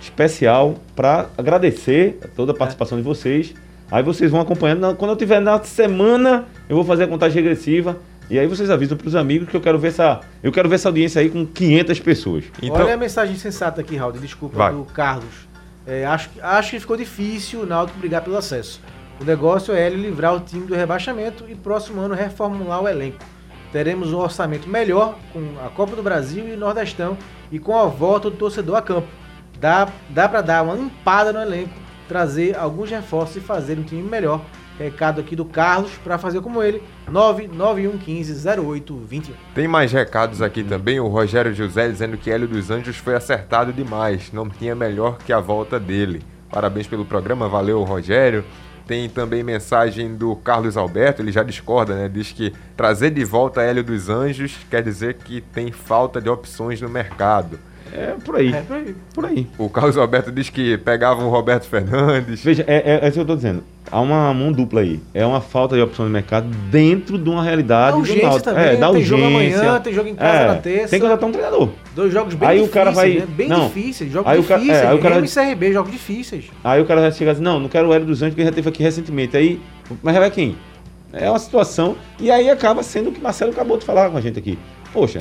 especial, 0.00 0.74
para 0.96 1.28
agradecer 1.38 2.18
a 2.24 2.28
toda 2.28 2.50
a 2.50 2.54
participação 2.54 2.98
de 2.98 3.04
vocês. 3.04 3.54
Aí 3.88 4.02
vocês 4.02 4.30
vão 4.30 4.40
acompanhando. 4.40 4.96
Quando 4.96 5.12
eu 5.12 5.16
tiver 5.16 5.40
na 5.40 5.62
semana, 5.62 6.46
eu 6.68 6.74
vou 6.74 6.84
fazer 6.84 7.04
a 7.04 7.06
contagem 7.06 7.36
regressiva. 7.36 7.96
E 8.28 8.36
aí 8.36 8.48
vocês 8.48 8.68
avisam 8.68 8.96
para 8.96 9.06
os 9.06 9.14
amigos 9.14 9.48
que 9.48 9.56
eu 9.56 9.60
quero 9.60 9.78
ver 9.78 9.88
essa, 9.88 10.20
eu 10.42 10.50
quero 10.50 10.68
ver 10.68 10.76
essa 10.76 10.88
audiência 10.88 11.20
aí 11.20 11.28
com 11.28 11.46
500 11.46 12.00
pessoas. 12.00 12.44
Então, 12.60 12.82
Olha 12.82 12.94
a 12.94 12.96
mensagem 12.96 13.36
sensata 13.36 13.80
aqui, 13.80 13.94
Raul. 13.94 14.12
Desculpa, 14.12 14.56
Vai. 14.56 14.72
do 14.72 14.84
Carlos. 14.86 15.53
É, 15.86 16.04
acho, 16.06 16.30
que- 16.30 16.40
acho 16.40 16.70
que 16.70 16.80
ficou 16.80 16.96
difícil 16.96 17.60
o 17.60 17.66
Náutico 17.66 17.98
brigar 17.98 18.22
pelo 18.22 18.36
acesso. 18.36 18.80
O 19.20 19.24
negócio 19.24 19.74
é 19.74 19.86
ele 19.86 19.96
livrar 19.96 20.34
o 20.34 20.40
time 20.40 20.66
do 20.66 20.74
rebaixamento 20.74 21.44
e 21.48 21.54
próximo 21.54 22.00
ano 22.00 22.14
reformular 22.14 22.82
o 22.82 22.88
elenco. 22.88 23.18
Teremos 23.70 24.12
um 24.12 24.18
orçamento 24.18 24.68
melhor 24.68 25.18
com 25.32 25.40
a 25.64 25.68
Copa 25.68 25.94
do 25.96 26.02
Brasil 26.02 26.48
e 26.48 26.56
Nordestão 26.56 27.18
e 27.50 27.58
com 27.58 27.78
a 27.78 27.86
volta 27.86 28.30
do 28.30 28.36
torcedor 28.36 28.76
a 28.76 28.82
campo. 28.82 29.08
Dá, 29.60 29.88
dá 30.10 30.28
para 30.28 30.40
dar 30.42 30.62
uma 30.62 30.74
limpada 30.74 31.32
no 31.32 31.40
elenco, 31.40 31.74
trazer 32.08 32.56
alguns 32.56 32.90
reforços 32.90 33.36
e 33.36 33.40
fazer 33.40 33.78
um 33.78 33.82
time 33.82 34.02
melhor. 34.02 34.40
Recado 34.78 35.20
aqui 35.20 35.36
do 35.36 35.44
Carlos 35.44 35.92
para 36.02 36.18
fazer 36.18 36.40
como 36.40 36.62
ele, 36.62 36.82
991150821. 37.10 39.30
Tem 39.54 39.68
mais 39.68 39.92
recados 39.92 40.42
aqui 40.42 40.64
também. 40.64 40.98
O 40.98 41.06
Rogério 41.06 41.54
José 41.54 41.88
dizendo 41.88 42.16
que 42.16 42.30
Hélio 42.30 42.48
dos 42.48 42.70
Anjos 42.70 42.96
foi 42.96 43.14
acertado 43.14 43.72
demais. 43.72 44.32
Não 44.32 44.48
tinha 44.48 44.74
melhor 44.74 45.18
que 45.18 45.32
a 45.32 45.38
volta 45.38 45.78
dele. 45.78 46.22
Parabéns 46.50 46.86
pelo 46.86 47.04
programa, 47.04 47.48
valeu, 47.48 47.82
Rogério. 47.82 48.44
Tem 48.86 49.08
também 49.08 49.42
mensagem 49.42 50.14
do 50.14 50.36
Carlos 50.36 50.76
Alberto, 50.76 51.22
ele 51.22 51.32
já 51.32 51.42
discorda, 51.42 51.94
né? 51.94 52.08
Diz 52.08 52.32
que 52.32 52.52
trazer 52.76 53.10
de 53.10 53.24
volta 53.24 53.62
Hélio 53.62 53.82
dos 53.82 54.10
Anjos 54.10 54.58
quer 54.70 54.82
dizer 54.82 55.14
que 55.14 55.40
tem 55.40 55.72
falta 55.72 56.20
de 56.20 56.28
opções 56.28 56.82
no 56.82 56.88
mercado. 56.88 57.58
É 57.96 58.14
por 58.24 58.36
aí. 58.36 58.52
É, 58.52 58.60
por 58.62 58.76
aí. 58.76 58.94
Por 59.14 59.24
aí. 59.24 59.46
O 59.56 59.68
Carlos 59.68 59.96
Alberto 59.96 60.32
diz 60.32 60.50
que 60.50 60.76
pegava 60.78 61.22
o 61.24 61.30
Roberto 61.30 61.64
Fernandes. 61.68 62.42
Veja, 62.42 62.64
é, 62.66 62.76
é, 62.76 63.04
é 63.04 63.08
isso 63.08 63.12
que 63.14 63.20
eu 63.20 63.24
tô 63.24 63.36
dizendo. 63.36 63.62
Há 63.90 64.00
uma 64.00 64.34
mão 64.34 64.50
dupla 64.50 64.80
aí. 64.80 65.00
É 65.12 65.24
uma 65.24 65.40
falta 65.40 65.76
de 65.76 65.82
opção 65.82 66.04
de 66.04 66.10
mercado 66.10 66.48
dentro 66.70 67.16
de 67.18 67.30
uma 67.30 67.42
realidade 67.44 67.90
Da 67.90 67.92
do 67.92 67.98
urgência 67.98 68.22
Náutico. 68.28 68.44
também, 68.50 68.64
É, 68.64 68.76
da 68.76 68.90
tem 68.92 69.04
jogo 69.04 69.22
urgência. 69.22 69.58
amanhã, 69.60 69.80
tem 69.80 69.92
jogo 69.94 70.08
em 70.08 70.14
casa 70.16 70.38
É, 70.38 70.46
na 70.48 70.54
terça. 70.56 70.88
Tem 70.88 70.98
que 70.98 71.04
contratar 71.06 71.28
um 71.28 71.32
treinador. 71.32 71.68
Dois 71.94 72.12
jogos 72.12 72.34
bem 72.34 72.48
Aí 72.48 72.56
o 72.58 72.62
difíceis, 72.62 72.74
cara 72.84 72.90
vai- 72.90 73.14
né? 73.14 73.26
Bem 73.28 73.48
não. 73.48 73.66
difíceis, 73.68 74.10
jogos 74.10 74.32
Aí 74.32 74.38
o 74.40 74.42
ca- 74.44 74.54
é, 74.54 74.58
difíceis. 74.58 74.86
aí 74.86 74.96
o 74.96 75.00
cara- 75.00 75.20
e 75.20 75.28
CRB, 75.28 75.72
jogos 75.72 75.92
difíceis. 75.92 76.44
Aí 76.64 76.80
o 76.82 76.84
cara 76.86 77.00
vai 77.02 77.12
chegar 77.12 77.32
assim, 77.32 77.42
não, 77.42 77.60
não 77.60 77.68
quero 77.68 77.88
o 77.88 77.94
Hélio 77.94 78.06
dos 78.06 78.22
Anjos, 78.22 78.34
porque 78.34 78.44
já 78.44 78.52
teve 78.52 78.68
aqui 78.68 78.82
recentemente. 78.82 79.36
Aí, 79.36 79.60
mas 80.02 80.16
vai 80.16 80.30
quem? 80.30 80.56
É 81.12 81.30
uma 81.30 81.38
situação, 81.38 81.94
e 82.18 82.28
aí 82.30 82.50
acaba 82.50 82.82
sendo 82.82 83.10
o 83.10 83.12
que 83.12 83.20
Marcelo 83.20 83.52
acabou 83.52 83.78
de 83.78 83.84
falar 83.84 84.10
com 84.10 84.16
a 84.16 84.20
gente 84.20 84.36
aqui. 84.36 84.58
Poxa, 84.92 85.20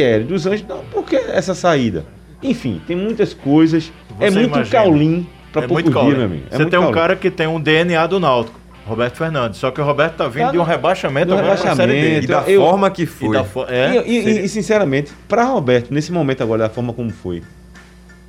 Hélio 0.00 0.26
dos 0.26 0.46
Anjos, 0.46 0.64
não, 0.68 0.78
por 0.92 1.04
que 1.04 1.16
essa 1.16 1.54
saída? 1.54 2.04
Enfim, 2.42 2.80
tem 2.86 2.96
muitas 2.96 3.32
coisas, 3.34 3.92
é 4.20 4.30
Você 4.30 4.38
muito 4.38 4.54
imagina. 4.56 4.82
caulim 4.82 5.26
pra 5.52 5.62
é 5.64 5.66
pouco 5.66 5.74
muito 5.82 5.90
dia, 5.90 6.00
caule. 6.00 6.16
meu 6.16 6.24
amigo. 6.26 6.42
É 6.46 6.50
Você 6.50 6.56
muito 6.58 6.70
tem 6.70 6.78
um 6.78 6.82
caule. 6.82 6.94
cara 6.98 7.16
que 7.16 7.30
tem 7.30 7.46
um 7.46 7.60
DNA 7.60 8.06
do 8.06 8.20
Náutico, 8.20 8.58
Roberto 8.86 9.16
Fernandes. 9.16 9.58
Só 9.58 9.70
que 9.70 9.80
o 9.80 9.84
Roberto 9.84 10.14
tá 10.16 10.28
vindo 10.28 10.46
Tá 10.46 10.52
de 10.52 10.58
um 10.58 10.62
rebaixamento 10.62 11.28
do 11.28 11.36
rebaixamento. 11.36 11.92
E 11.92 12.26
da 12.26 12.42
eu- 12.46 12.60
forma 12.62 12.90
que 12.90 13.02
E 13.02 13.06
foi. 13.06 13.32
da 13.36 13.44
fo- 13.44 13.64
é, 13.68 13.96
E, 14.06 14.10
e- 14.10 14.44
e, 14.44 14.48
sinceramente, 14.48 15.12
para 15.28 15.44
Roberto, 15.44 15.92
nesse 15.92 16.12
momento 16.12 16.42
agora, 16.42 16.64
da 16.64 16.68
forma 16.68 16.92
como 16.92 17.10
foi, 17.10 17.42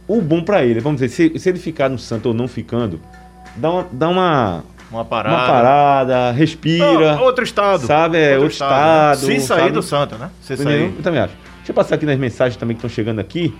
o 0.07 0.21
bom 0.21 0.41
para 0.41 0.63
ele, 0.65 0.79
vamos 0.79 0.99
dizer, 1.01 1.09
se, 1.33 1.39
se 1.39 1.49
ele 1.49 1.59
ficar 1.59 1.87
no 1.89 1.99
Santo 1.99 2.27
ou 2.29 2.33
não 2.33 2.47
ficando, 2.47 2.99
dá 3.55 3.69
uma, 3.69 3.87
dá 3.91 4.09
uma, 4.09 4.63
uma 4.91 5.05
parada. 5.05 5.35
uma 5.35 5.45
parada, 5.45 6.31
respira. 6.31 7.15
Não, 7.15 7.23
outro 7.23 7.43
estado. 7.43 7.85
Sabe, 7.85 8.17
é, 8.17 8.33
outro 8.37 8.51
estado, 8.51 9.19
Se 9.19 9.39
sair 9.39 9.71
do 9.71 9.83
Santa, 9.83 10.17
né? 10.17 10.29
Se 10.41 10.57
sair. 10.57 10.91
Eu 10.97 11.03
também 11.03 11.19
acho. 11.21 11.33
Deixa 11.69 11.79
eu 11.79 11.83
passar 11.83 11.95
aqui 11.95 12.05
nas 12.07 12.17
mensagens 12.17 12.55
também 12.57 12.75
que 12.75 12.79
estão 12.79 12.89
chegando 12.89 13.19
aqui. 13.19 13.53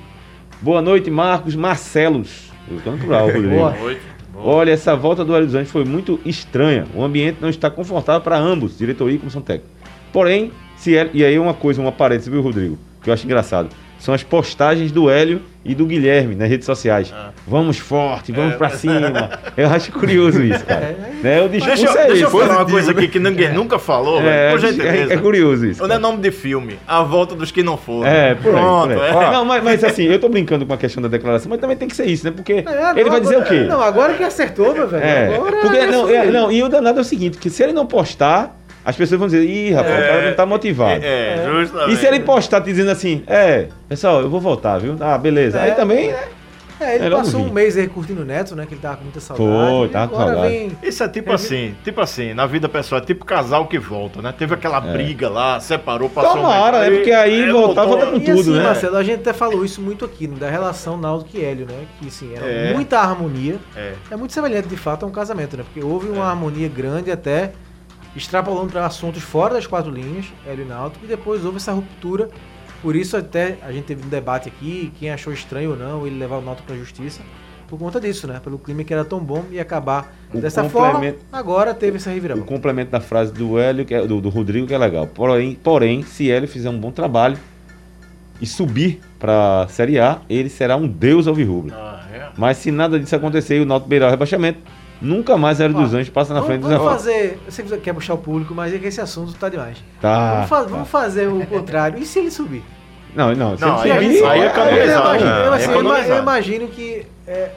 Boa 0.64 0.82
noite, 0.82 1.12
Marcos 1.12 1.54
Marcelos. 1.56 2.52
Eu 2.68 2.82
tô 2.82 2.90
natural, 2.90 3.28
Rodrigo. 3.30 3.50
Boa. 3.50 3.78
Oito. 3.84 4.02
Olha, 4.36 4.72
essa 4.72 4.96
volta 4.96 5.24
do 5.24 5.36
Hélio 5.36 5.46
dos 5.46 5.54
Anjos 5.54 5.72
foi 5.72 5.86
muito 5.86 6.20
estranha. 6.26 6.88
O 6.96 7.04
ambiente 7.04 7.38
não 7.40 7.50
está 7.50 7.70
confortável 7.70 8.20
para 8.22 8.36
ambos, 8.36 8.76
diretoria 8.76 9.16
e 9.16 9.20
comissão 9.20 9.44
técnica. 9.44 9.70
Porém, 10.12 10.52
se 10.76 10.98
Hélio, 10.98 11.12
e 11.14 11.24
aí 11.24 11.38
uma 11.38 11.54
coisa, 11.54 11.80
uma 11.80 11.92
parede, 11.92 12.28
viu, 12.32 12.42
Rodrigo? 12.42 12.80
Que 13.04 13.12
eu 13.12 13.14
acho 13.14 13.28
engraçado. 13.28 13.70
São 14.00 14.14
as 14.14 14.24
postagens 14.24 14.92
do 14.92 15.10
Hélio 15.10 15.42
e 15.66 15.76
do 15.76 15.86
Guilherme 15.86 16.34
nas 16.34 16.48
redes 16.50 16.66
sociais. 16.66 17.14
Ah. 17.14 17.32
Vamos 17.46 17.78
forte, 17.78 18.32
vamos 18.32 18.54
É. 18.54 18.58
pra 18.58 18.70
cima. 18.70 19.30
Eu 19.58 19.68
acho 19.70 19.92
curioso 19.92 20.42
isso, 20.42 20.66
cara. 20.66 20.96
né? 21.22 21.42
O 21.42 21.50
discurso 21.50 21.84
Deixa, 21.84 21.98
eu- 21.98 22.02
é 22.04 22.08
deixa 22.08 22.24
eu 22.24 22.30
falar 22.32 22.44
uma 22.46 22.50
positivo, 22.66 22.72
coisa 22.72 22.94
né? 22.94 22.98
aqui 23.00 23.08
que 23.10 23.20
ninguém 23.20 23.54
nunca 23.54 23.78
falou, 23.78 24.22
É, 24.22 24.54
é, 24.54 25.14
é 25.14 25.18
curioso 25.18 25.66
isso. 25.66 25.86
Não 25.86 25.94
é 25.94 26.00
nome 26.00 26.20
de 26.20 26.32
filme. 26.32 26.80
A 26.88 27.04
volta 27.04 27.36
dos 27.36 27.52
que 27.52 27.62
não 27.62 27.76
foram. 27.78 28.08
É, 28.10 28.36
por 28.36 28.48
aí, 28.48 28.62
Pronto, 28.62 28.94
por 28.94 29.04
aí. 29.04 29.10
é. 29.10 29.32
Não, 29.32 29.44
mas, 29.46 29.64
mas 29.64 29.84
assim, 29.84 30.04
eu 30.06 30.18
tô 30.18 30.30
brincando 30.30 30.66
com 30.66 30.74
a 30.74 30.78
questão 30.78 31.04
da 31.04 31.10
declaração, 31.10 31.50
mas 31.50 31.60
também 31.60 31.76
tem 31.76 31.88
que 31.90 31.96
ser 31.96 32.06
isso, 32.06 32.26
né? 32.26 32.32
Porque 32.34 32.54
É, 32.66 33.00
ele 33.00 33.10
vai 33.10 33.20
dizer 33.20 33.38
o 33.38 33.44
quê? 33.44 33.66
Não, 33.68 33.82
agora 33.82 34.14
que 34.14 34.24
acertou, 34.24 34.74
meu 34.74 34.88
velho. 34.88 35.04
É, 35.04 35.36
Agora 35.36 35.58
porque 35.58 35.78
é 35.78 35.88
não, 35.88 36.10
é, 36.10 36.26
não, 36.32 36.50
e 36.52 36.64
o 36.64 36.70
danado 36.70 37.00
é 37.00 37.02
o 37.02 37.06
seguinte, 37.06 37.38
que 37.38 37.50
se 37.50 37.62
ele 37.64 37.74
não 37.74 37.86
postar, 37.86 38.58
as 38.90 38.96
pessoas 38.96 39.20
vão 39.20 39.28
dizer, 39.28 39.44
ih, 39.44 39.72
rapaz, 39.72 39.94
o 39.94 40.08
cara 40.08 40.28
não 40.30 40.36
tá 40.36 40.46
motivado. 40.46 41.04
É, 41.04 41.46
justamente. 41.62 41.94
E 41.94 41.98
se 41.98 42.06
ele 42.06 42.20
postar 42.22 42.60
dizendo 42.60 42.92
assim, 42.92 43.24
é, 43.28 43.68
pessoal, 43.88 44.22
eu 44.22 44.30
vou 44.30 44.40
voltar, 44.42 44.78
viu? 44.80 44.96
Ah, 45.00 45.18
beleza. 45.18 45.62
Aí 45.62 45.72
É. 45.72 45.74
também, 45.74 46.08
né? 46.10 46.20
É, 46.82 46.96
ele 46.96 47.04
Melhor 47.04 47.18
passou 47.26 47.42
um 47.42 47.52
mês 47.52 47.76
aí 47.76 47.90
curtindo 47.90 48.22
o 48.22 48.26
Neto, 48.26 48.56
né? 48.56 48.66
Que 48.66 48.74
ele 48.74 48.80
tava 48.80 48.96
com 48.96 49.04
muita 49.04 49.20
saudade. 49.20 49.50
Foi, 49.50 49.90
tava 49.90 50.08
com 50.08 50.16
agora 50.16 50.34
saudade. 50.36 50.54
vem- 50.58 50.78
Isso 50.82 51.04
é 51.04 51.10
tipo 51.10 51.34
assim, 51.34 51.76
tipo 51.84 52.00
assim, 52.00 52.34
na 52.34 52.46
vida 52.46 52.70
pessoal, 52.70 53.02
é 53.02 53.04
tipo 53.06 53.26
casal 53.26 53.68
que 53.68 53.78
volta, 53.78 54.22
né? 54.22 54.34
Teve 54.38 54.54
aquela 54.54 54.80
briga 54.80 55.28
lá, 55.28 55.60
separou, 55.60 56.10
passou 56.10 56.38
um 56.38 56.42
Tomara, 56.44 56.80
mês, 56.80 56.90
né? 56.92 56.96
Porque 57.00 57.12
aí 57.12 57.52
voltar, 57.52 57.84
voltou. 57.84 57.98
volta 58.06 58.06
com 58.06 58.16
E 58.16 58.22
tudo, 58.26 58.40
assim, 58.40 58.52
né? 58.60 58.64
Marcelo, 58.64 58.96
a 58.96 59.04
gente 59.04 59.20
até 59.20 59.34
falou 59.34 59.66
isso 59.66 59.82
muito 59.82 60.06
aqui, 60.06 60.26
né, 60.26 60.38
da 60.40 60.50
relação 60.50 60.96
Naldo 60.96 61.26
e 61.34 61.44
Hélio, 61.44 61.66
né? 61.66 61.84
Que 62.00 62.08
assim, 62.08 62.32
era 62.34 62.46
É. 62.46 62.74
muita 62.74 62.98
harmonia. 62.98 63.58
É. 63.76 63.92
É 64.12 64.16
muito 64.16 64.32
semelhante, 64.32 64.70
de 64.70 64.78
fato, 64.78 65.04
a 65.04 65.08
um 65.10 65.12
casamento, 65.12 65.58
né? 65.58 65.64
Porque 65.66 65.86
houve 65.86 66.08
uma 66.08 66.30
harmonia 66.30 66.70
grande 66.70 67.12
até 67.12 67.52
extrapolando 68.16 68.72
para 68.72 68.86
assuntos 68.86 69.22
fora 69.24 69.54
das 69.54 69.68
quatro 69.68 69.92
linhas, 69.92 70.26
Hélio 70.48 70.66
e 70.66 70.68
Náutico, 70.68 71.06
e 71.06 71.08
depois 71.08 71.46
houve 71.46 71.58
essa 71.58 71.72
ruptura. 71.72 72.30
Por 72.82 72.96
isso 72.96 73.18
até 73.18 73.58
a 73.62 73.72
gente 73.72 73.86
teve 73.86 74.06
um 74.06 74.10
debate 74.10 74.48
aqui, 74.50 74.92
quem 75.00 75.12
achou 75.12 75.34
estranho 75.34 75.72
ou 75.72 75.76
não 75.78 76.08
ele 76.08 76.18
levar 76.18 76.38
o 76.38 76.42
Náutico 76.42 76.68
para 76.68 76.76
a 76.76 76.80
justiça, 76.80 77.22
por 77.68 77.78
conta 77.78 78.00
disso, 78.00 78.26
né? 78.26 78.40
Pelo 78.44 78.58
clima 78.58 78.84
que 78.84 78.92
era 78.92 79.06
tão 79.06 79.20
bom 79.20 79.46
e 79.52 79.60
acabar 79.60 80.16
O 80.34 80.40
dessa 80.40 80.64
forma, 80.64 81.14
agora 81.32 81.74
teve 81.74 81.98
essa 81.98 82.10
O 82.10 82.14
reviravolta. 82.14 82.50
complemento 82.50 82.90
da 82.92 83.00
frase 83.00 83.32
do 83.32 83.60
Hélio, 83.60 83.86
que 83.86 83.94
é, 83.94 84.08
do, 84.08 84.20
do 84.20 84.30
Rodrigo, 84.30 84.66
que 84.66 84.74
é 84.74 84.78
legal. 84.78 85.06
Porém, 85.06 85.54
porém, 85.56 86.02
se 86.04 86.32
Hélio 86.32 86.48
fizer 86.48 86.70
um 86.70 86.80
bom 86.80 86.92
trabalho 86.92 87.38
e 88.42 88.48
subir 88.48 89.00
pra 89.20 89.68
Série 89.70 90.00
A, 90.00 90.20
ele 90.30 90.50
será 90.50 90.78
um 90.78 90.88
deus 90.88 91.28
alvirrubro. 91.28 91.76
Ah, 91.76 92.08
é. 92.12 92.30
Mas 92.38 92.58
se 92.58 92.72
nada 92.72 93.00
disso 93.00 93.16
acontecer 93.16 93.58
e 93.58 93.62
o 93.62 93.66
Náutico 93.66 93.90
beirar 93.90 94.08
o 94.08 94.12
rebaixamento, 94.12 94.60
nunca 95.02 95.38
mais 95.38 95.60
Ó, 95.62 95.68
dos 95.68 95.94
Anjos 95.94 96.10
passa 96.10 96.34
na 96.34 96.42
frente 96.42 96.62
Vamos, 96.62 96.78
dos 96.78 96.86
vamos 96.86 97.02
fazer. 97.02 97.40
Eu 97.46 97.52
sei 97.52 97.64
que 97.66 97.70
você 97.72 97.78
quer 97.78 97.94
puxar 97.94 98.14
o 98.14 98.18
público, 98.18 98.54
mas 98.54 98.74
é 98.74 98.78
que 98.78 98.88
esse 98.88 99.00
assunto 99.02 99.34
tá 99.34 99.50
demais. 99.50 99.78
Tá. 100.02 100.34
vamos, 100.36 100.50
fa- 100.50 100.64
vamos 100.64 100.90
fazer 100.90 101.28
o 101.28 101.46
contrário. 101.46 102.00
E 102.00 102.06
se 102.06 102.20
ele 102.20 102.32
subir? 102.32 102.64
Não, 103.16 103.34
não. 103.34 103.58
Se 103.58 103.66
Não, 103.66 103.82
ele 103.84 103.92
aí- 103.92 104.18
subir, 104.18 104.26
aí 104.30 104.40
é 104.40 104.44
eu, 104.44 104.50
economizar, 104.50 105.02
imagino, 105.06 105.30
né? 105.30 105.48
eu, 105.48 105.54
É 105.54 105.56
assim, 105.56 105.66
eu 105.66 105.72
ima- 105.72 105.80
economizar. 105.82 106.18
eu 106.18 106.22
imagino 106.22 106.68
que. 106.68 107.06
é, 107.28 107.50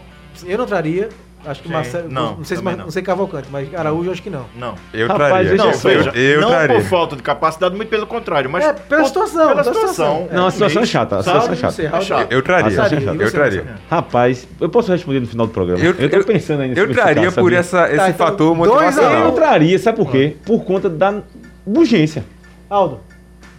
eu 0.46 0.58
não 0.58 0.66
traria. 0.66 1.08
Acho 1.44 1.60
que 1.60 1.66
Sim. 1.68 1.74
Marcelo. 1.74 2.08
Não, 2.08 2.36
Não, 2.36 2.44
sei 2.44 2.56
se 2.56 2.62
não. 2.62 2.72
não. 2.76 2.90
sei 2.90 3.02
Cavalcante, 3.02 3.48
mas 3.50 3.74
Araújo 3.74 4.10
acho 4.12 4.22
que 4.22 4.30
não. 4.30 4.44
Não. 4.56 4.74
Eu 4.94 5.08
Rapaz, 5.08 5.30
traria. 5.32 5.54
Não, 5.56 5.70
eu 5.72 5.90
eu, 5.90 6.12
eu 6.14 6.40
não 6.40 6.48
traria. 6.50 6.76
por 6.76 6.84
falta 6.84 7.16
de 7.16 7.22
capacidade, 7.22 7.74
muito 7.74 7.88
pelo 7.88 8.06
contrário, 8.06 8.48
mas 8.48 8.64
É, 8.64 8.72
pela 8.72 9.04
situação, 9.04 9.48
Pela 9.48 9.62
pela 9.64 9.74
situação. 9.74 10.28
Não, 10.32 10.46
a 10.46 10.50
situação 10.52 10.82
é 10.82 10.86
chata. 10.86 11.16
A 11.16 11.22
situação 11.22 11.52
é 11.52 11.56
chata. 11.56 11.82
É 11.82 12.00
chato. 12.00 12.32
Eu 12.32 12.42
traria. 12.42 12.82
Ah, 12.82 13.14
eu 13.18 13.30
traria. 13.30 13.64
Rapaz, 13.90 14.46
eu 14.60 14.68
posso 14.68 14.92
responder 14.92 15.20
no 15.20 15.26
final 15.26 15.46
do 15.46 15.52
programa. 15.52 15.82
Eu, 15.82 15.94
Eu, 15.98 16.08
tô 16.10 16.16
eu- 16.18 16.24
pensando 16.24 16.62
ainda 16.62 16.78
Eu 16.78 16.92
traria 16.92 17.32
por 17.32 17.52
essa, 17.52 17.88
esse 17.88 17.96
Tá, 17.96 18.08
então, 18.10 18.26
fator. 18.26 18.46
Eu 18.52 18.54
motivacional. 18.54 19.24
não 19.24 19.32
traria, 19.32 19.78
sabe 19.78 19.96
por 19.98 20.10
quê? 20.10 20.36
Por 20.46 20.64
conta 20.64 20.88
da 20.88 21.22
urgência. 21.66 22.24
Aldo, 22.70 23.00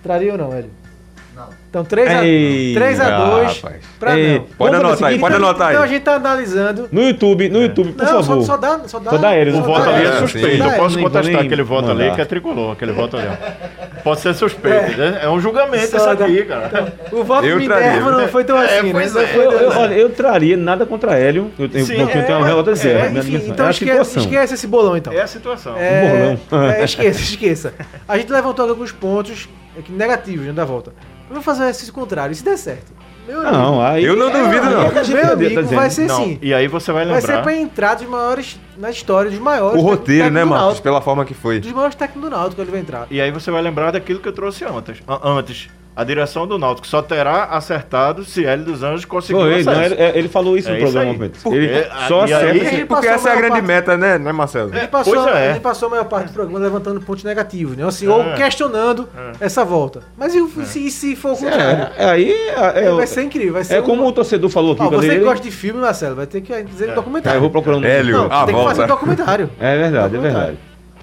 traria 0.02 0.32
ou 0.32 0.38
não, 0.38 0.54
Hélio? 0.54 0.70
Então 1.74 1.84
3x2. 1.84 2.24
Ei, 2.24 2.74
3 2.76 3.00
a 3.00 3.08
ah, 3.08 3.30
2 3.32 3.58
rapaz. 3.58 3.84
pra 4.00 4.20
Ei, 4.20 4.38
não. 4.38 4.46
Pode 4.60 4.76
anotar 4.76 5.10
aí, 5.10 5.18
pode 5.20 5.36
então, 5.36 5.50
anotar 5.50 5.72
Então 5.72 5.82
a 5.82 5.86
aí. 5.86 5.90
gente 5.90 6.04
tá 6.04 6.14
analisando. 6.14 6.88
No 6.92 7.02
YouTube, 7.02 7.50
no 7.50 7.64
YouTube, 7.64 7.94
por 7.94 8.06
não, 8.06 8.12
só, 8.12 8.24
favor. 8.24 8.46
só 8.46 8.58
dá. 8.58 8.80
Só 8.86 9.00
dá, 9.00 9.10
Só 9.10 9.18
dá 9.18 9.36
ele, 9.36 9.50
O 9.54 9.64
voto 9.64 9.90
ali 9.90 10.06
é, 10.06 10.08
é 10.08 10.20
suspeito. 10.20 10.64
Eu 10.64 10.72
posso 10.74 11.00
contestar 11.00 11.42
aquele 11.42 11.64
voto 11.64 11.90
ali, 11.90 12.12
que 12.12 12.22
é 12.22 12.26
tricolor, 12.26 12.74
aquele 12.74 12.92
voto 12.92 13.18
ali. 13.18 13.28
ó. 13.28 14.02
Pode 14.04 14.20
ser 14.20 14.36
suspeito, 14.36 14.98
né? 14.98 15.22
É 15.24 15.30
um 15.30 15.40
julgamento 15.40 15.88
Só 15.88 15.98
isso 15.98 16.16
dá- 16.16 16.26
aqui, 16.26 16.44
cara. 16.44 16.94
O 17.12 17.24
voto 17.24 17.48
Eu 17.48 17.58
Minerva 17.58 18.12
não 18.12 18.28
foi 18.28 18.44
tão 18.44 18.56
assim, 18.56 18.94
né? 18.94 19.06
é. 19.06 19.28
tão 19.28 19.42
eu, 19.42 19.70
assim. 19.70 19.80
olha, 19.80 19.94
eu 19.96 20.10
traria 20.12 20.56
nada 20.56 20.86
contra 20.86 21.18
Hélio. 21.18 21.50
Eu 21.58 21.68
tenho, 21.68 21.88
Sim, 21.88 22.02
eu 22.02 22.08
tenho 22.08 22.24
é, 22.24 22.36
uma. 22.38 22.48
É, 22.50 23.10
enfim, 23.10 23.22
dimensão. 23.22 23.50
então 23.50 23.66
é 23.66 23.70
a 23.70 24.02
esquece, 24.04 24.54
esse 24.54 24.68
bolão 24.68 24.96
então. 24.96 25.12
É 25.12 25.22
a 25.22 25.28
situação. 25.28 25.76
É, 25.76 26.38
bolão. 26.52 26.70
é, 26.70 26.84
esqueça, 26.84 27.20
esqueça. 27.20 27.74
A 28.08 28.16
gente 28.16 28.32
levantou 28.32 28.70
alguns 28.70 28.92
pontos 28.92 29.50
negativos 29.90 30.46
né, 30.46 30.54
da 30.54 30.66
volta. 30.66 30.94
Vamos 31.30 31.46
fazer 31.46 31.62
o 31.62 31.64
exercício 31.66 31.94
contrário. 31.94 32.34
Se 32.36 32.44
der 32.44 32.58
certo? 32.58 32.92
Meu 33.28 33.42
Não, 33.42 33.82
aí. 33.82 34.04
Eu 34.04 34.18
não 34.18 34.30
duvido, 34.30 34.70
não. 34.70 34.82
é 34.84 34.90
que 34.90 35.00
a 35.00 35.04
gente 35.04 35.16
Meu 35.16 35.26
tá 35.28 35.32
amigo, 35.34 35.50
dizendo. 35.62 35.76
vai 35.78 35.90
ser 35.90 36.08
Não, 36.08 36.18
sim. 36.26 36.40
e 36.42 36.54
aí 36.54 36.68
você 36.68 36.92
vai 36.92 37.06
Vai 37.06 37.22
ser 37.22 37.28
lembrar. 37.28 37.44
pra 37.44 37.56
entrar 37.56 37.94
dos 37.96 38.06
maiores 38.08 38.60
na 38.78 38.90
história, 38.90 39.32
dos 39.32 39.40
maiores. 39.40 39.82
O 39.82 39.86
roteiro, 39.86 40.30
né, 40.30 40.44
Marcos? 40.44 40.82
Pela 40.82 41.00
forma 41.02 41.24
que 41.24 41.34
foi. 41.34 41.62
Dos 41.62 41.72
maiores 41.72 41.96
técnicos 41.96 42.30
do 42.30 42.36
Náutico 42.36 42.62
ele 42.62 42.70
vai 42.72 42.82
entrar. 42.82 43.08
E 43.10 43.22
aí 43.22 43.32
você 43.32 43.50
vai 43.50 43.62
lembrar 43.62 43.92
daquilo 43.92 44.20
que 44.20 44.28
eu 44.28 44.34
trouxe 44.34 44.66
antes. 44.66 45.02
Antes. 45.24 45.70
A 45.96 46.04
direção 46.04 46.48
do 46.48 46.58
Náutico 46.58 46.88
só 46.88 47.04
terá 47.04 47.44
acertado 47.46 48.26
se 48.26 48.44
L 48.44 48.64
dos 48.64 48.82
Anjos 48.82 49.06
conseguir 49.06 49.40
Foi, 49.40 49.54
acesso. 49.62 49.70
não, 49.70 49.84
ele, 49.84 50.18
ele 50.18 50.28
falou 50.28 50.58
isso 50.58 50.68
É 50.70 50.72
no 50.72 50.78
isso 50.78 50.86
programa. 50.92 51.12
aí. 51.12 51.20
Pedro. 51.20 51.40
Porque- 51.44 51.58
Ele 51.60 51.86
só 52.08 52.22
aí- 52.24 52.34
acerta. 52.34 52.56
Ele 52.58 52.66
se- 52.70 52.86
Porque 52.86 53.08
essa 53.08 53.30
é 53.30 53.32
a 53.32 53.36
grande 53.36 53.50
parte- 53.52 53.66
meta, 53.68 53.98
né, 53.98 54.18
né 54.18 54.32
Marcelo? 54.32 54.76
Ele 54.76 54.88
passou, 54.88 55.14
Pois 55.14 55.36
é. 55.36 55.52
ele 55.52 55.60
passou 55.60 55.88
a 55.88 55.92
maior 55.92 56.06
parte 56.06 56.28
do 56.30 56.34
programa 56.34 56.58
levantando 56.58 57.00
pontos 57.00 57.24
negativos, 57.24 57.78
né? 57.78 57.86
Assim, 57.86 58.08
ou 58.08 58.24
É. 58.24 58.34
questionando 58.34 59.08
essa 59.40 59.64
volta. 59.64 60.02
Mas 60.18 60.34
e, 60.34 60.42
o- 60.42 60.50
se, 60.66 60.90
se 60.90 61.16
for 61.16 61.34
o 61.34 61.38
contrário? 61.38 61.90
É, 61.96 62.06
aí 62.06 62.32
é, 62.32 62.86
é, 62.86 62.92
vai 62.92 63.06
ser 63.06 63.22
incrível. 63.24 63.54
Vai 63.54 63.64
ser 63.64 63.76
é 63.76 63.82
como 63.84 64.02
um- 64.04 64.08
o 64.08 64.12
torcedor 64.12 64.50
falou 64.50 64.74
aqui. 64.74 64.82
Ó, 64.82 64.90
você 64.90 65.10
que 65.10 65.14
ele- 65.14 65.24
gosta 65.24 65.44
de 65.44 65.52
filme, 65.52 65.80
Marcelo, 65.80 66.16
vai 66.16 66.26
ter 66.26 66.42
que 66.42 66.64
dizer 66.64 66.90
É, 66.90 66.94
documentário. 66.96 67.38
eu 67.38 67.42
vou 67.42 67.52
procurar 67.52 67.78
um 67.78 67.84
Hélio, 67.84 68.18
Não, 68.18 68.30
tem 68.30 68.30
que 68.30 68.36
fazer 68.46 68.52
um 68.54 68.64
volta. 68.64 68.88
documentário. 68.88 69.50
É 69.60 69.78
verdade, 69.78 70.16
é 70.16 70.20
verdade. 70.20 70.58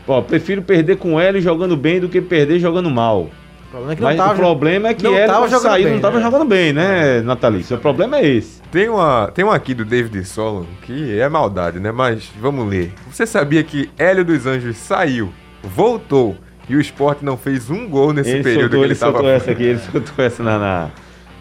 Pô, 0.04 0.20
prefiro 0.20 0.62
perder 0.62 0.96
com 0.96 1.20
Hélio 1.20 1.40
jogando 1.40 1.76
bem 1.76 2.00
do 2.00 2.08
que 2.08 2.20
perder 2.20 2.58
jogando 2.58 2.90
mal. 2.90 3.28
O 3.70 3.78
problema 3.78 3.92
é 3.92 3.96
que 3.96 4.02
não 4.02 4.16
tava, 4.16 4.32
o 4.32 4.36
problema 4.36 4.88
é 4.88 4.94
que 4.94 5.02
não 5.04 5.12
jogando 5.48 5.62
saiu 5.62 5.84
bem, 5.84 5.90
não 5.92 5.96
estava 5.96 6.16
né? 6.18 6.22
jogando 6.24 6.44
bem, 6.44 6.72
né, 6.72 7.20
Natalício? 7.20 7.76
O 7.76 7.80
problema 7.80 8.18
é 8.18 8.26
esse. 8.26 8.60
Tem 8.72 8.88
uma, 8.88 9.30
tem 9.32 9.44
uma 9.44 9.54
aqui 9.54 9.74
do 9.74 9.84
David 9.84 10.24
Solon 10.24 10.64
que 10.82 11.16
é 11.20 11.28
maldade, 11.28 11.78
né? 11.78 11.92
Mas 11.92 12.28
vamos 12.40 12.68
ler. 12.68 12.92
Você 13.08 13.24
sabia 13.24 13.62
que 13.62 13.88
Hélio 13.96 14.24
dos 14.24 14.44
Anjos 14.44 14.76
saiu, 14.76 15.32
voltou 15.62 16.36
e 16.68 16.74
o 16.74 16.80
Sport 16.80 17.22
não 17.22 17.36
fez 17.36 17.70
um 17.70 17.88
gol 17.88 18.12
nesse 18.12 18.30
ele 18.30 18.42
período 18.42 18.62
soltou, 18.62 18.78
que 18.80 18.84
ele 18.86 18.92
ele 18.92 18.98
tava 18.98 19.12
soltou 19.12 19.30
essa 19.30 19.50
aqui, 19.52 19.62
ele 19.62 19.78
soltou 19.92 20.24
essa 20.24 20.42
na. 20.42 20.58
na- 20.58 20.90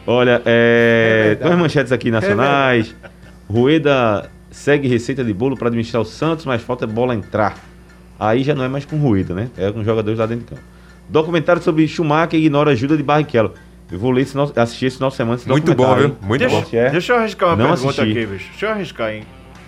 Olha, 0.06 0.42
é, 0.46 1.38
É 1.40 1.44
duas 1.44 1.58
manchetes 1.58 1.92
aqui 1.92 2.12
nacionais. 2.12 2.96
Rueda 3.50 4.30
segue 4.52 4.88
receita 4.88 5.24
de 5.24 5.34
bolo 5.34 5.58
para 5.58 5.68
administrar 5.68 6.02
o 6.02 6.06
Santos, 6.06 6.46
mas 6.46 6.62
falta 6.62 6.86
bola 6.86 7.16
entrar. 7.16 7.56
Aí 8.20 8.44
já 8.44 8.54
não 8.54 8.64
é 8.64 8.68
mais 8.68 8.86
com 8.86 8.98
Rueda, 8.98 9.34
né? 9.34 9.50
É 9.58 9.72
com 9.72 9.80
os 9.80 9.86
jogadores 9.86 10.20
lá 10.20 10.26
dentro 10.28 10.46
de 10.46 10.50
campo. 10.52 10.62
Documentário 11.10 11.62
sobre 11.62 11.88
Schumacher 11.88 12.40
ignora 12.40 12.70
a 12.70 12.74
ajuda 12.74 12.96
de 12.96 13.04
Barrichello. 13.04 13.54
Eu 13.92 13.98
vou 13.98 14.12
ler 14.12 14.22
esse 14.22 14.38
nosso, 14.38 14.54
assistir 14.56 14.86
esse 14.86 14.98
final 14.98 15.10
de 15.10 15.16
semana. 15.16 15.36
esse 15.38 15.50
Muito 15.50 15.74
bom, 15.74 15.96
viu? 15.96 16.16
Muito 16.22 16.44
hein? 16.44 16.50
bom. 16.50 16.62
Deixa- 16.62 16.78
é. 16.78 16.90
Deixa 16.92 17.14
eu 17.14 17.18
arriscar 17.18 17.50
uma 17.50 17.56
Não 17.56 17.66
pergunta 17.74 18.02
assisti. 18.04 18.18
aqui, 18.20 18.26
bicho. 18.28 18.50
Deixa 18.52 18.66
eu 18.68 18.70
arriscar, 18.72 19.12
hein? 19.14 19.24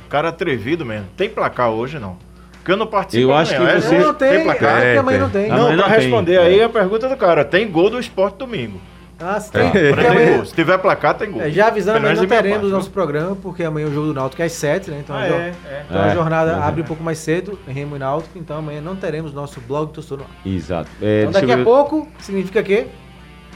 Cara 0.09 0.29
atrevido 0.29 0.85
mesmo. 0.85 1.07
Tem 1.17 1.27
placar 1.29 1.71
hoje, 1.71 1.97
não? 1.97 2.17
Porque 2.51 2.71
eu 2.71 2.77
não 2.77 2.85
participo 2.85 3.23
Eu 3.23 3.33
acho 3.35 3.55
amanhã, 3.55 3.71
que 3.71 3.77
é? 3.77 3.81
você- 3.81 3.97
Não, 3.97 4.13
tem. 4.13 4.43
placar? 4.43 4.81
Tem, 4.81 4.95
também 4.95 5.13
tem. 5.15 5.19
não 5.21 5.29
tem. 5.31 5.49
Não, 5.49 5.65
pra 5.67 5.75
não 5.75 5.83
tem. 5.85 5.93
responder 5.93 6.33
É. 6.35 6.39
aí 6.43 6.61
a 6.61 6.69
pergunta 6.69 7.09
do 7.09 7.17
cara. 7.17 7.43
Tem 7.43 7.67
gol 7.71 7.89
do 7.89 7.99
esporte 7.99 8.37
domingo. 8.37 8.79
Ah, 9.21 9.39
se 9.39 9.49
É. 9.57 9.69
tem. 9.69 9.71
ter 9.71 10.07
amanhã- 10.07 10.35
gol. 10.37 10.45
Se 10.45 10.53
tiver 10.53 10.77
placar, 10.77 11.13
tem 11.17 11.31
gol. 11.31 11.41
É, 11.41 11.49
já 11.51 11.67
avisando, 11.67 11.97
amanhã 11.99 12.15
não 12.15 12.25
teremos 12.27 12.67
o 12.69 12.71
nosso 12.73 12.89
programa, 12.91 13.35
porque 13.35 13.63
amanhã 13.63 13.87
o 13.87 13.93
jogo 13.93 14.07
do 14.07 14.13
Náutico 14.13 14.41
é 14.41 14.45
às 14.45 14.51
7, 14.53 14.89
né? 14.91 14.99
Então, 15.03 15.15
Ah, 15.15 15.19
a, 15.21 15.27
jo- 15.27 15.33
é, 15.35 15.39
é. 15.65 15.85
então 15.89 16.01
a 16.01 16.07
É, 16.07 16.13
jornada 16.13 16.51
é. 16.51 16.55
abre 16.55 16.81
um 16.81 16.85
pouco 16.85 17.03
mais 17.03 17.17
cedo, 17.19 17.57
Remo 17.67 17.95
e 17.95 17.99
Náutico, 17.99 18.37
então 18.39 18.57
amanhã 18.57 18.81
não 18.81 18.95
teremos 18.95 19.33
nosso 19.33 19.59
blog 19.61 19.91
torcedor 19.93 20.19
no 20.19 20.23
ar. 20.25 20.29
Exato. 20.45 20.89
É, 21.01 21.21
Então 21.27 21.33
daqui 21.33 21.51
eu 21.51 21.61
a 21.61 21.63
pouco, 21.63 22.07
significa 22.19 22.61
que 22.63 22.87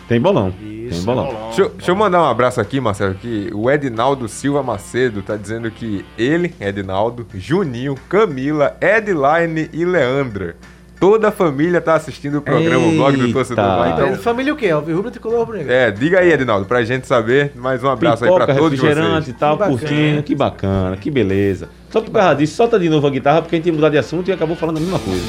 Tem 0.07 0.21
bolão. 0.21 0.53
Isso, 0.61 0.97
Tem 0.97 1.03
bolão. 1.03 1.25
Bolão, 1.25 1.45
Deixa, 1.47 1.61
eu- 1.63 1.69
deixa 1.69 1.89
eu 1.89 1.95
mandar 1.95 2.21
um 2.21 2.25
abraço 2.25 2.61
aqui, 2.61 2.79
Marcelo, 2.79 3.15
que 3.15 3.49
o 3.55 3.71
Edinaldo 3.71 4.27
Silva 4.27 4.61
Macedo 4.61 5.23
tá 5.23 5.35
dizendo 5.35 5.71
que 5.71 6.05
ele, 6.15 6.53
Edinaldo, 6.61 7.25
Juninho, 7.33 7.95
Camila, 8.07 8.77
Edline 8.79 9.67
e 9.73 9.83
Leandra, 9.83 10.57
toda 10.99 11.27
a 11.27 11.31
família 11.31 11.79
tá 11.81 11.95
assistindo 11.95 12.37
o 12.37 12.41
programa, 12.41 12.85
o 12.87 12.91
blog 12.91 13.17
do. 13.17 13.31
Torcedor. 13.33 13.63
Lá, 13.65 13.89
Então, 13.91 14.15
família 14.17 14.53
o 14.53 14.55
quê? 14.55 14.69
Alvirrubro 14.69 15.11
Tricolor 15.11 15.39
Rubro 15.39 15.57
Negro. 15.57 15.71
é, 15.71 15.91
diga 15.91 16.19
aí, 16.19 16.31
Edinaldo, 16.31 16.65
pra 16.65 16.83
gente 16.83 17.05
saber. 17.07 17.51
Mais 17.55 17.83
um 17.83 17.89
abraço 17.89 18.23
aí 18.23 18.29
Pipoca, 18.29 18.45
pra 18.45 18.55
todos 18.55 18.71
refrigerante 18.79 19.21
e 19.21 19.23
vocês. 19.25 19.37
tal, 19.37 19.53
Que 19.57 19.59
bacana. 19.63 19.77
curtindo. 19.79 20.23
Que 20.23 20.35
bacana, 20.35 20.97
que 20.97 21.11
beleza. 21.11 21.69
Só 21.89 22.01
por 22.01 22.11
causa 22.11 22.35
disso, 22.35 22.55
solta 22.55 22.77
de 22.79 22.89
novo 22.89 23.05
a 23.07 23.09
guitarra, 23.09 23.41
porque 23.41 23.55
a 23.55 23.57
gente 23.57 23.67
ia 23.67 23.73
mudar 23.73 23.89
de 23.89 23.97
assunto 23.97 24.27
e 24.29 24.31
acabou 24.33 24.55
falando 24.55 24.77
a 24.77 24.79
mesma 24.81 24.99
coisa. 24.99 25.21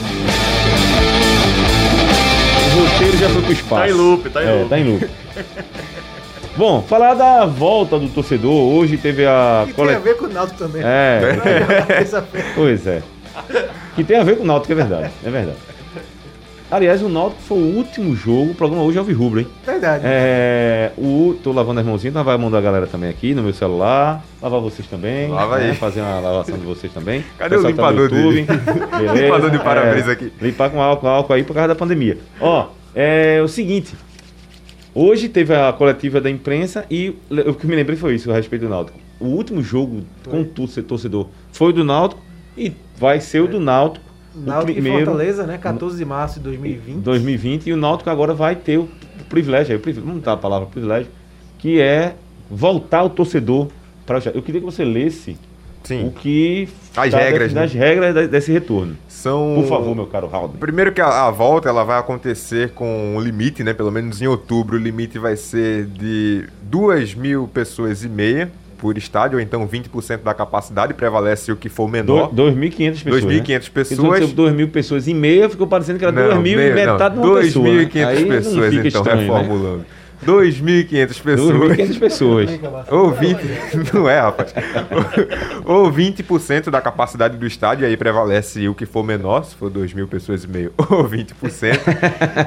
O 2.77 2.81
roteiro 2.93 3.17
já 3.19 3.29
foi 3.31 3.43
pro 3.43 3.53
espaço. 3.53 3.83
Tá 3.83 3.89
em 3.89 3.93
loop, 3.93 4.31
tá 4.31 4.45
em 4.45 4.47
é, 4.49 4.53
loop. 4.53 4.69
Tá 4.69 4.79
em 4.79 4.85
loop. 4.93 5.09
Bom, 6.57 6.83
falar 6.89 7.15
da 7.15 7.45
volta 7.45 7.99
do 7.99 8.09
torcedor. 8.09 8.51
Hoje 8.53 8.97
teve 8.97 9.27
a 9.27 9.65
Que 9.67 9.75
tem 9.75 9.95
a 9.95 9.99
ver 9.99 10.17
com 10.17 10.25
o 10.25 10.29
Náutico 10.29 10.59
também. 10.59 10.83
É, 10.85 11.85
Terça-feira. 11.87 12.47
pois 12.55 12.87
é. 12.87 13.03
Que 13.97 14.05
tem 14.05 14.19
a 14.19 14.23
ver 14.25 14.37
com 14.37 14.45
o 14.45 14.47
Náutico, 14.47 14.73
é 14.73 14.77
verdade. 14.77 15.11
É 15.25 15.31
verdade. 15.31 15.57
Aliás, 16.71 17.01
o 17.01 17.09
Náutico 17.09 17.41
foi 17.43 17.59
o 17.59 17.77
último 17.77 18.15
jogo. 18.17 18.51
O 18.51 18.55
programa 18.55 18.83
hoje 18.83 18.99
é 18.99 19.01
o 19.01 19.05
Rubro, 19.17 19.41
hein? 19.41 19.47
Verdade. 19.65 20.03
É, 20.05 20.91
o, 20.99 21.37
tô 21.43 21.53
lavando 21.53 21.81
as 21.81 21.87
mãozinhas, 21.87 22.13
então 22.13 22.25
vai 22.25 22.37
mandar 22.37 22.59
a 22.59 22.61
galera 22.61 22.87
também 22.89 23.09
aqui 23.09 23.35
no 23.35 23.43
meu 23.43 23.55
celular. 23.55 24.25
Lavar 24.43 24.61
vocês 24.61 24.87
também. 24.89 25.29
Lava 25.29 25.59
né, 25.59 25.71
aí. 25.71 25.77
Fazer 25.77 26.01
uma 26.01 26.19
lavação 26.19 26.59
de 26.59 26.65
vocês 26.67 26.93
também. 26.93 27.25
Cadê 27.39 27.57
o 27.57 27.63
tá 27.63 27.69
limpador 27.69 28.11
dele? 28.11 28.43
Beleza? 28.43 29.15
Limpador 29.23 29.51
de 29.51 29.59
para-brisa 29.61 30.11
É, 30.11 30.13
aqui. 30.13 30.33
Limpar 30.41 30.71
com 30.71 30.83
álcool, 30.83 31.07
álcool 31.07 31.33
aí 31.33 31.45
por 31.45 31.55
causa 31.55 31.69
da 31.69 31.75
pandemia. 31.77 32.19
Ó, 32.41 32.67
é 32.95 33.41
o 33.43 33.49
seguinte. 33.49 33.95
Hoje 34.93 35.29
teve 35.29 35.55
a 35.55 35.73
coletiva 35.73 36.21
da 36.21 36.31
imprensa 36.31 36.85
e 36.91 37.15
o 37.47 37.55
que 37.55 37.67
me 37.67 37.77
lembrei 37.77 37.97
foi 37.97 38.15
isso 38.15 38.31
a 38.31 38.35
respeito 38.35 38.63
do 38.63 38.71
Náutico. 38.71 38.99
O 39.21 39.27
último 39.27 39.63
jogo 39.63 40.03
com 40.29 40.43
torce- 40.43 40.83
torcedor 40.83 41.29
foi 41.53 41.69
o 41.69 41.73
do 41.73 41.85
Náutico 41.85 42.21
e 42.57 42.73
vai 42.99 43.21
ser 43.21 43.41
o 43.41 43.49
do 43.49 43.61
Náutico. 43.61 44.05
Náutico 44.35 44.71
o 44.71 44.75
primeiro, 44.75 45.01
e 45.01 45.05
Fortaleza, 45.05 45.47
né? 45.47 45.57
14 45.59 45.97
de 45.97 46.05
março 46.05 46.35
de 46.39 46.45
2020. 46.45 46.97
2020 46.97 47.67
e 47.69 47.73
o 47.73 47.77
Náutico 47.77 48.11
agora 48.11 48.35
vai 48.35 48.55
ter 48.55 48.79
o 48.79 48.89
privilégio, 49.29 49.73
aí, 49.73 49.79
o 49.79 49.81
privilégio 49.81 50.09
vamos 50.09 50.23
dar 50.25 50.33
a 50.33 50.37
palavra 50.37 50.69
privilégio, 50.69 51.11
que 51.59 51.81
é 51.81 52.15
voltar 52.51 53.03
o 53.03 53.11
torcedor 53.11 53.69
para. 54.05 54.21
Eu 54.35 54.43
queria 54.43 54.61
que 54.61 54.65
você 54.67 54.85
lesse 54.85 55.37
Sim. 55.83 56.07
o 56.07 56.11
que 56.11 56.69
As 56.97 57.11
tá 57.11 57.19
regras, 57.19 57.53
das 57.53 57.73
né? 57.73 57.81
regras 57.81 58.15
da- 58.15 58.27
desse 58.27 58.53
retorno. 58.53 58.97
São. 59.09 59.55
Por 59.57 59.69
favor, 59.69 59.95
meu 59.97 60.07
caro 60.07 60.27
Raul. 60.27 60.51
Primeiro 60.51 60.93
que 60.93 61.01
a, 61.01 61.27
a 61.27 61.31
volta 61.31 61.69
ela 61.69 61.83
vai 61.85 61.99
acontecer 61.99 62.71
com 62.71 63.17
um 63.17 63.21
limite, 63.21 63.65
né? 63.65 63.73
Pelo 63.73 63.91
menos 63.91 64.21
em 64.21 64.27
outubro, 64.27 64.77
o 64.77 64.79
limite 64.79 65.19
vai 65.19 65.37
ser 65.37 65.87
de 65.87 66.47
2 66.63 67.15
mil 67.15 67.49
pessoas 67.49 68.05
e 68.05 68.09
meia 68.09 68.51
por 68.77 68.97
estádio, 68.99 69.39
ou 69.39 69.43
então 69.43 69.67
20% 69.67 70.23
da 70.23 70.35
capacidade, 70.35 70.95
prevalece 70.95 71.51
o 71.51 71.57
que 71.57 71.69
for 71.69 71.89
menor. 71.89 72.31
2.500 72.33 73.03
pessoas. 73.05 73.25
2.500 73.25 73.49
né? 73.49 73.71
pessoas. 73.73 74.25
Se 74.29 74.35
2 74.35 74.55
mil 74.55 74.69
pessoas 74.69 75.09
e 75.09 75.15
meia, 75.15 75.49
ficou 75.49 75.67
parecendo 75.67 75.99
que 75.99 76.05
era 76.05 76.13
Não, 76.13 76.29
2 76.29 76.39
mil 76.43 76.53
e 76.53 76.57
meio- 76.57 76.75
metade 76.75 77.17
não, 77.17 77.23
de 77.23 77.29
uma 77.29 77.41
pessoa. 77.41 77.69
né? 77.69 77.85
2.500 77.85 78.07
Aí 78.07 78.21
não 78.25 78.29
pessoas, 78.29 78.75
então, 78.75 78.87
estranho, 78.87 79.35
né? 79.79 79.85
Reformulando. 80.21 80.87
2.500 80.87 81.23
pessoas. 81.23 81.79
2.500 81.79 81.99
pessoas. 81.99 82.51
Ou 82.91 83.11
20, 83.11 83.39
não 83.93 84.09
é, 84.09 84.21
rapaz. 84.21 84.55
Ou 85.65 85.91
20% 85.93 86.71
da 86.71 86.81
capacidade 86.81 87.37
do 87.37 87.47
estádio, 87.47 87.87
aí 87.87 87.97
prevalece 87.97 88.69
o 88.69 88.75
que 88.75 88.87
for 88.87 89.05
menor, 89.05 89.45
se 89.45 89.55
for 89.55 89.71
2 89.71 89.93
mil 89.93 90.09
pessoas 90.09 90.45
e 90.45 90.49
meio, 90.49 90.73
ou 90.79 91.09
20%. 91.09 91.35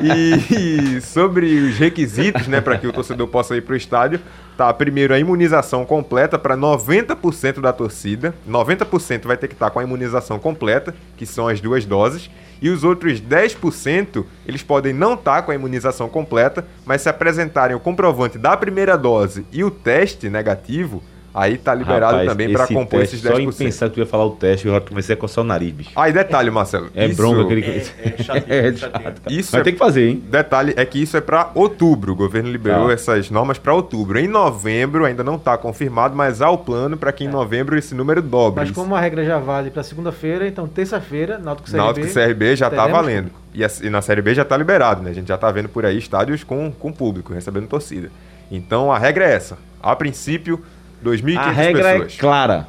E, 0.02 0.96
e 0.98 1.02
sobre 1.02 1.46
os 1.46 1.78
requisitos, 1.78 2.48
né, 2.48 2.62
para 2.62 2.78
que 2.78 2.88
o 2.88 2.94
torcedor 2.94 3.28
possa 3.28 3.56
ir 3.56 3.62
para 3.62 3.74
o 3.74 3.78
estádio, 3.78 4.20
tá, 4.58 4.74
primeiro 4.74 5.14
a 5.14 5.20
imunização 5.20 5.86
completa 5.86 6.40
para 6.40 6.56
90% 6.56 7.62
da 7.62 7.74
torcida. 7.74 8.34
90% 8.50 9.26
vai 9.26 9.38
ter 9.38 9.48
que 9.48 9.54
estar 9.54 9.70
com 9.70 9.80
a 9.80 9.84
imunização 9.84 10.40
completa, 10.40 10.96
que 11.18 11.26
são 11.26 11.48
as 11.48 11.60
duas 11.60 11.86
doses. 11.86 12.30
E 12.62 12.70
os 12.70 12.84
outros 12.84 13.22
10%, 13.22 14.26
eles 14.46 14.64
podem 14.64 14.94
não 14.94 15.14
estar 15.14 15.42
com 15.44 15.52
a 15.52 15.56
imunização 15.56 16.10
completa, 16.10 16.66
mas 16.86 17.02
se 17.02 17.10
apresentarem 17.10 17.76
o 17.76 17.80
comprovante 17.80 18.38
da 18.38 18.56
primeira 18.58 18.98
dose 18.98 19.46
e 19.52 19.64
o 19.64 19.72
teste 19.72 20.30
negativo, 20.30 21.02
aí 21.34 21.58
tá 21.58 21.74
liberado 21.76 22.14
Rapaz, 22.18 22.30
também 22.30 22.52
para 22.52 22.68
compor 22.68 23.00
teste, 23.00 23.16
esses 23.18 23.28
Só 23.30 23.40
em 23.40 23.48
10%. 23.48 23.58
pensar 23.58 23.88
que 23.90 23.96
tu 23.96 24.00
ia 24.00 24.06
falar 24.06 24.26
o 24.26 24.32
teste, 24.32 24.68
eu 24.68 24.74
já 24.74 24.82
comecei 24.82 25.14
a 25.14 25.18
coçar 25.18 25.44
o 25.44 25.48
nariz, 25.48 25.72
bicho. 25.72 25.92
Ah, 25.96 26.10
e 26.10 26.14
detalhe, 26.14 26.50
Marcelo. 26.52 26.90
É 26.96 27.06
isso- 27.06 27.16
bronca 27.18 27.42
aquele... 27.44 27.62
É, 27.66 27.78
é 27.78 28.24
chatinho, 28.24 28.44
É 28.50 28.74
chatinho. 28.76 28.78
chato. 29.04 29.22
Isso 29.30 29.52
Vai 29.52 29.62
é- 29.62 29.64
ter 29.64 29.72
que 29.74 29.78
fazer, 29.78 30.08
hein? 30.10 30.24
Detalhe 30.30 30.74
é 30.76 30.86
que 30.86 31.02
isso 31.02 31.16
é 31.18 31.22
para 31.22 31.52
outubro. 31.56 32.14
O 32.14 32.16
governo 32.16 32.50
liberou 32.52 32.88
Tá. 32.88 32.94
essas 32.94 33.30
normas 33.30 33.58
para 33.58 33.74
outubro. 33.74 34.18
Em 34.20 34.28
novembro 34.28 35.06
ainda 35.06 35.24
não 35.24 35.36
está 35.36 35.58
confirmado, 35.58 36.16
mas 36.16 36.42
há 36.42 36.50
o 36.50 36.58
plano 36.58 36.98
para 36.98 37.12
que 37.12 37.24
em 37.24 37.28
novembro 37.28 37.78
esse 37.78 37.94
número 37.96 38.22
dobre. 38.22 38.62
Mas 38.66 38.72
como 38.72 38.96
a 38.96 39.00
regra 39.00 39.24
já 39.26 39.38
vale 39.38 39.70
para 39.70 39.84
segunda-feira, 39.84 40.48
então 40.48 40.68
terça-feira, 40.68 41.38
Náutico 41.38 41.68
CRB. 41.70 41.78
Náutico 41.78 42.08
CRB 42.14 42.56
já 42.56 42.68
está 42.68 42.84
teremos 42.84 43.02
valendo. 43.06 43.32
E, 43.54 43.64
a- 43.64 43.70
e 43.82 43.90
na 43.90 44.02
Série 44.02 44.22
B 44.22 44.34
já 44.36 44.44
está 44.44 44.56
liberado, 44.56 45.02
né? 45.02 45.10
A 45.10 45.14
gente 45.14 45.28
já 45.28 45.36
está 45.36 45.52
vendo 45.52 45.68
por 45.70 45.86
aí 45.86 45.98
estádios 45.98 46.44
com, 46.44 46.72
com 46.72 46.92
público, 46.92 47.34
recebendo 47.34 47.68
torcida. 47.68 48.10
Então 48.52 48.92
a 48.92 48.98
regra 48.98 49.26
é 49.26 49.34
essa. 49.34 49.58
A 49.82 49.96
princípio, 49.96 50.62
2.500 51.04 51.38
A 51.38 51.52
regra 51.52 51.92
pessoas. 51.94 52.14
é 52.14 52.18
clara. 52.18 52.68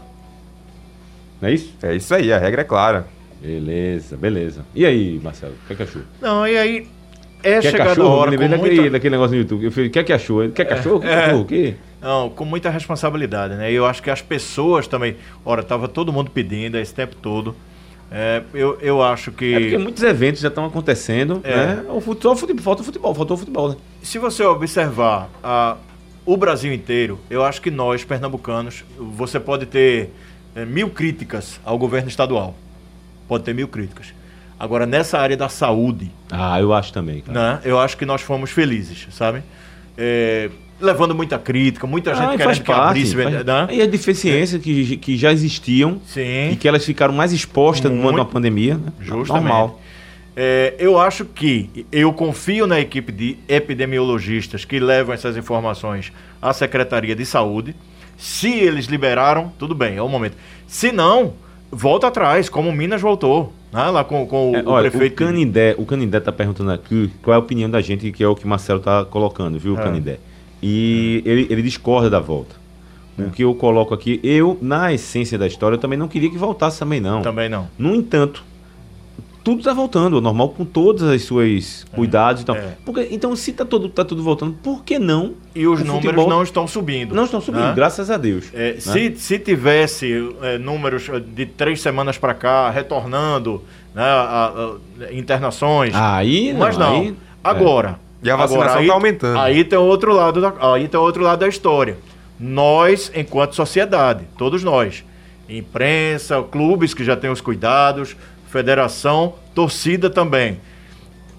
Não 1.40 1.48
é 1.48 1.52
isso? 1.54 1.74
É 1.82 1.94
isso 1.94 2.14
aí, 2.14 2.32
a 2.32 2.38
regra 2.38 2.60
é 2.60 2.64
clara. 2.64 3.06
Beleza, 3.42 4.16
beleza. 4.16 4.64
E 4.74 4.84
aí, 4.84 5.18
Marcelo, 5.22 5.54
o 5.64 5.66
que 5.66 5.72
é 5.72 5.76
que 5.76 5.82
achou? 5.82 6.02
Não, 6.20 6.46
e 6.46 6.56
aí 6.58 6.86
é 7.42 7.58
Quer 7.60 7.70
chegada 7.70 8.02
a 8.02 8.06
hora 8.06 8.30
Me 8.30 8.36
com 8.36 8.48
daquele, 8.48 8.74
muita... 8.76 8.90
daquele 8.90 9.10
negócio 9.12 9.34
no 9.34 9.42
YouTube. 9.42 9.64
Eu 9.64 9.72
falei, 9.72 9.88
o 9.88 9.90
que 9.92 9.98
é 9.98 10.04
que 10.04 10.12
achou? 10.12 10.46
Quer 10.50 10.64
cachorro? 10.66 11.00
Quer 11.00 11.08
cachorro? 11.08 11.16
Quer 11.16 11.20
cachorro? 11.24 11.42
O 11.42 11.44
quê? 11.46 11.74
Não, 12.02 12.28
com 12.30 12.44
muita 12.44 12.68
responsabilidade, 12.70 13.54
né? 13.54 13.72
E 13.72 13.74
eu 13.74 13.86
acho 13.86 14.02
que 14.02 14.10
as 14.10 14.20
pessoas 14.20 14.86
também. 14.86 15.16
Ora, 15.44 15.62
tava 15.62 15.88
todo 15.88 16.12
mundo 16.12 16.30
pedindo 16.30 16.76
esse 16.78 16.92
tempo 16.94 17.16
todo. 17.16 17.56
É, 18.12 18.42
eu, 18.52 18.76
eu 18.82 19.02
acho 19.02 19.30
que. 19.32 19.54
É 19.54 19.60
porque 19.60 19.78
muitos 19.78 20.02
eventos 20.02 20.40
já 20.42 20.48
estão 20.48 20.66
acontecendo, 20.66 21.40
É. 21.44 21.56
né? 21.56 21.84
O 21.88 22.00
futebol, 22.00 22.36
futebol, 22.36 22.62
falta 22.62 22.82
o 22.82 22.84
futebol, 22.84 23.14
faltou 23.14 23.36
o 23.36 23.38
futebol, 23.38 23.68
né? 23.70 23.76
Se 24.02 24.18
você 24.18 24.42
observar 24.42 25.30
a- 25.42 25.76
o 26.32 26.36
Brasil 26.36 26.72
inteiro, 26.72 27.18
eu 27.28 27.44
acho 27.44 27.60
que 27.60 27.70
nós, 27.70 28.04
pernambucanos, 28.04 28.84
você 28.96 29.40
pode 29.40 29.66
ter 29.66 30.10
é, 30.54 30.64
mil 30.64 30.90
críticas 30.90 31.60
ao 31.64 31.76
governo 31.78 32.08
estadual. 32.08 32.54
Pode 33.26 33.44
ter 33.44 33.54
mil 33.54 33.66
críticas. 33.68 34.14
Agora, 34.58 34.86
nessa 34.86 35.18
área 35.18 35.36
da 35.36 35.48
saúde, 35.48 36.10
Ah, 36.30 36.60
eu 36.60 36.72
acho 36.72 36.92
também, 36.92 37.20
cara. 37.22 37.54
né, 37.54 37.60
eu 37.64 37.78
acho 37.78 37.96
que 37.96 38.04
nós 38.04 38.20
fomos 38.20 38.50
felizes, 38.50 39.08
sabe? 39.10 39.42
É, 39.96 40.50
levando 40.80 41.14
muita 41.14 41.38
crítica, 41.38 41.86
muita 41.86 42.12
Ah, 42.12 42.14
gente 42.14 42.30
querendo 42.32 42.44
faz 42.44 42.58
que 42.58 42.64
parte. 42.66 42.88
abrisse, 42.90 43.14
faz- 43.16 43.44
né? 43.44 43.68
E 43.72 43.82
as 43.82 43.88
deficiências 43.88 44.62
que, 44.62 44.96
que 44.98 45.16
já 45.16 45.32
existiam 45.32 46.00
Sim. 46.06 46.50
e 46.52 46.56
que 46.56 46.68
elas 46.68 46.84
ficaram 46.84 47.12
mais 47.14 47.32
expostas 47.32 47.90
Muito. 47.90 48.02
durante 48.02 48.20
a 48.20 48.24
pandemia. 48.24 48.74
Né? 48.76 48.92
Justamente. 49.00 49.28
Normal. 49.48 49.80
É, 50.42 50.74
eu 50.78 50.98
acho 50.98 51.26
que 51.26 51.84
eu 51.92 52.14
confio 52.14 52.66
na 52.66 52.80
equipe 52.80 53.12
de 53.12 53.36
epidemiologistas 53.46 54.64
que 54.64 54.80
levam 54.80 55.12
essas 55.12 55.36
informações 55.36 56.10
à 56.40 56.50
Secretaria 56.54 57.14
de 57.14 57.26
Saúde. 57.26 57.76
Se 58.16 58.48
eles 58.50 58.86
liberaram, 58.86 59.52
tudo 59.58 59.74
bem, 59.74 59.96
é 59.98 60.02
o 60.02 60.08
momento. 60.08 60.38
Se 60.66 60.92
não, 60.92 61.34
volta 61.70 62.06
atrás, 62.06 62.48
como 62.48 62.72
Minas 62.72 63.02
voltou, 63.02 63.52
né, 63.70 63.84
lá 63.90 64.02
com, 64.02 64.26
com 64.26 64.52
o, 64.52 64.56
É, 64.56 64.62
o 64.62 64.68
olha, 64.70 64.90
prefeito. 64.90 65.22
o 65.22 65.26
Canindé, 65.26 65.74
o 65.76 65.84
Canindé 65.84 66.20
tá 66.20 66.32
perguntando 66.32 66.70
aqui 66.72 67.10
qual 67.22 67.34
é 67.34 67.36
a 67.36 67.38
opinião 67.38 67.68
da 67.68 67.82
gente, 67.82 68.10
que 68.10 68.24
é 68.24 68.26
o 68.26 68.34
que 68.34 68.46
o 68.46 68.48
Marcelo 68.48 68.80
tá 68.80 69.04
colocando, 69.04 69.58
viu, 69.58 69.78
É. 69.78 69.82
Canindé? 69.82 70.20
E 70.62 71.22
ele, 71.26 71.48
ele 71.50 71.60
discorda 71.60 72.08
da 72.08 72.18
volta. 72.18 72.56
É. 73.18 73.24
O 73.24 73.30
que 73.30 73.44
eu 73.44 73.54
coloco 73.54 73.92
aqui, 73.92 74.18
eu, 74.22 74.56
na 74.62 74.90
essência 74.90 75.36
da 75.36 75.46
história, 75.46 75.74
eu 75.74 75.78
também 75.80 75.98
não 75.98 76.08
queria 76.08 76.30
que 76.30 76.38
voltasse 76.38 76.78
também, 76.78 76.98
não. 76.98 77.20
Também 77.20 77.50
não. 77.50 77.68
No 77.78 77.94
entanto, 77.94 78.42
tudo 79.50 79.58
está 79.60 79.72
voltando 79.72 80.16
ao 80.16 80.22
normal 80.22 80.50
com 80.50 80.64
todas 80.64 81.02
as 81.02 81.22
suas 81.22 81.84
cuidados 81.92 82.42
e 82.42 82.44
tal. 82.44 82.56
é. 82.56 82.76
Porque, 82.84 83.08
então, 83.10 83.34
se 83.36 83.52
tá 83.52 83.64
tudo, 83.64 83.88
tá 83.88 84.04
tudo 84.04 84.22
voltando, 84.22 84.54
por 84.62 84.84
que 84.84 84.98
não? 84.98 85.34
E 85.54 85.66
os 85.66 85.80
números 85.80 86.02
futebol 86.04 86.28
não 86.28 86.42
estão 86.42 86.66
subindo. 86.66 87.14
não 87.14 87.24
estão 87.24 87.40
subindo, 87.40 87.64
né? 87.64 87.72
graças 87.74 88.10
a 88.10 88.16
Deus. 88.16 88.46
É, 88.54 88.74
né? 88.74 88.80
se, 88.80 89.14
se 89.16 89.38
tivesse 89.38 90.30
é, 90.42 90.58
números 90.58 91.08
de 91.34 91.46
três 91.46 91.80
semanas 91.80 92.16
para 92.18 92.34
cá, 92.34 92.70
retornando, 92.70 93.62
né, 93.94 94.02
a- 94.02 94.52
a- 95.08 95.12
internações, 95.14 95.92
Aí, 95.94 96.54
Mas 96.56 96.76
não. 96.76 97.00
aí- 97.00 97.16
Agora, 97.42 97.98
E 98.22 98.30
a 98.30 98.36
vacinação 98.36 98.78
aí, 98.80 98.86
tá 98.86 98.92
aumentando. 98.92 99.38
Aí 99.38 99.64
tem 99.64 99.78
outro 99.78 100.12
lado 100.14 100.40
da, 100.40 100.52
aí 100.74 100.86
tem 100.86 101.00
outro 101.00 101.22
lado 101.22 101.38
da 101.40 101.48
história. 101.48 101.96
Nós, 102.38 103.10
enquanto 103.14 103.54
sociedade, 103.54 104.24
todos 104.38 104.62
nós, 104.62 105.02
imprensa, 105.48 106.42
clubes 106.42 106.94
que 106.94 107.04
já 107.04 107.16
têm 107.16 107.30
os 107.30 107.40
cuidados, 107.40 108.16
federação, 108.50 109.34
torcida 109.54 110.10
também. 110.10 110.60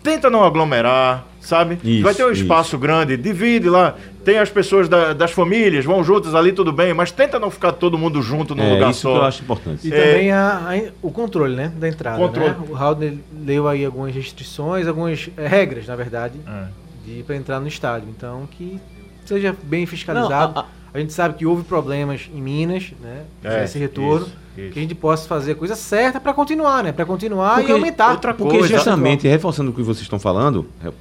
Tenta 0.04 0.30
não 0.32 0.44
aglomerar, 0.44 1.26
sabe? 1.40 1.78
Isso, 1.84 2.04
Vai 2.04 2.16
ter 2.16 2.26
um 2.26 2.32
isso. 2.32 2.42
espaço 2.42 2.78
grande, 2.78 3.16
divide 3.18 3.70
lá. 3.70 3.96
Tem 4.26 4.40
as 4.40 4.50
pessoas 4.50 4.90
da- 4.90 5.14
das 5.14 5.32
famílias, 5.32 5.86
vão 5.86 6.04
juntas 6.04 6.34
ali, 6.34 6.52
tudo 6.52 6.72
bem, 6.72 6.92
mas 6.94 7.12
tenta 7.12 7.38
não 7.40 7.52
ficar 7.52 7.72
todo 7.74 7.98
mundo 7.98 8.20
junto 8.22 8.56
num 8.56 8.64
É 8.64 8.74
lugar 8.74 8.90
isso 8.92 9.02
só. 9.02 9.12
que 9.14 9.18
eu 9.20 9.24
acho 9.24 9.44
importante. 9.44 9.88
E 9.88 9.94
É. 9.94 10.08
também 10.14 10.32
a- 10.32 10.58
a- 10.70 10.92
o 11.04 11.12
controle, 11.12 11.56
né? 11.56 11.72
Da 11.78 11.88
entrada. 11.88 12.18
Controle. 12.18 12.50
Né? 12.50 12.56
O 12.70 12.76
Haldner 12.76 13.14
leu 13.46 13.68
aí 13.68 13.86
algumas 13.86 14.14
restrições, 14.16 14.88
algumas 14.88 15.30
eh, 15.38 15.48
regras, 15.48 15.86
na 15.86 15.96
verdade, 15.96 16.40
É. 16.48 16.64
de 17.06 17.24
para 17.24 17.36
entrar 17.36 17.60
no 17.60 17.68
estádio. 17.68 18.10
Então, 18.10 18.48
que 18.50 18.80
seja 19.26 19.56
bem 19.64 19.86
fiscalizado. 19.86 20.54
Não, 20.56 20.62
a- 20.62 20.66
a, 20.94 21.00
gente 21.00 21.14
sabe 21.14 21.36
que 21.36 21.46
houve 21.46 21.64
problemas 21.64 22.30
em 22.34 22.42
Minas, 22.42 22.92
né? 23.02 23.24
É, 23.44 23.64
esse 23.64 23.78
retorno. 23.80 24.26
isso, 24.28 24.36
isso. 24.58 24.72
Que 24.74 24.80
a 24.80 24.82
gente 24.82 24.96
possa 24.96 25.28
fazer 25.28 25.54
a 25.54 25.56
coisa 25.56 25.76
certa 25.76 26.20
para 26.20 26.34
continuar, 26.34 26.84
né? 26.84 26.92
Para 26.92 27.06
continuar 27.06 27.56
Porque 27.58 27.72
e 27.72 27.76
aumentar. 27.76 28.12
outra 28.12 28.34
Porque 28.34 28.58
coisa, 28.60 28.76
justamente, 28.76 29.28
reforçando 29.28 29.72
o 29.72 29.74
que 29.74 29.82
vocês 29.82 30.04
estão 30.04 30.20
falando, 30.20 30.66
é, 30.86 30.92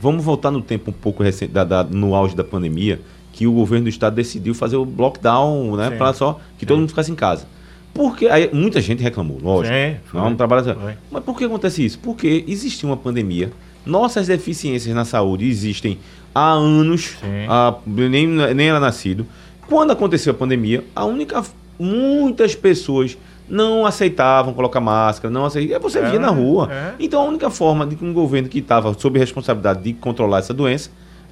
vamos 0.00 0.24
voltar 0.24 0.50
no 0.50 0.62
tempo 0.62 0.90
um 0.90 0.94
pouco 0.94 1.22
recente, 1.22 1.52
da- 1.52 1.64
da- 1.64 1.84
no 1.84 2.14
auge 2.14 2.34
da 2.34 2.44
pandemia, 2.44 3.00
que 3.32 3.46
o 3.46 3.52
governo 3.52 3.84
do 3.84 3.88
estado 3.90 4.14
decidiu 4.14 4.54
fazer 4.54 4.76
o 4.76 4.84
lockdown, 4.84 5.76
né? 5.76 5.90
Sim. 5.90 5.96
Para 5.98 6.12
só 6.12 6.40
que 6.58 6.66
todo 6.66 6.78
mundo 6.78 6.88
ficasse 6.88 7.10
em 7.12 7.14
casa. 7.14 7.46
Porque 7.92 8.26
aí 8.28 8.48
muita 8.52 8.80
gente 8.80 9.02
reclamou, 9.02 9.38
lógico. 9.42 9.74
Sim, 9.74 9.96
foi. 10.06 10.20
não, 10.20 10.30
não 10.30 10.36
trabalha. 10.36 10.76
Mas 11.10 11.24
por 11.24 11.36
que 11.36 11.44
acontece 11.44 11.84
isso? 11.84 11.98
Porque 11.98 12.44
existiu 12.46 12.88
uma 12.88 12.96
pandemia, 12.96 13.50
nossas 13.84 14.26
deficiências 14.26 14.94
na 14.94 15.04
saúde 15.04 15.46
existem 15.48 15.98
há 16.34 16.52
anos, 16.52 17.16
há- 17.48 17.74
nem, 17.86 18.26
nem 18.26 18.68
era 18.68 18.78
nascido. 18.80 19.26
Quando 19.68 19.90
aconteceu 19.92 20.32
a 20.32 20.34
pandemia, 20.36 20.84
a 20.94 21.04
única. 21.04 21.42
Muitas 21.78 22.54
pessoas 22.54 23.16
não 23.48 23.86
aceitavam 23.86 24.52
colocar 24.52 24.80
máscara, 24.80 25.32
não 25.32 25.46
aceitavam. 25.46 25.88
Você 25.88 25.98
É, 25.98 26.10
via 26.10 26.20
na 26.20 26.28
rua. 26.28 26.68
é. 26.70 26.92
Então 27.00 27.22
a 27.22 27.24
única 27.24 27.48
forma 27.50 27.86
de 27.86 27.96
que 27.96 28.04
um 28.04 28.12
governo 28.12 28.48
que 28.48 28.58
estava 28.58 28.94
sob 28.98 29.18
responsabilidade 29.18 29.82
de 29.82 29.92
controlar 29.94 30.38
essa 30.40 30.52
doença 30.52 30.90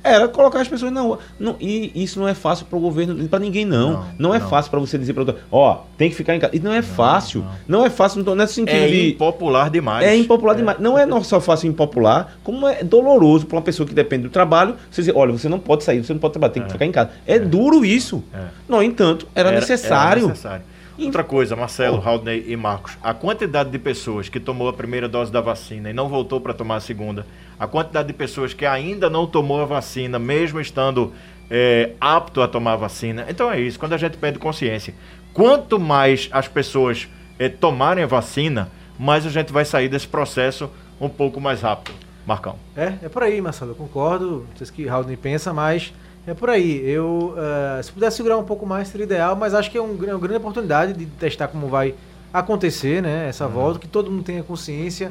era 0.08 0.28
colocar 0.28 0.60
as 0.60 0.68
pessoas 0.68 0.92
na 0.92 1.00
rua. 1.00 1.18
Não, 1.38 1.56
e 1.60 1.90
isso 1.94 2.18
não 2.18 2.26
é 2.28 2.34
fácil 2.34 2.66
para 2.66 2.76
o 2.78 2.80
governo, 2.80 3.28
para 3.28 3.38
ninguém 3.38 3.64
não. 3.64 3.92
Não, 3.92 4.06
Não, 4.18 4.34
é 4.34 4.38
não. 4.38 4.48
fácil 4.48 4.70
para 4.70 4.80
você 4.80 4.98
dizer 4.98 5.12
para 5.12 5.22
outro, 5.22 5.36
ó, 5.50 5.80
tem 5.96 6.08
que 6.10 6.16
ficar 6.16 6.34
em 6.34 6.40
casa. 6.40 6.54
E 6.56 6.60
não 6.60 6.72
é 6.72 6.82
fácil. 6.82 7.44
Não. 7.66 7.84
é 7.84 7.90
fácil, 7.90 8.22
não 8.24 8.34
nesse 8.34 8.54
sentido 8.54 8.76
É 8.76 8.86
de 8.88 9.10
impopular 9.10 9.70
demais. 9.70 10.06
é 10.06 10.16
impopular 10.16 10.56
demais. 10.56 10.78
Não 10.78 10.98
é 10.98 11.04
não 11.06 11.22
só 11.22 11.40
fácil 11.40 11.68
impopular, 11.68 12.36
como 12.42 12.66
é 12.66 12.82
doloroso 12.82 13.46
para 13.46 13.56
uma 13.56 13.62
pessoa 13.62 13.86
que 13.86 13.94
depende 13.94 14.24
do 14.24 14.30
trabalho. 14.30 14.74
Você 14.90 15.02
dizer, 15.02 15.16
olha, 15.16 15.32
você 15.32 15.48
não 15.48 15.58
pode 15.58 15.84
sair, 15.84 16.04
você 16.04 16.12
não 16.12 16.20
pode 16.20 16.32
trabalhar, 16.32 16.52
tem 16.52 16.62
que 16.62 16.72
ficar 16.72 16.84
em 16.86 16.92
casa. 16.92 17.10
É, 17.26 17.38
duro 17.38 17.84
isso. 17.84 18.22
É. 18.32 18.38
No 18.68 18.82
entanto, 18.82 19.26
era, 19.34 19.50
necessário. 19.50 20.22
era 20.24 20.28
necessário. 20.28 20.62
Outra 21.06 21.22
coisa, 21.22 21.54
Marcelo, 21.54 22.02
Haldney 22.04 22.44
e 22.48 22.56
Marcos, 22.56 22.98
a 23.02 23.14
quantidade 23.14 23.70
de 23.70 23.78
pessoas 23.78 24.28
que 24.28 24.40
tomou 24.40 24.68
a 24.68 24.72
primeira 24.72 25.08
dose 25.08 25.30
da 25.30 25.40
vacina 25.40 25.90
e 25.90 25.92
não 25.92 26.08
voltou 26.08 26.40
para 26.40 26.52
tomar 26.52 26.76
a 26.76 26.80
segunda, 26.80 27.24
a 27.58 27.66
quantidade 27.68 28.08
de 28.08 28.14
pessoas 28.14 28.52
que 28.52 28.66
ainda 28.66 29.08
não 29.08 29.26
tomou 29.26 29.62
a 29.62 29.64
vacina, 29.64 30.18
mesmo 30.18 30.60
estando 30.60 31.12
é, 31.48 31.92
apto 32.00 32.42
a 32.42 32.48
tomar 32.48 32.72
a 32.72 32.76
vacina. 32.76 33.26
Então 33.28 33.50
é 33.50 33.60
isso, 33.60 33.78
quando 33.78 33.92
a 33.92 33.96
gente 33.96 34.16
perde 34.16 34.38
consciência, 34.38 34.92
quanto 35.32 35.78
mais 35.78 36.28
as 36.32 36.48
pessoas 36.48 37.08
é, 37.38 37.48
tomarem 37.48 38.02
a 38.02 38.06
vacina, 38.06 38.68
mais 38.98 39.24
a 39.24 39.30
gente 39.30 39.52
vai 39.52 39.64
sair 39.64 39.88
desse 39.88 40.08
processo 40.08 40.68
um 41.00 41.08
pouco 41.08 41.40
mais 41.40 41.60
rápido. 41.62 41.94
Marcão. 42.26 42.56
É, 42.76 42.94
é 43.04 43.08
por 43.08 43.22
aí, 43.22 43.40
Marcelo, 43.40 43.70
eu 43.70 43.74
concordo. 43.74 44.46
Não 44.50 44.56
sei 44.56 44.66
se 44.66 44.72
que 44.72 44.86
Haldner 44.86 45.16
pensa, 45.16 45.54
mas 45.54 45.94
é 46.30 46.34
por 46.34 46.50
aí. 46.50 46.80
Eu, 46.88 47.34
eh, 47.36 47.80
se 47.82 47.90
pudesse 47.92 48.16
segurar 48.16 48.36
um 48.38 48.44
pouco 48.44 48.64
mais, 48.66 48.88
seria 48.88 49.04
ideal, 49.04 49.34
mas 49.36 49.54
acho 49.54 49.70
que 49.70 49.78
é 49.78 49.82
um, 49.82 49.96
gra- 49.96 50.12
uma 50.12 50.18
grande 50.20 50.36
oportunidade 50.36 50.92
de 50.92 51.06
testar 51.06 51.48
como 51.48 51.66
vai 51.68 51.94
acontecer, 52.32 53.02
né? 53.02 53.28
Essa 53.28 53.46
volta, 53.48 53.78
que 53.78 53.88
todo 53.88 54.10
mundo 54.10 54.22
tenha 54.22 54.42
consciência. 54.42 55.10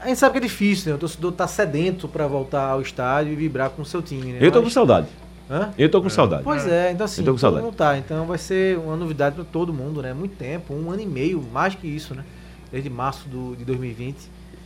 A 0.00 0.08
gente 0.08 0.18
sabe 0.18 0.32
que 0.32 0.38
é 0.38 0.40
difícil, 0.42 0.90
né? 0.90 0.96
O 0.96 0.98
torcedor 0.98 1.32
tá 1.32 1.46
sedento 1.46 2.06
para 2.06 2.26
voltar 2.26 2.68
ao 2.68 2.80
estádio 2.82 3.32
e 3.32 3.36
vibrar 3.36 3.70
com 3.70 3.82
o 3.82 3.84
seu 3.84 4.02
time, 4.02 4.32
né? 4.32 4.38
Eu 4.40 4.50
tô 4.52 4.58
Mas- 4.58 4.68
com 4.68 4.70
saudade. 4.74 5.06
Hã? 5.50 5.70
Eu 5.78 5.90
tô 5.90 6.00
com 6.00 6.08
saudade. 6.08 6.42
Pois 6.42 6.66
é, 6.66 6.90
então 6.92 7.04
assim, 7.04 7.20
Eu 7.20 7.26
tô 7.26 7.32
com 7.32 7.38
saudade. 7.38 7.70
tá. 7.76 7.98
Então 7.98 8.24
vai 8.26 8.38
ser 8.38 8.78
uma 8.78 8.96
novidade 8.96 9.34
para 9.34 9.44
todo 9.44 9.72
mundo, 9.74 10.00
né? 10.02 10.12
Muito 10.14 10.36
tempo, 10.36 10.72
um 10.74 10.90
ano 10.90 11.02
e 11.02 11.06
meio, 11.06 11.42
mais 11.52 11.74
que 11.74 11.86
isso, 11.86 12.14
né? 12.14 12.24
Desde 12.72 12.88
março 12.90 13.28
do, 13.28 13.54
de 13.54 13.62
2020, 13.64 14.16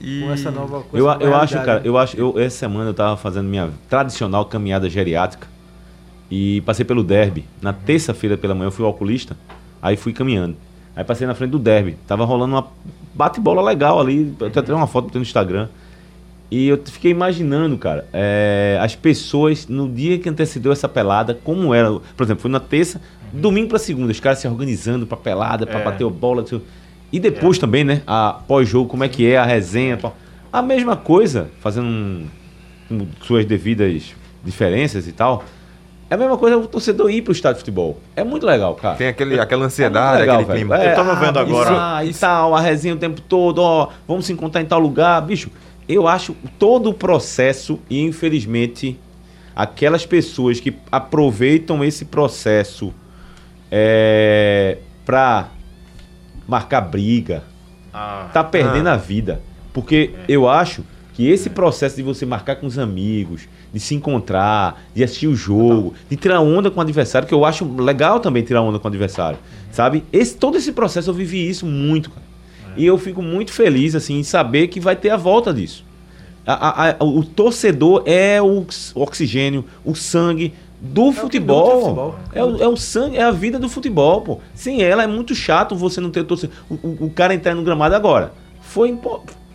E... 0.00 0.22
com 0.22 0.32
essa 0.32 0.50
nova 0.52 0.82
com 0.82 0.96
Eu, 0.96 1.06
eu 1.20 1.34
acho, 1.34 1.54
cara, 1.56 1.74
né? 1.80 1.82
eu 1.84 1.98
acho, 1.98 2.16
eu, 2.16 2.38
essa 2.38 2.56
semana 2.58 2.90
eu 2.90 2.94
tava 2.94 3.16
fazendo 3.16 3.48
minha 3.48 3.70
tradicional 3.88 4.44
caminhada 4.44 4.88
geriátrica 4.88 5.46
e 6.30 6.60
passei 6.62 6.84
pelo 6.84 7.02
derby. 7.02 7.44
Na 7.60 7.72
terça-feira 7.72 8.36
pela 8.36 8.54
manhã 8.54 8.68
eu 8.68 8.72
fui 8.72 8.84
ao 8.84 8.90
oculista, 8.90 9.36
aí 9.80 9.96
fui 9.96 10.12
caminhando. 10.12 10.56
Aí 10.94 11.04
passei 11.04 11.26
na 11.26 11.34
frente 11.34 11.50
do 11.50 11.58
derby. 11.58 11.96
Tava 12.06 12.24
rolando 12.24 12.54
uma 12.54 12.66
bate-bola 13.14 13.62
legal 13.62 14.00
ali. 14.00 14.34
Eu 14.40 14.46
até 14.48 14.60
tirei 14.60 14.74
uma 14.76 14.86
foto 14.86 15.14
no 15.14 15.22
Instagram. 15.22 15.68
E 16.50 16.66
eu 16.68 16.80
fiquei 16.84 17.10
imaginando, 17.10 17.76
cara, 17.76 18.06
é, 18.12 18.78
as 18.80 18.96
pessoas 18.96 19.68
no 19.68 19.86
dia 19.88 20.18
que 20.18 20.28
antecedeu 20.28 20.72
essa 20.72 20.88
pelada, 20.88 21.38
como 21.44 21.74
era. 21.74 21.90
Por 22.16 22.24
exemplo, 22.24 22.40
foi 22.42 22.50
na 22.50 22.58
terça, 22.58 23.00
domingo 23.32 23.68
pra 23.68 23.78
segunda, 23.78 24.10
os 24.10 24.18
caras 24.18 24.38
se 24.38 24.48
organizando 24.48 25.06
pra 25.06 25.16
pelada, 25.16 25.66
pra 25.66 25.80
É. 25.80 25.84
bater 25.84 26.04
o 26.04 26.10
bola. 26.10 26.44
E 27.12 27.20
depois 27.20 27.58
também, 27.58 27.84
né? 27.84 28.02
A 28.06 28.32
pós-jogo, 28.48 28.88
como 28.88 29.04
é 29.04 29.08
que 29.08 29.26
é, 29.30 29.36
a 29.36 29.44
resenha. 29.44 29.96
pá. 29.98 30.12
A 30.50 30.62
mesma 30.62 30.96
coisa, 30.96 31.50
fazendo 31.60 31.86
um- 31.86 32.26
com 32.88 33.06
suas 33.22 33.44
devidas 33.44 34.14
diferenças 34.42 35.06
e 35.06 35.12
tal. 35.12 35.44
É 36.10 36.14
a 36.14 36.16
mesma 36.16 36.38
coisa 36.38 36.56
o 36.56 36.66
torcedor 36.66 37.10
ir 37.10 37.20
pro 37.22 37.32
estádio 37.32 37.56
de 37.56 37.60
futebol. 37.60 37.98
É 38.16 38.24
muito 38.24 38.46
legal, 38.46 38.74
cara. 38.74 38.96
Tem 38.96 39.08
aquele, 39.08 39.38
aquela 39.38 39.64
É 39.64 39.66
ansiedade, 39.66 40.08
muito 40.08 40.20
legal, 40.20 40.34
aquele 40.36 40.46
velho. 40.48 40.58
clima. 40.60 40.82
É, 40.82 40.92
Eu 40.92 40.96
tava 40.96 41.14
vendo 41.16 41.38
ah, 41.38 41.42
agora- 41.42 41.70
isso, 41.70 41.80
ah, 41.80 42.04
e 42.04 42.14
tal, 42.14 42.54
a 42.54 42.60
resenha 42.60 42.94
o 42.94 42.98
tempo 42.98 43.20
todo, 43.20 43.58
ó, 43.58 43.88
vamos 44.06 44.24
se 44.26 44.32
encontrar 44.32 44.62
em 44.62 44.64
tal 44.66 44.80
lugar, 44.80 45.20
bicho. 45.20 45.50
Eu 45.88 46.08
acho 46.08 46.34
todo 46.58 46.90
o 46.90 46.94
processo 46.94 47.78
e 47.90 48.00
infelizmente 48.02 48.98
aquelas 49.54 50.06
pessoas 50.06 50.60
que 50.60 50.74
aproveitam 50.90 51.82
esse 51.84 52.04
processo 52.06 52.92
é, 53.70 54.78
para 55.04 55.48
marcar 56.46 56.80
briga, 56.82 57.42
Ah, 57.92 58.28
tá 58.32 58.42
perdendo 58.44 58.88
a 58.88 58.96
vida. 58.96 59.40
Porque 59.72 60.10
eu 60.28 60.48
acho 60.48 60.84
que 61.14 61.28
esse 61.28 61.50
processo 61.50 61.96
de 61.96 62.02
você 62.02 62.24
marcar 62.24 62.56
com 62.56 62.66
os 62.66 62.78
amigos, 62.78 63.48
de 63.72 63.78
se 63.80 63.94
encontrar, 63.94 64.82
de 64.94 65.04
assistir 65.04 65.26
o 65.26 65.34
jogo, 65.36 65.94
de 66.08 66.16
tirar 66.16 66.40
onda 66.40 66.70
com 66.70 66.78
o 66.78 66.82
adversário, 66.82 67.28
que 67.28 67.34
eu 67.34 67.44
acho 67.44 67.64
legal 67.80 68.18
também 68.20 68.42
tirar 68.42 68.62
onda 68.62 68.78
com 68.78 68.86
o 68.86 68.88
adversário, 68.90 69.38
sabe? 69.70 70.04
Esse, 70.12 70.36
todo 70.36 70.56
esse 70.56 70.72
processo 70.72 71.10
eu 71.10 71.14
vivi 71.14 71.48
isso 71.48 71.66
muito, 71.66 72.10
cara. 72.10 72.26
E 72.76 72.86
eu 72.86 72.96
fico 72.96 73.20
muito 73.22 73.52
feliz, 73.52 73.94
assim, 73.94 74.18
em 74.18 74.22
saber 74.22 74.68
que 74.68 74.78
vai 74.80 74.94
ter 74.96 75.10
a 75.10 75.16
volta 75.16 75.52
disso. 75.52 75.84
A- 76.46 76.52
a- 76.86 76.90
a- 77.00 77.04
o 77.04 77.22
torcedor 77.24 78.02
é 78.06 78.40
o 78.40 78.58
ox- 78.60 78.92
oxigênio, 78.94 79.64
o 79.84 79.94
sangue 79.94 80.54
do 80.80 81.10
que 81.12 81.18
futebol. 81.18 81.76
o 81.76 81.80
futebol. 81.82 82.18
É 82.32 82.42
o, 82.44 82.62
é 82.62 82.68
o 82.68 82.76
sangue, 82.76 83.16
é 83.16 83.22
a 83.22 83.30
vida 83.32 83.58
do 83.58 83.68
futebol, 83.68 84.20
pô. 84.22 84.38
Sem 84.54 84.80
ela 84.82 85.02
é 85.02 85.06
muito 85.06 85.34
chato 85.34 85.74
você 85.76 86.00
não 86.00 86.10
ter 86.10 86.24
torcedor. 86.24 86.54
O, 86.70 86.74
o- 86.74 86.98
o 87.06 87.10
cara 87.10 87.34
entrar 87.34 87.54
no 87.54 87.62
gramado 87.62 87.94
agora. 87.94 88.32
Foi, 88.62 88.96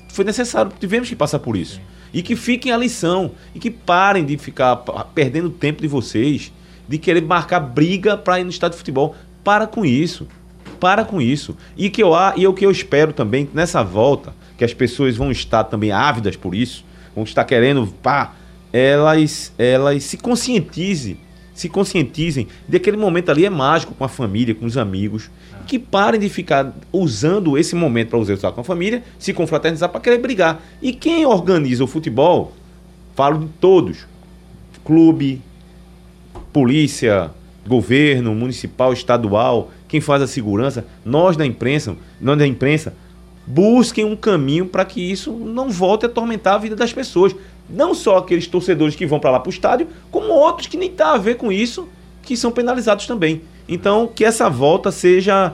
foi 0.09 0.25
necessário, 0.25 0.71
tivemos 0.79 1.07
que 1.09 1.15
passar 1.15 1.39
por 1.39 1.55
isso. 1.57 1.79
E 2.13 2.21
que 2.21 2.35
fiquem 2.35 2.71
a 2.71 2.77
lição. 2.77 3.31
E 3.55 3.59
que 3.59 3.71
parem 3.71 4.23
de 4.25 4.37
ficar 4.37 4.77
perdendo 5.15 5.49
tempo 5.49 5.81
de 5.81 5.87
vocês, 5.87 6.51
de 6.87 6.97
querer 6.97 7.21
marcar 7.23 7.59
briga 7.59 8.15
para 8.15 8.39
ir 8.39 8.43
no 8.43 8.49
estádio 8.49 8.75
de 8.75 8.79
futebol. 8.79 9.15
Para 9.43 9.65
com 9.65 9.83
isso. 9.83 10.27
Para 10.79 11.03
com 11.03 11.21
isso. 11.21 11.57
E 11.75 11.89
que 11.89 12.03
eu 12.03 12.11
e 12.35 12.45
o 12.45 12.53
que 12.53 12.65
eu 12.65 12.71
espero 12.71 13.13
também 13.13 13.49
nessa 13.53 13.83
volta, 13.83 14.33
que 14.57 14.63
as 14.63 14.73
pessoas 14.73 15.15
vão 15.15 15.31
estar 15.31 15.63
também 15.63 15.91
ávidas 15.91 16.35
por 16.35 16.53
isso, 16.53 16.85
vão 17.15 17.23
estar 17.23 17.43
querendo, 17.45 17.87
pá, 18.01 18.33
elas 18.71 19.53
elas 19.57 20.03
se 20.03 20.17
conscientizem, 20.17 21.17
se 21.53 21.69
conscientizem 21.69 22.47
de 22.67 22.77
aquele 22.77 22.97
momento 22.97 23.29
ali 23.29 23.45
é 23.45 23.49
mágico 23.49 23.93
com 23.93 24.03
a 24.03 24.09
família, 24.09 24.55
com 24.55 24.65
os 24.65 24.77
amigos, 24.77 25.29
e 25.61 25.65
que 25.65 25.77
parem 25.77 26.19
de 26.19 26.29
ficar 26.29 26.73
usando 26.91 27.57
esse 27.57 27.75
momento 27.75 28.09
para 28.09 28.19
usar 28.19 28.51
com 28.51 28.61
a 28.61 28.63
família, 28.63 29.03
se 29.19 29.33
confraternizar 29.33 29.89
para 29.89 30.01
querer 30.01 30.17
brigar. 30.17 30.61
E 30.81 30.93
quem 30.93 31.25
organiza 31.25 31.83
o 31.83 31.87
futebol, 31.87 32.53
falo 33.15 33.39
de 33.39 33.47
todos, 33.59 34.05
clube, 34.83 35.41
polícia, 36.51 37.31
governo, 37.67 38.33
municipal, 38.33 38.91
estadual, 38.91 39.71
quem 39.87 40.01
faz 40.01 40.21
a 40.21 40.27
segurança, 40.27 40.85
nós 41.05 41.37
da 41.37 41.45
imprensa, 41.45 41.95
nós 42.19 42.37
da 42.37 42.47
imprensa, 42.47 42.93
busquem 43.45 44.05
um 44.05 44.15
caminho 44.15 44.65
para 44.65 44.85
que 44.85 45.01
isso 45.01 45.31
não 45.31 45.69
volte 45.69 46.05
a 46.05 46.09
atormentar 46.09 46.55
a 46.55 46.57
vida 46.57 46.75
das 46.75 46.93
pessoas. 46.93 47.35
Não 47.69 47.93
só 47.93 48.17
aqueles 48.17 48.47
torcedores 48.47 48.95
que 48.95 49.05
vão 49.05 49.19
para 49.19 49.31
lá 49.31 49.39
para 49.39 49.49
o 49.49 49.53
estádio, 49.53 49.87
como 50.11 50.33
outros 50.33 50.67
que 50.67 50.77
nem 50.77 50.91
tá 50.91 51.13
a 51.13 51.17
ver 51.17 51.35
com 51.35 51.51
isso, 51.51 51.87
que 52.21 52.35
são 52.35 52.51
penalizados 52.51 53.07
também. 53.07 53.41
Então, 53.67 54.07
que 54.07 54.25
essa 54.25 54.49
volta 54.49 54.91
seja 54.91 55.53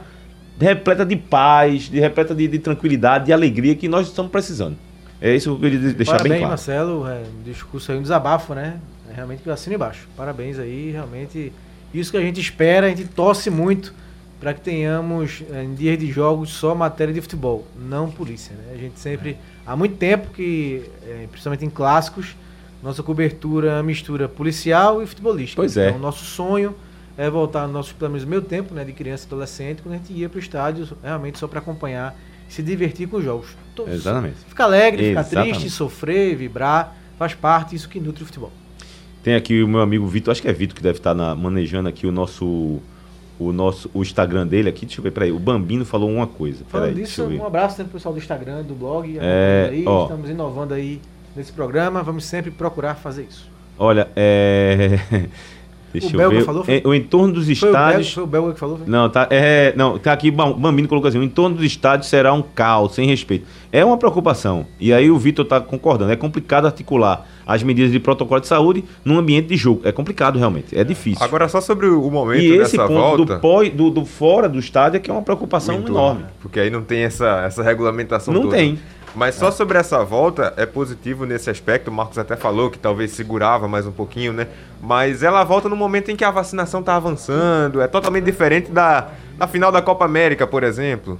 repleta 0.59 1.05
de 1.05 1.15
paz, 1.15 1.83
de 1.83 1.99
repleta 1.99 2.35
de, 2.35 2.47
de 2.47 2.59
tranquilidade, 2.59 3.25
de 3.25 3.33
alegria 3.33 3.75
que 3.75 3.87
nós 3.87 4.07
estamos 4.07 4.31
precisando. 4.31 4.75
É 5.21 5.35
isso 5.35 5.49
que 5.49 5.65
eu 5.65 5.71
queria 5.71 5.93
deixar 5.93 6.13
Parabéns, 6.13 6.31
bem 6.31 6.39
claro. 6.39 6.51
Marcelo. 6.51 7.07
É, 7.07 7.23
um 7.39 7.43
discurso 7.43 7.91
aí, 7.91 7.97
um 7.97 8.01
desabafo, 8.01 8.53
né? 8.53 8.79
É 9.09 9.13
realmente 9.13 9.49
assino 9.49 9.75
embaixo. 9.75 10.07
Parabéns 10.15 10.57
aí, 10.59 10.91
realmente. 10.91 11.51
Isso 11.93 12.11
que 12.11 12.17
a 12.17 12.21
gente 12.21 12.39
espera, 12.39 12.87
a 12.87 12.89
gente 12.89 13.05
torce 13.05 13.49
muito 13.49 13.93
para 14.39 14.53
que 14.53 14.61
tenhamos 14.61 15.43
é, 15.51 15.63
em 15.63 15.73
dias 15.73 15.97
de 15.97 16.09
jogos 16.11 16.49
só 16.51 16.73
matéria 16.73 17.13
de 17.13 17.21
futebol, 17.21 17.67
não 17.77 18.09
polícia. 18.09 18.55
Né? 18.55 18.73
A 18.73 18.77
gente 18.77 18.99
sempre, 18.99 19.37
há 19.65 19.75
muito 19.75 19.97
tempo 19.97 20.29
que, 20.33 20.83
é, 21.05 21.27
principalmente 21.29 21.65
em 21.65 21.69
clássicos, 21.69 22.35
nossa 22.81 23.03
cobertura 23.03 23.83
mistura 23.83 24.29
policial 24.29 25.03
e 25.03 25.05
futebolística. 25.05 25.61
Pois 25.61 25.75
é. 25.75 25.89
Então, 25.89 25.99
nosso 25.99 26.23
sonho 26.23 26.73
é 27.17 27.29
voltar 27.29 27.67
no 27.67 27.73
nosso, 27.73 27.93
pelo 27.95 28.11
menos 28.11 28.23
no 28.23 28.29
meu 28.29 28.41
tempo, 28.41 28.73
né, 28.73 28.85
de 28.85 28.93
criança 28.93 29.25
e 29.25 29.27
adolescente, 29.27 29.81
quando 29.81 29.95
a 29.95 29.97
gente 29.97 30.13
ia 30.13 30.29
para 30.29 30.37
o 30.37 30.39
estádio 30.39 30.87
realmente 31.03 31.37
só 31.37 31.47
para 31.47 31.59
acompanhar 31.59 32.17
e 32.49 32.53
se 32.53 32.63
divertir 32.63 33.09
com 33.09 33.17
os 33.17 33.23
jogos. 33.25 33.47
Todos. 33.75 33.93
Exatamente. 33.93 34.37
Ficar 34.47 34.63
alegre, 34.63 35.09
ficar 35.09 35.25
triste, 35.25 35.69
sofrer, 35.69 36.37
vibrar, 36.37 36.95
faz 37.17 37.33
parte, 37.33 37.75
isso 37.75 37.89
que 37.89 37.99
nutre 37.99 38.23
o 38.23 38.25
futebol. 38.25 38.51
Tem 39.21 39.35
aqui 39.35 39.61
o 39.61 39.67
meu 39.67 39.81
amigo 39.81 40.07
Vitor, 40.07 40.31
acho 40.31 40.41
que 40.41 40.47
é 40.47 40.53
Vitor 40.53 40.73
que 40.77 40.81
deve 40.81 40.99
estar 40.99 41.13
na- 41.13 41.35
manejando 41.35 41.89
aqui 41.89 42.07
o 42.07 42.11
nosso 42.13 42.79
o 43.39 43.53
nosso 43.53 43.89
o 43.93 44.01
Instagram 44.01 44.45
dele 44.45 44.69
aqui. 44.69 44.85
Deixa 44.85 44.99
eu 44.99 45.03
ver, 45.03 45.11
peraí. 45.11 45.31
O 45.31 45.39
Bambino 45.39 45.85
falou 45.85 46.11
uma 46.11 46.27
coisa. 46.27 46.63
Falando 46.67 46.89
Peraí, 46.89 47.03
disso, 47.03 47.25
um 47.25 47.45
abraço 47.45 47.79
né, 47.79 47.85
pro 47.85 47.93
pessoal 47.93 48.13
do 48.13 48.19
Instagram, 48.19 48.63
do 48.63 48.75
blog. 48.75 49.17
É, 49.19 49.69
aí, 49.71 49.83
ó. 49.87 50.03
Estamos 50.03 50.29
inovando 50.29 50.73
aí 50.73 51.01
nesse 51.35 51.51
programa, 51.51 52.03
vamos 52.03 52.25
sempre 52.25 52.51
procurar 52.51 52.95
fazer 52.95 53.23
isso. 53.23 53.49
Olha, 53.77 54.09
é. 54.15 54.99
Deixa 55.91 56.07
O 56.07 56.11
Belga 56.17 56.35
ver. 56.37 56.45
falou, 56.45 56.63
foi? 56.63 56.75
É, 56.83 56.87
o 56.87 56.93
entorno 56.93 57.33
dos 57.33 57.45
Foi 57.45 57.69
o, 57.69 57.71
Belga, 57.71 57.87
estádios. 57.87 58.13
foi 58.13 58.23
o 58.23 58.27
Belga 58.27 58.53
que 58.53 58.59
falou? 58.59 58.77
foi? 58.77 58.87
Não, 58.87 59.09
tá, 59.09 59.27
é, 59.31 59.73
não, 59.75 59.97
tá 59.97 60.11
aqui, 60.13 60.29
Bam- 60.29 60.53
Bambino 60.53 60.87
colocou 60.87 61.07
assim, 61.07 61.17
o 61.17 61.23
entorno 61.23 61.55
dos 61.55 61.65
estádios 61.65 62.07
será 62.09 62.31
um 62.33 62.41
caos, 62.41 62.93
sem 62.95 63.07
respeito. 63.07 63.45
É 63.71 63.83
uma 63.83 63.97
preocupação. 63.97 64.65
E 64.79 64.91
aí 64.93 65.09
o 65.11 65.17
Vitor 65.17 65.45
tá 65.45 65.59
concordando. 65.59 66.11
É 66.11 66.15
complicado 66.15 66.65
articular 66.65 67.27
as 67.45 67.61
medidas 67.63 67.91
de 67.91 67.99
protocolo 67.99 68.39
de 68.41 68.47
saúde 68.47 68.83
num 69.05 69.17
ambiente 69.17 69.47
de 69.47 69.57
jogo. 69.57 69.81
É 69.83 69.91
complicado, 69.91 70.37
realmente. 70.39 70.77
É 70.77 70.83
difícil. 70.83 71.23
Agora, 71.23 71.47
só 71.47 71.59
sobre 71.61 71.87
o 71.87 72.09
momento 72.09 72.41
e 72.41 72.51
esse 72.57 72.77
dessa 72.77 72.87
ponto 72.87 72.99
volta... 73.17 73.35
do, 73.35 73.39
pós, 73.41 73.69
do, 73.71 73.89
do 73.89 74.05
fora 74.05 74.47
do 74.49 74.57
estádio 74.59 74.97
é 74.97 74.99
que 74.99 75.09
é 75.09 75.13
uma 75.13 75.21
preocupação 75.23 75.75
enorme. 75.75 76.25
Porque 76.41 76.59
aí 76.59 76.69
não 76.69 76.81
tem 76.83 77.01
essa, 77.01 77.43
essa 77.45 77.61
regulamentação 77.63 78.33
Não 78.33 78.43
toda. 78.43 78.55
tem. 78.57 78.77
Mas 79.15 79.35
só 79.35 79.49
sobre 79.51 79.77
essa 79.77 80.03
volta, 80.03 80.53
é 80.55 80.65
positivo 80.65 81.25
nesse 81.25 81.49
aspecto. 81.49 81.89
O 81.89 81.93
Marcos 81.93 82.17
até 82.17 82.35
falou 82.35 82.69
que 82.69 82.77
talvez 82.77 83.11
segurava 83.11 83.67
mais 83.67 83.85
um 83.85 83.91
pouquinho, 83.91 84.31
né? 84.31 84.47
Mas 84.81 85.23
ela 85.23 85.43
volta 85.43 85.67
no 85.67 85.75
momento 85.75 86.09
em 86.11 86.15
que 86.15 86.23
a 86.23 86.31
vacinação 86.31 86.81
tá 86.83 86.95
avançando. 86.95 87.81
É 87.81 87.87
totalmente 87.87 88.23
diferente 88.23 88.71
da, 88.71 89.07
da 89.37 89.47
final 89.47 89.71
da 89.71 89.81
Copa 89.81 90.05
América, 90.05 90.45
por 90.47 90.63
exemplo. 90.63 91.19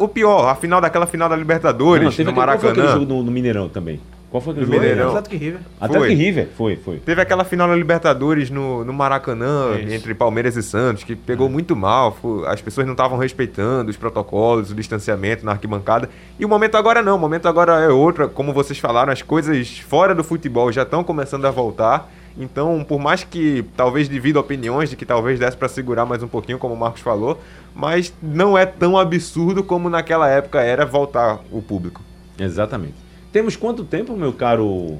O, 0.00 0.04
o 0.04 0.08
pior, 0.08 0.48
a 0.48 0.54
final 0.54 0.80
daquela 0.80 1.06
final 1.06 1.28
da 1.28 1.36
Libertadores, 1.36 2.04
Não, 2.04 2.10
teve 2.12 2.24
no 2.24 2.30
aquele- 2.30 2.46
qual 2.46 2.58
foi 2.58 2.68
Maracanã. 2.70 2.92
jogo 3.00 3.12
no, 3.14 3.22
no 3.22 3.30
Mineirão 3.30 3.68
também? 3.68 4.00
Qual 4.30 4.40
foi 4.40 4.54
No 4.54 4.60
jogo? 4.60 4.72
Mineirão. 4.72 5.08
Atlético 5.08 5.34
e 5.34 5.38
River. 5.38 5.60
Atlético 5.80 6.04
Foi. 6.04 6.12
e 6.12 6.14
River? 6.14 6.48
Foi, 6.56 6.76
foi. 6.76 6.96
Teve 6.98 7.20
aquela 7.22 7.44
final 7.44 7.68
da 7.68 7.76
Libertadores 7.76 8.50
no, 8.50 8.84
no 8.84 8.92
Maracanã, 8.92 9.78
Isso. 9.78 9.94
entre 9.94 10.14
Palmeiras 10.14 10.56
e 10.56 10.62
Santos, 10.62 11.04
que 11.04 11.14
pegou 11.14 11.48
muito 11.48 11.76
mal. 11.76 12.16
As 12.46 12.60
pessoas 12.60 12.86
não 12.86 12.94
estavam 12.94 13.16
respeitando 13.18 13.88
os 13.90 13.96
protocolos, 13.96 14.70
o 14.70 14.74
distanciamento 14.74 15.44
na 15.44 15.52
arquibancada. 15.52 16.10
E 16.38 16.44
o 16.44 16.48
momento 16.48 16.76
agora 16.76 17.02
não, 17.02 17.16
o 17.16 17.18
momento 17.18 17.46
agora 17.46 17.80
é 17.80 17.88
outro. 17.88 18.28
Como 18.28 18.52
vocês 18.52 18.78
falaram, 18.78 19.12
as 19.12 19.22
coisas 19.22 19.78
fora 19.78 20.14
do 20.14 20.24
futebol 20.24 20.72
já 20.72 20.82
estão 20.82 21.04
começando 21.04 21.44
a 21.44 21.50
voltar. 21.50 22.10
Então, 22.38 22.84
por 22.86 22.98
mais 23.00 23.24
que 23.24 23.64
talvez 23.76 24.08
divida 24.08 24.38
opiniões 24.38 24.90
de 24.90 24.96
que 24.96 25.06
talvez 25.06 25.38
desse 25.38 25.56
para 25.56 25.68
segurar 25.68 26.04
mais 26.04 26.22
um 26.22 26.28
pouquinho, 26.28 26.58
como 26.58 26.74
o 26.74 26.76
Marcos 26.76 27.00
falou, 27.00 27.40
mas 27.74 28.12
não 28.20 28.58
é 28.58 28.66
tão 28.66 28.98
absurdo 28.98 29.64
como 29.64 29.88
naquela 29.88 30.28
época 30.28 30.60
era 30.60 30.84
voltar 30.84 31.40
o 31.50 31.62
público. 31.62 32.02
Exatamente. 32.38 33.05
Temos 33.36 33.54
quanto 33.54 33.84
tempo, 33.84 34.16
meu 34.16 34.32
caro? 34.32 34.96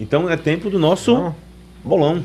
Então 0.00 0.30
é 0.30 0.36
tempo 0.36 0.70
do 0.70 0.78
nosso 0.78 1.12
Não. 1.12 1.34
bolão. 1.82 2.24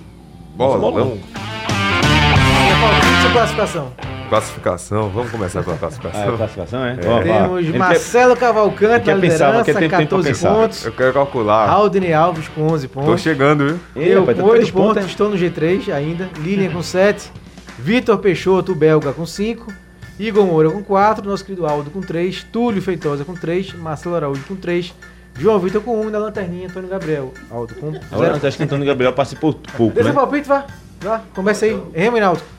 Nosso 0.56 0.78
Bolão, 0.78 1.18
E 1.18 2.72
a 2.72 2.80
palpite 2.80 3.28
de 3.28 3.34
classificação. 3.34 3.92
classificação, 4.30 5.10
vamos 5.10 5.32
começar 5.32 5.64
pela 5.64 5.74
Ah, 5.74 5.74
é 5.74 5.78
a 5.78 5.80
classificação. 5.80 6.38
classificação, 6.38 6.86
é? 6.86 6.92
Ó. 7.08 7.24
Temos 7.24 7.58
Ele 7.64 7.72
quer- 7.72 7.78
Marcelo 7.80 8.38
Cavalcante 8.38 9.08
na 9.10 9.16
pensar, 9.20 9.46
liderança, 9.48 9.64
ter 9.66 9.74
tempo 9.74 9.90
pra 9.90 9.98
14 9.98 10.28
pensar. 10.28 10.54
pontos. 10.54 10.86
Eu 10.86 10.92
quero 10.92 11.14
calcular. 11.14 11.70
Aldine 11.72 12.14
Alves 12.14 12.48
com 12.50 12.68
11 12.68 12.88
Tô 12.88 13.00
pontos. 13.02 13.22
chegando, 13.22 13.66
viu? 13.66 13.80
Ei, 13.96 14.14
Eu 14.14 14.20
rapaz, 14.20 14.38
com 14.38 14.44
tá 14.44 14.50
8 14.52 14.60
três 14.60 14.72
pontos, 14.72 14.94
pontos, 14.94 15.10
estou 15.10 15.30
no 15.32 15.38
G3 15.38 15.90
ainda. 15.92 16.30
Lilian 16.38 16.70
com 16.70 16.84
7. 16.84 17.32
Vitor 17.80 18.20
Peixoto, 18.20 18.76
belga, 18.76 19.12
com 19.12 19.26
5. 19.26 19.74
Igor 20.20 20.45
Moura 20.45 20.70
com 20.70 20.84
4. 20.84 21.28
Nosso 21.28 21.45
querido 21.45 21.65
Aldo 21.65 21.89
com 21.91 22.01
3. 22.01 22.43
Túlio 22.45 22.82
Feitosa 22.82 23.24
com 23.24 23.34
3. 23.34 23.74
Marcelo 23.74 24.15
Araújo 24.15 24.43
com 24.43 24.55
3. 24.55 24.93
João 25.38 25.59
Vitor 25.59 25.82
com 25.82 25.99
1. 26.01 26.07
Um, 26.07 26.09
na 26.09 26.18
lanterninha, 26.18 26.68
Antônio 26.68 26.89
Gabriel. 26.89 27.34
Aldo 27.51 27.76
com 27.76 27.89
Agora 28.11 28.34
0. 28.34 28.47
acho 28.47 28.57
que 28.57 28.63
Antônio 28.63 28.86
Gabriel 28.86 29.13
participou 29.13 29.53
pouco, 29.53 29.93
Deixa 29.93 30.09
né? 30.09 30.11
o 30.11 30.15
palpite, 30.15 30.47
vá. 30.47 30.65
Vá, 30.99 31.22
começa 31.34 31.65
aí. 31.65 31.80
Remo 31.93 32.18
e 32.18 32.20
Náutico. 32.20 32.49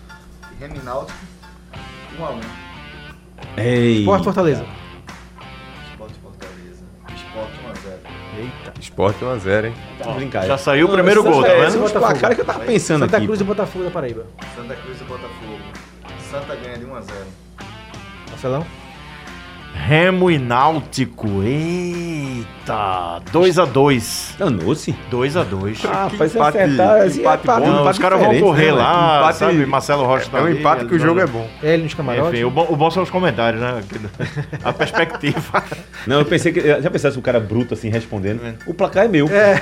Remo 0.60 0.76
e 0.76 0.84
Náutico, 0.84 1.18
1 2.20 2.24
a 2.24 2.30
1 2.30 2.40
Ei. 3.56 4.00
Esporte 4.00 4.24
Fortaleza. 4.24 4.64
Sport 5.92 6.12
Fortaleza. 6.22 6.84
Sport 7.16 7.50
1 7.64 7.68
a 7.68 7.74
0 7.74 8.18
Eita. 8.38 8.80
Esporte 8.80 9.24
1x0, 9.24 9.64
hein? 9.66 9.74
Tá 9.98 10.12
brincar. 10.12 10.46
Já 10.46 10.56
saiu 10.56 10.86
o 10.86 10.92
primeiro 10.92 11.24
gol, 11.24 11.42
tá 11.42 11.48
vendo? 11.48 11.84
esse 11.84 11.96
é 11.96 11.98
o 11.98 12.18
cara 12.20 12.34
que 12.34 12.40
eu 12.40 12.44
tava 12.44 12.60
pensando 12.60 13.00
Santa 13.00 13.16
aqui. 13.16 13.26
Cruz 13.26 13.40
e 13.40 13.44
Botafogo 13.44 13.84
da 13.84 13.90
Paraíba. 13.90 14.26
Santa 14.54 14.76
Cruz 14.76 15.00
e 15.00 15.04
Botafogo. 15.04 15.58
Santa 16.30 16.54
ganha 16.54 16.78
de 16.78 16.84
1 16.84 16.94
a 16.94 17.00
0 17.00 17.16
Marcelão. 18.38 18.77
Remo 19.86 20.30
e 20.30 20.38
Náutico. 20.38 21.26
Eita! 21.42 23.22
2x2. 23.32 24.36
Danou-se. 24.38 24.94
2x2. 25.10 25.78
Ah, 25.90 26.10
faz 26.10 26.34
empate- 26.34 26.58
acertar. 26.58 26.96
assim, 27.02 27.20
empate 27.20 27.42
empate- 27.44 27.60
bom. 27.60 27.66
Não, 27.66 27.80
empate 27.80 27.90
os 27.92 27.98
caras 27.98 28.18
vão 28.18 28.28
diferente, 28.28 28.44
correr 28.44 28.66
né, 28.66 28.72
lá, 28.72 29.18
Empate- 29.20 29.38
sabe? 29.38 29.66
Marcelo 29.66 30.04
Rocha 30.04 30.28
tá 30.30 30.38
É 30.38 30.42
um 30.42 30.46
ali, 30.46 30.58
empate 30.58 30.84
que 30.84 30.94
o 30.94 30.98
jogo 30.98 31.14
vão- 31.14 31.22
é 31.22 31.26
bom. 31.26 31.48
L 31.62 31.82
nos 31.84 31.94
camarotes. 31.94 32.34
Enfim, 32.34 32.44
o 32.44 32.50
bom, 32.50 32.66
o 32.68 32.76
bom 32.76 32.90
são 32.90 33.02
os 33.02 33.08
comentários, 33.08 33.62
né? 33.62 33.80
A 34.62 34.72
perspectiva. 34.74 35.64
Não, 36.06 36.18
eu 36.18 36.24
pensei 36.26 36.52
que. 36.52 36.60
Já 36.60 36.90
pensasse 36.90 37.18
o 37.18 37.22
cara 37.22 37.40
bruto 37.40 37.72
assim 37.72 37.88
respondendo. 37.88 38.40
O 38.66 38.74
placar 38.74 39.06
é 39.06 39.08
meu. 39.08 39.26
É. 39.30 39.54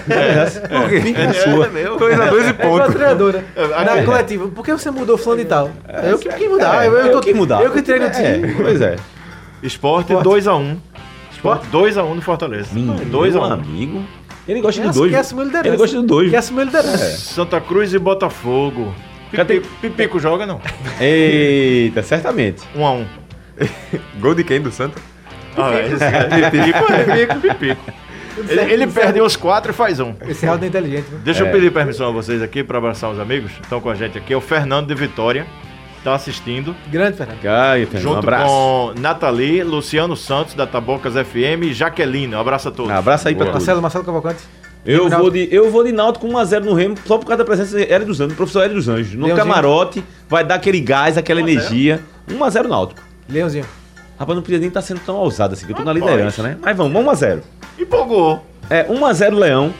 Por 0.69 0.89
quê? 0.89 1.01
Fica 1.03 1.25
na 1.25 1.35
sua. 1.35 1.69
meu. 1.69 1.97
2x2 1.97 2.43
e 2.43 2.47
É 2.47 2.49
a 2.51 2.55
ponto. 2.55 2.93
treinadora. 2.93 3.45
É. 3.55 3.85
Na 3.85 4.03
coletiva. 4.03 4.49
Por 4.49 4.64
que 4.64 4.73
você 4.73 4.91
mudou 4.91 5.17
fulano 5.17 5.43
e 5.43 5.45
tal? 5.45 5.71
É, 5.87 6.11
eu 6.11 6.19
que, 6.19 6.49
mudar. 6.49 6.85
É, 6.85 6.89
eu, 6.89 7.12
tô- 7.12 7.21
que 7.21 7.33
mudar. 7.35 7.62
Eu 7.62 7.71
que 7.71 7.83
treino 7.83 8.07
o 8.07 8.11
time. 8.11 8.51
É, 8.51 8.55
pois 8.57 8.81
é. 8.81 8.97
Esporte 9.63 10.13
Esporte. 10.13 10.29
2x1. 10.45 10.77
Esporte 11.33 11.67
2x1 11.73 12.15
no 12.15 12.23
Fortaleza. 12.23 12.69
Meu 12.73 12.95
2x1. 12.95 13.53
amigo. 13.53 14.05
Ele 14.49 14.61
gosta 14.61 14.81
do 14.83 14.93
dois. 14.93 15.11
quer 15.11 15.19
assumir 15.19 15.43
a 15.43 15.45
liderança. 15.45 15.69
Ele 15.69 15.77
gosta 15.77 15.97
do 15.97 16.03
dois. 16.07 16.31
Quer 16.31 16.37
assumir 16.37 16.61
a 16.61 16.65
liderança. 16.65 17.05
É. 17.05 17.09
Santa 17.11 17.61
Cruz 17.61 17.93
e 17.93 17.99
Botafogo. 17.99 18.95
Pipico, 19.31 19.67
Pipico 19.81 20.21
joga 20.21 20.47
não? 20.47 20.61
Eita, 21.01 22.03
certamente. 22.03 22.63
1x1. 22.77 23.05
Gol 24.21 24.35
de 24.35 24.45
quem? 24.45 24.61
Do 24.61 24.71
Santa? 24.71 25.01
Ah, 25.57 25.73
esse 25.81 26.05
é 26.05 26.51
Pipico 26.51 26.93
é 26.93 27.27
Pipico. 27.55 27.93
Ele, 28.49 28.73
ele 28.75 28.87
perde 28.87 29.21
uns 29.23 29.35
4 29.35 29.73
e 29.73 29.75
faz 29.75 29.99
um. 29.99 30.15
Esse 30.29 30.45
round 30.47 30.63
é 30.65 30.69
inteligente. 30.69 31.07
Viu? 31.09 31.19
Deixa 31.21 31.43
É. 31.45 31.49
eu 31.49 31.53
pedir 31.53 31.73
permissão 31.73 32.09
a 32.09 32.13
vocês 32.13 32.43
aqui 32.43 32.63
para 32.63 32.77
abraçar 32.79 33.11
os 33.11 33.19
amigos. 33.19 33.51
Estão 33.63 33.81
com 33.81 33.89
a 33.89 33.95
gente 33.95 34.19
aqui. 34.19 34.33
É 34.35 34.37
o 34.37 34.41
Fernando 34.43 34.87
de 34.89 34.95
Vitória. 34.95 35.47
Tá 36.07 36.15
assistindo. 36.15 36.73
Grande, 36.89 37.17
Fernando. 37.17 37.41
Cai, 37.41 37.85
Fernando, 37.85 37.97
um 37.97 38.01
junto 38.01 38.19
abraço. 38.19 38.47
com 38.47 38.95
Nathalie, 38.97 39.65
Luciano 39.65 40.17
Santos, 40.17 40.55
da 40.55 40.65
Tabocas 40.65 41.15
FM 41.15 41.65
e 41.65 41.73
Jaqueline. 41.73 42.33
Um 42.33 42.39
abraço 42.39 42.69
a 42.69 42.71
todos. 42.71 42.93
Um 42.93 42.95
abraço 42.95 43.27
aí 43.27 43.35
todos. 43.35 43.53
Marcelo, 43.53 43.83
Marcelo 43.83 44.05
Cavalcante. 44.05 44.39
Eu 44.85 45.11
vou, 45.11 45.29
de, 45.33 45.49
eu 45.51 45.69
vou 45.69 45.83
de 45.83 45.91
Náutico 45.91 46.29
com 46.29 46.33
1x0 46.35 46.61
no 46.61 46.75
Remo, 46.75 46.95
só 47.05 47.19
por 47.19 47.27
causa 47.27 47.39
da 47.39 47.45
presença 47.45 47.77
de 47.77 47.93
Hélio 47.93 48.07
dos 48.07 48.21
Anjos, 48.21 48.35
do 48.35 48.37
professor 48.37 48.63
Hélio 48.63 48.77
dos 48.77 48.89
Anjos. 48.89 49.15
No 49.15 49.27
Leãozinho. 49.27 49.37
camarote, 49.37 50.05
vai 50.29 50.45
dar 50.45 50.55
aquele 50.55 50.79
gás, 50.79 51.19
aquela 51.19 51.41
energia. 51.41 52.01
1x0 52.31 52.69
Náutico. 52.69 53.03
Leãozinho. 53.29 53.65
Rapaz, 54.17 54.37
não 54.37 54.45
podia 54.45 54.61
nem 54.61 54.69
estar 54.69 54.83
sendo 54.83 55.01
tão 55.01 55.17
ousado 55.17 55.55
assim, 55.55 55.67
que 55.67 55.73
eu 55.73 55.77
tô 55.77 55.83
na 55.83 55.93
liderança, 55.93 56.41
né? 56.41 56.57
Mas 56.63 56.77
vamos, 56.77 57.05
1x0. 57.05 57.41
Empolgou. 57.81 58.47
É, 58.71 58.85
1x0 58.85 59.35
Leão. 59.35 59.75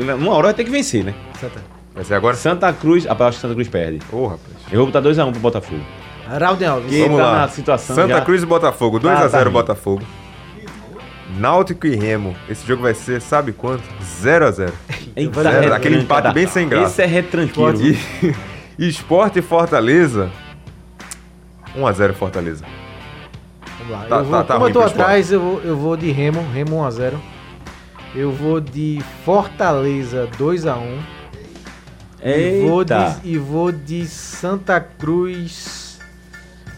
Uma 0.00 0.32
hora 0.32 0.48
vai 0.48 0.54
ter 0.54 0.64
que 0.64 0.72
vencer, 0.72 1.04
né? 1.04 1.14
Santa. 1.40 1.77
Vai 1.98 2.04
ser 2.04 2.14
agora? 2.14 2.36
Santa 2.36 2.72
Cruz. 2.72 3.04
Rapaz, 3.06 3.20
eu 3.20 3.26
acho 3.26 3.36
que 3.38 3.42
Santa 3.42 3.54
Cruz 3.54 3.66
perde. 3.68 3.98
Ô, 4.12 4.28
rapaz. 4.28 4.40
Eu 4.70 4.78
vou 4.78 4.86
botar 4.86 5.00
2x1 5.02 5.32
pro 5.32 5.40
Botafogo. 5.40 5.82
Rauden 6.28 6.68
Alves. 6.68 6.90
Que- 6.90 7.02
Vamos 7.02 7.18
tá 7.18 7.24
lá. 7.26 7.38
na 7.40 7.48
situação 7.48 7.96
Santa 7.96 8.14
já. 8.14 8.20
Cruz 8.20 8.42
e 8.44 8.46
Botafogo. 8.46 9.00
2x0 9.00 9.26
Ah, 9.40 9.44
tá. 9.44 9.50
Botafogo. 9.50 10.02
Náutico 11.36 11.88
e 11.88 11.96
Remo. 11.96 12.36
Esse 12.48 12.64
jogo 12.64 12.82
vai 12.82 12.94
ser, 12.94 13.20
sabe 13.20 13.50
quanto? 13.50 13.82
0x0. 14.22 14.72
Eita, 15.16 15.42
Zero, 15.42 15.54
retranca 15.56 15.76
aquele 15.76 15.96
empate 15.98 16.32
bem 16.32 16.46
sem 16.46 16.68
graça. 16.68 16.86
Esse 16.86 17.02
é 17.02 17.06
retranquilo. 17.06 17.74
E, 17.82 17.98
e 18.78 18.88
Esporte 18.88 19.40
e 19.40 19.42
Fortaleza. 19.42 20.30
1x0 21.76 22.12
Fortaleza. 22.14 22.64
Vamos 23.78 23.92
lá. 23.92 24.04
Tá- 24.08 24.16
eu 24.18 24.24
vou, 24.24 24.32
tá- 24.38 24.44
tá 24.44 24.54
como 24.54 24.68
eu 24.68 24.72
tô 24.72 24.80
atrás, 24.82 25.32
eu 25.32 25.40
vou, 25.40 25.60
eu 25.62 25.76
vou 25.76 25.96
de 25.96 26.10
Remo. 26.12 26.46
Remo 26.52 26.76
1x0. 26.76 27.14
Eu 28.14 28.30
vou 28.30 28.60
de 28.60 29.02
Fortaleza 29.24 30.28
2x1. 30.38 30.98
E 32.24 32.62
vou, 32.66 32.80
Eita. 32.80 33.16
de, 33.22 33.28
e 33.30 33.38
vou 33.38 33.70
de 33.72 34.06
Santa 34.06 34.80
Cruz 34.80 35.98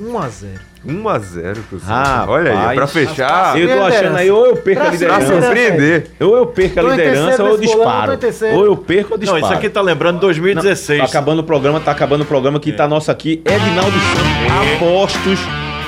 1x0. 0.01 0.59
1x0 0.87 1.55
pro 1.69 1.79
Santos. 1.79 1.87
Rapaz. 1.89 2.29
Olha 2.31 2.69
aí, 2.69 2.75
pra 2.77 2.87
fechar. 2.87 3.59
Eu 3.59 3.69
tô 3.69 3.85
achando 3.85 4.17
aí, 4.17 4.31
ou 4.31 4.47
eu 4.47 4.57
perco 4.57 4.81
a 4.81 4.85
Pra 4.91 4.91
Pra 4.99 5.19
liderança. 5.19 5.43
surpreender. 5.43 6.07
Ou 6.21 6.37
eu 6.37 6.47
perco 6.47 6.81
a 6.81 6.83
liderança 6.83 7.43
ou 7.43 7.49
eu 7.51 7.59
disparo. 7.59 8.19
Ou 8.55 8.65
eu 8.65 8.77
perco 8.77 9.13
ou 9.13 9.19
Não, 9.19 9.21
disparo. 9.25 9.45
isso 9.45 9.53
aqui 9.53 9.69
tá 9.69 9.81
lembrando 9.83 10.21
2016. 10.21 11.01
Tá 11.01 11.05
acabando 11.07 11.41
o 11.41 11.45
programa, 11.45 11.81
tá 11.81 11.91
acabando 11.91 12.23
o 12.23 12.27
programa 12.27 12.59
que 12.59 12.73
tá 12.73 12.89
nosso 12.89 13.11
aqui, 13.11 13.43
Edinaldo 13.45 13.99
Santos, 13.99 14.75
apostos 14.77 15.39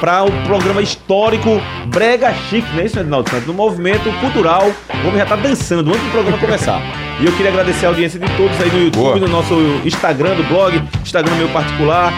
para 0.03 0.25
o 0.25 0.33
programa 0.43 0.83
histórico 0.83 1.63
Brega 1.87 2.35
Chique, 2.35 2.69
não 2.73 2.81
é 2.81 2.87
isso, 2.87 2.99
Edinaldo 2.99 3.31
Santos? 3.31 3.47
No 3.47 3.55
movimento 3.55 4.11
cultural, 4.19 4.69
o 4.93 5.07
homem 5.07 5.19
já 5.19 5.27
tá 5.27 5.37
dançando 5.37 5.91
antes 5.91 6.03
do 6.03 6.11
programa 6.11 6.39
começar. 6.39 6.83
E 7.21 7.25
eu 7.25 7.31
queria 7.37 7.53
agradecer 7.53 7.87
a 7.87 7.91
audiência 7.91 8.19
de 8.19 8.27
todos 8.37 8.61
aí 8.61 8.69
no 8.69 8.83
YouTube, 8.83 9.05
Boa. 9.05 9.17
no 9.21 9.29
nosso 9.29 9.55
Instagram 9.85 10.35
do 10.35 10.43
blog, 10.43 10.83
Instagram 11.03 11.37
meu 11.37 11.49
particular. 11.51 12.13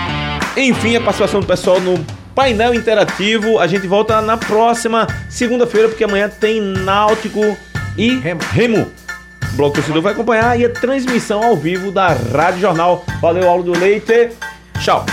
Enfim, 0.56 0.96
a 0.96 1.00
participação 1.02 1.40
do 1.40 1.46
pessoal 1.46 1.78
no 1.78 2.02
painel 2.34 2.72
interativo. 2.72 3.58
A 3.58 3.66
gente 3.66 3.86
volta 3.86 4.22
na 4.22 4.38
próxima 4.38 5.06
segunda-feira, 5.28 5.86
porque 5.86 6.04
amanhã 6.04 6.30
tem 6.30 6.62
Náutico 6.62 7.54
e 7.98 8.18
Remo. 8.18 8.40
Remo. 8.50 8.90
O 9.52 9.56
Bloco 9.56 9.74
Torcedor 9.74 10.00
vai 10.00 10.14
acompanhar 10.14 10.58
e 10.58 10.64
a 10.64 10.70
transmissão 10.70 11.44
ao 11.44 11.54
vivo 11.54 11.92
da 11.92 12.16
Rádio 12.32 12.62
Jornal. 12.62 13.04
Valeu, 13.20 13.46
Aulo 13.46 13.62
do 13.62 13.78
Leite. 13.78 14.30
Tchau. 14.80 15.04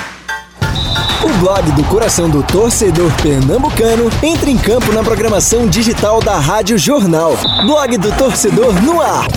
O 1.24 1.34
blog 1.40 1.72
do 1.74 1.84
coração 1.84 2.28
do 2.28 2.42
torcedor 2.42 3.12
pernambucano 3.22 4.10
entra 4.24 4.50
em 4.50 4.58
campo 4.58 4.92
na 4.92 5.04
programação 5.04 5.68
digital 5.68 6.20
da 6.20 6.40
Rádio 6.40 6.80
Jornal. 6.80 7.38
Blog 7.64 7.96
do 7.98 8.12
torcedor 8.18 8.74
no 8.82 9.00
ar. 9.00 9.28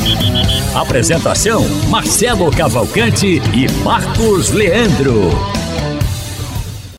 Apresentação: 0.74 1.62
Marcelo 1.89 2.51
Cavalcante 2.51 3.43
e 3.53 3.70
Marcos 3.82 4.51
Leandro. 4.51 5.64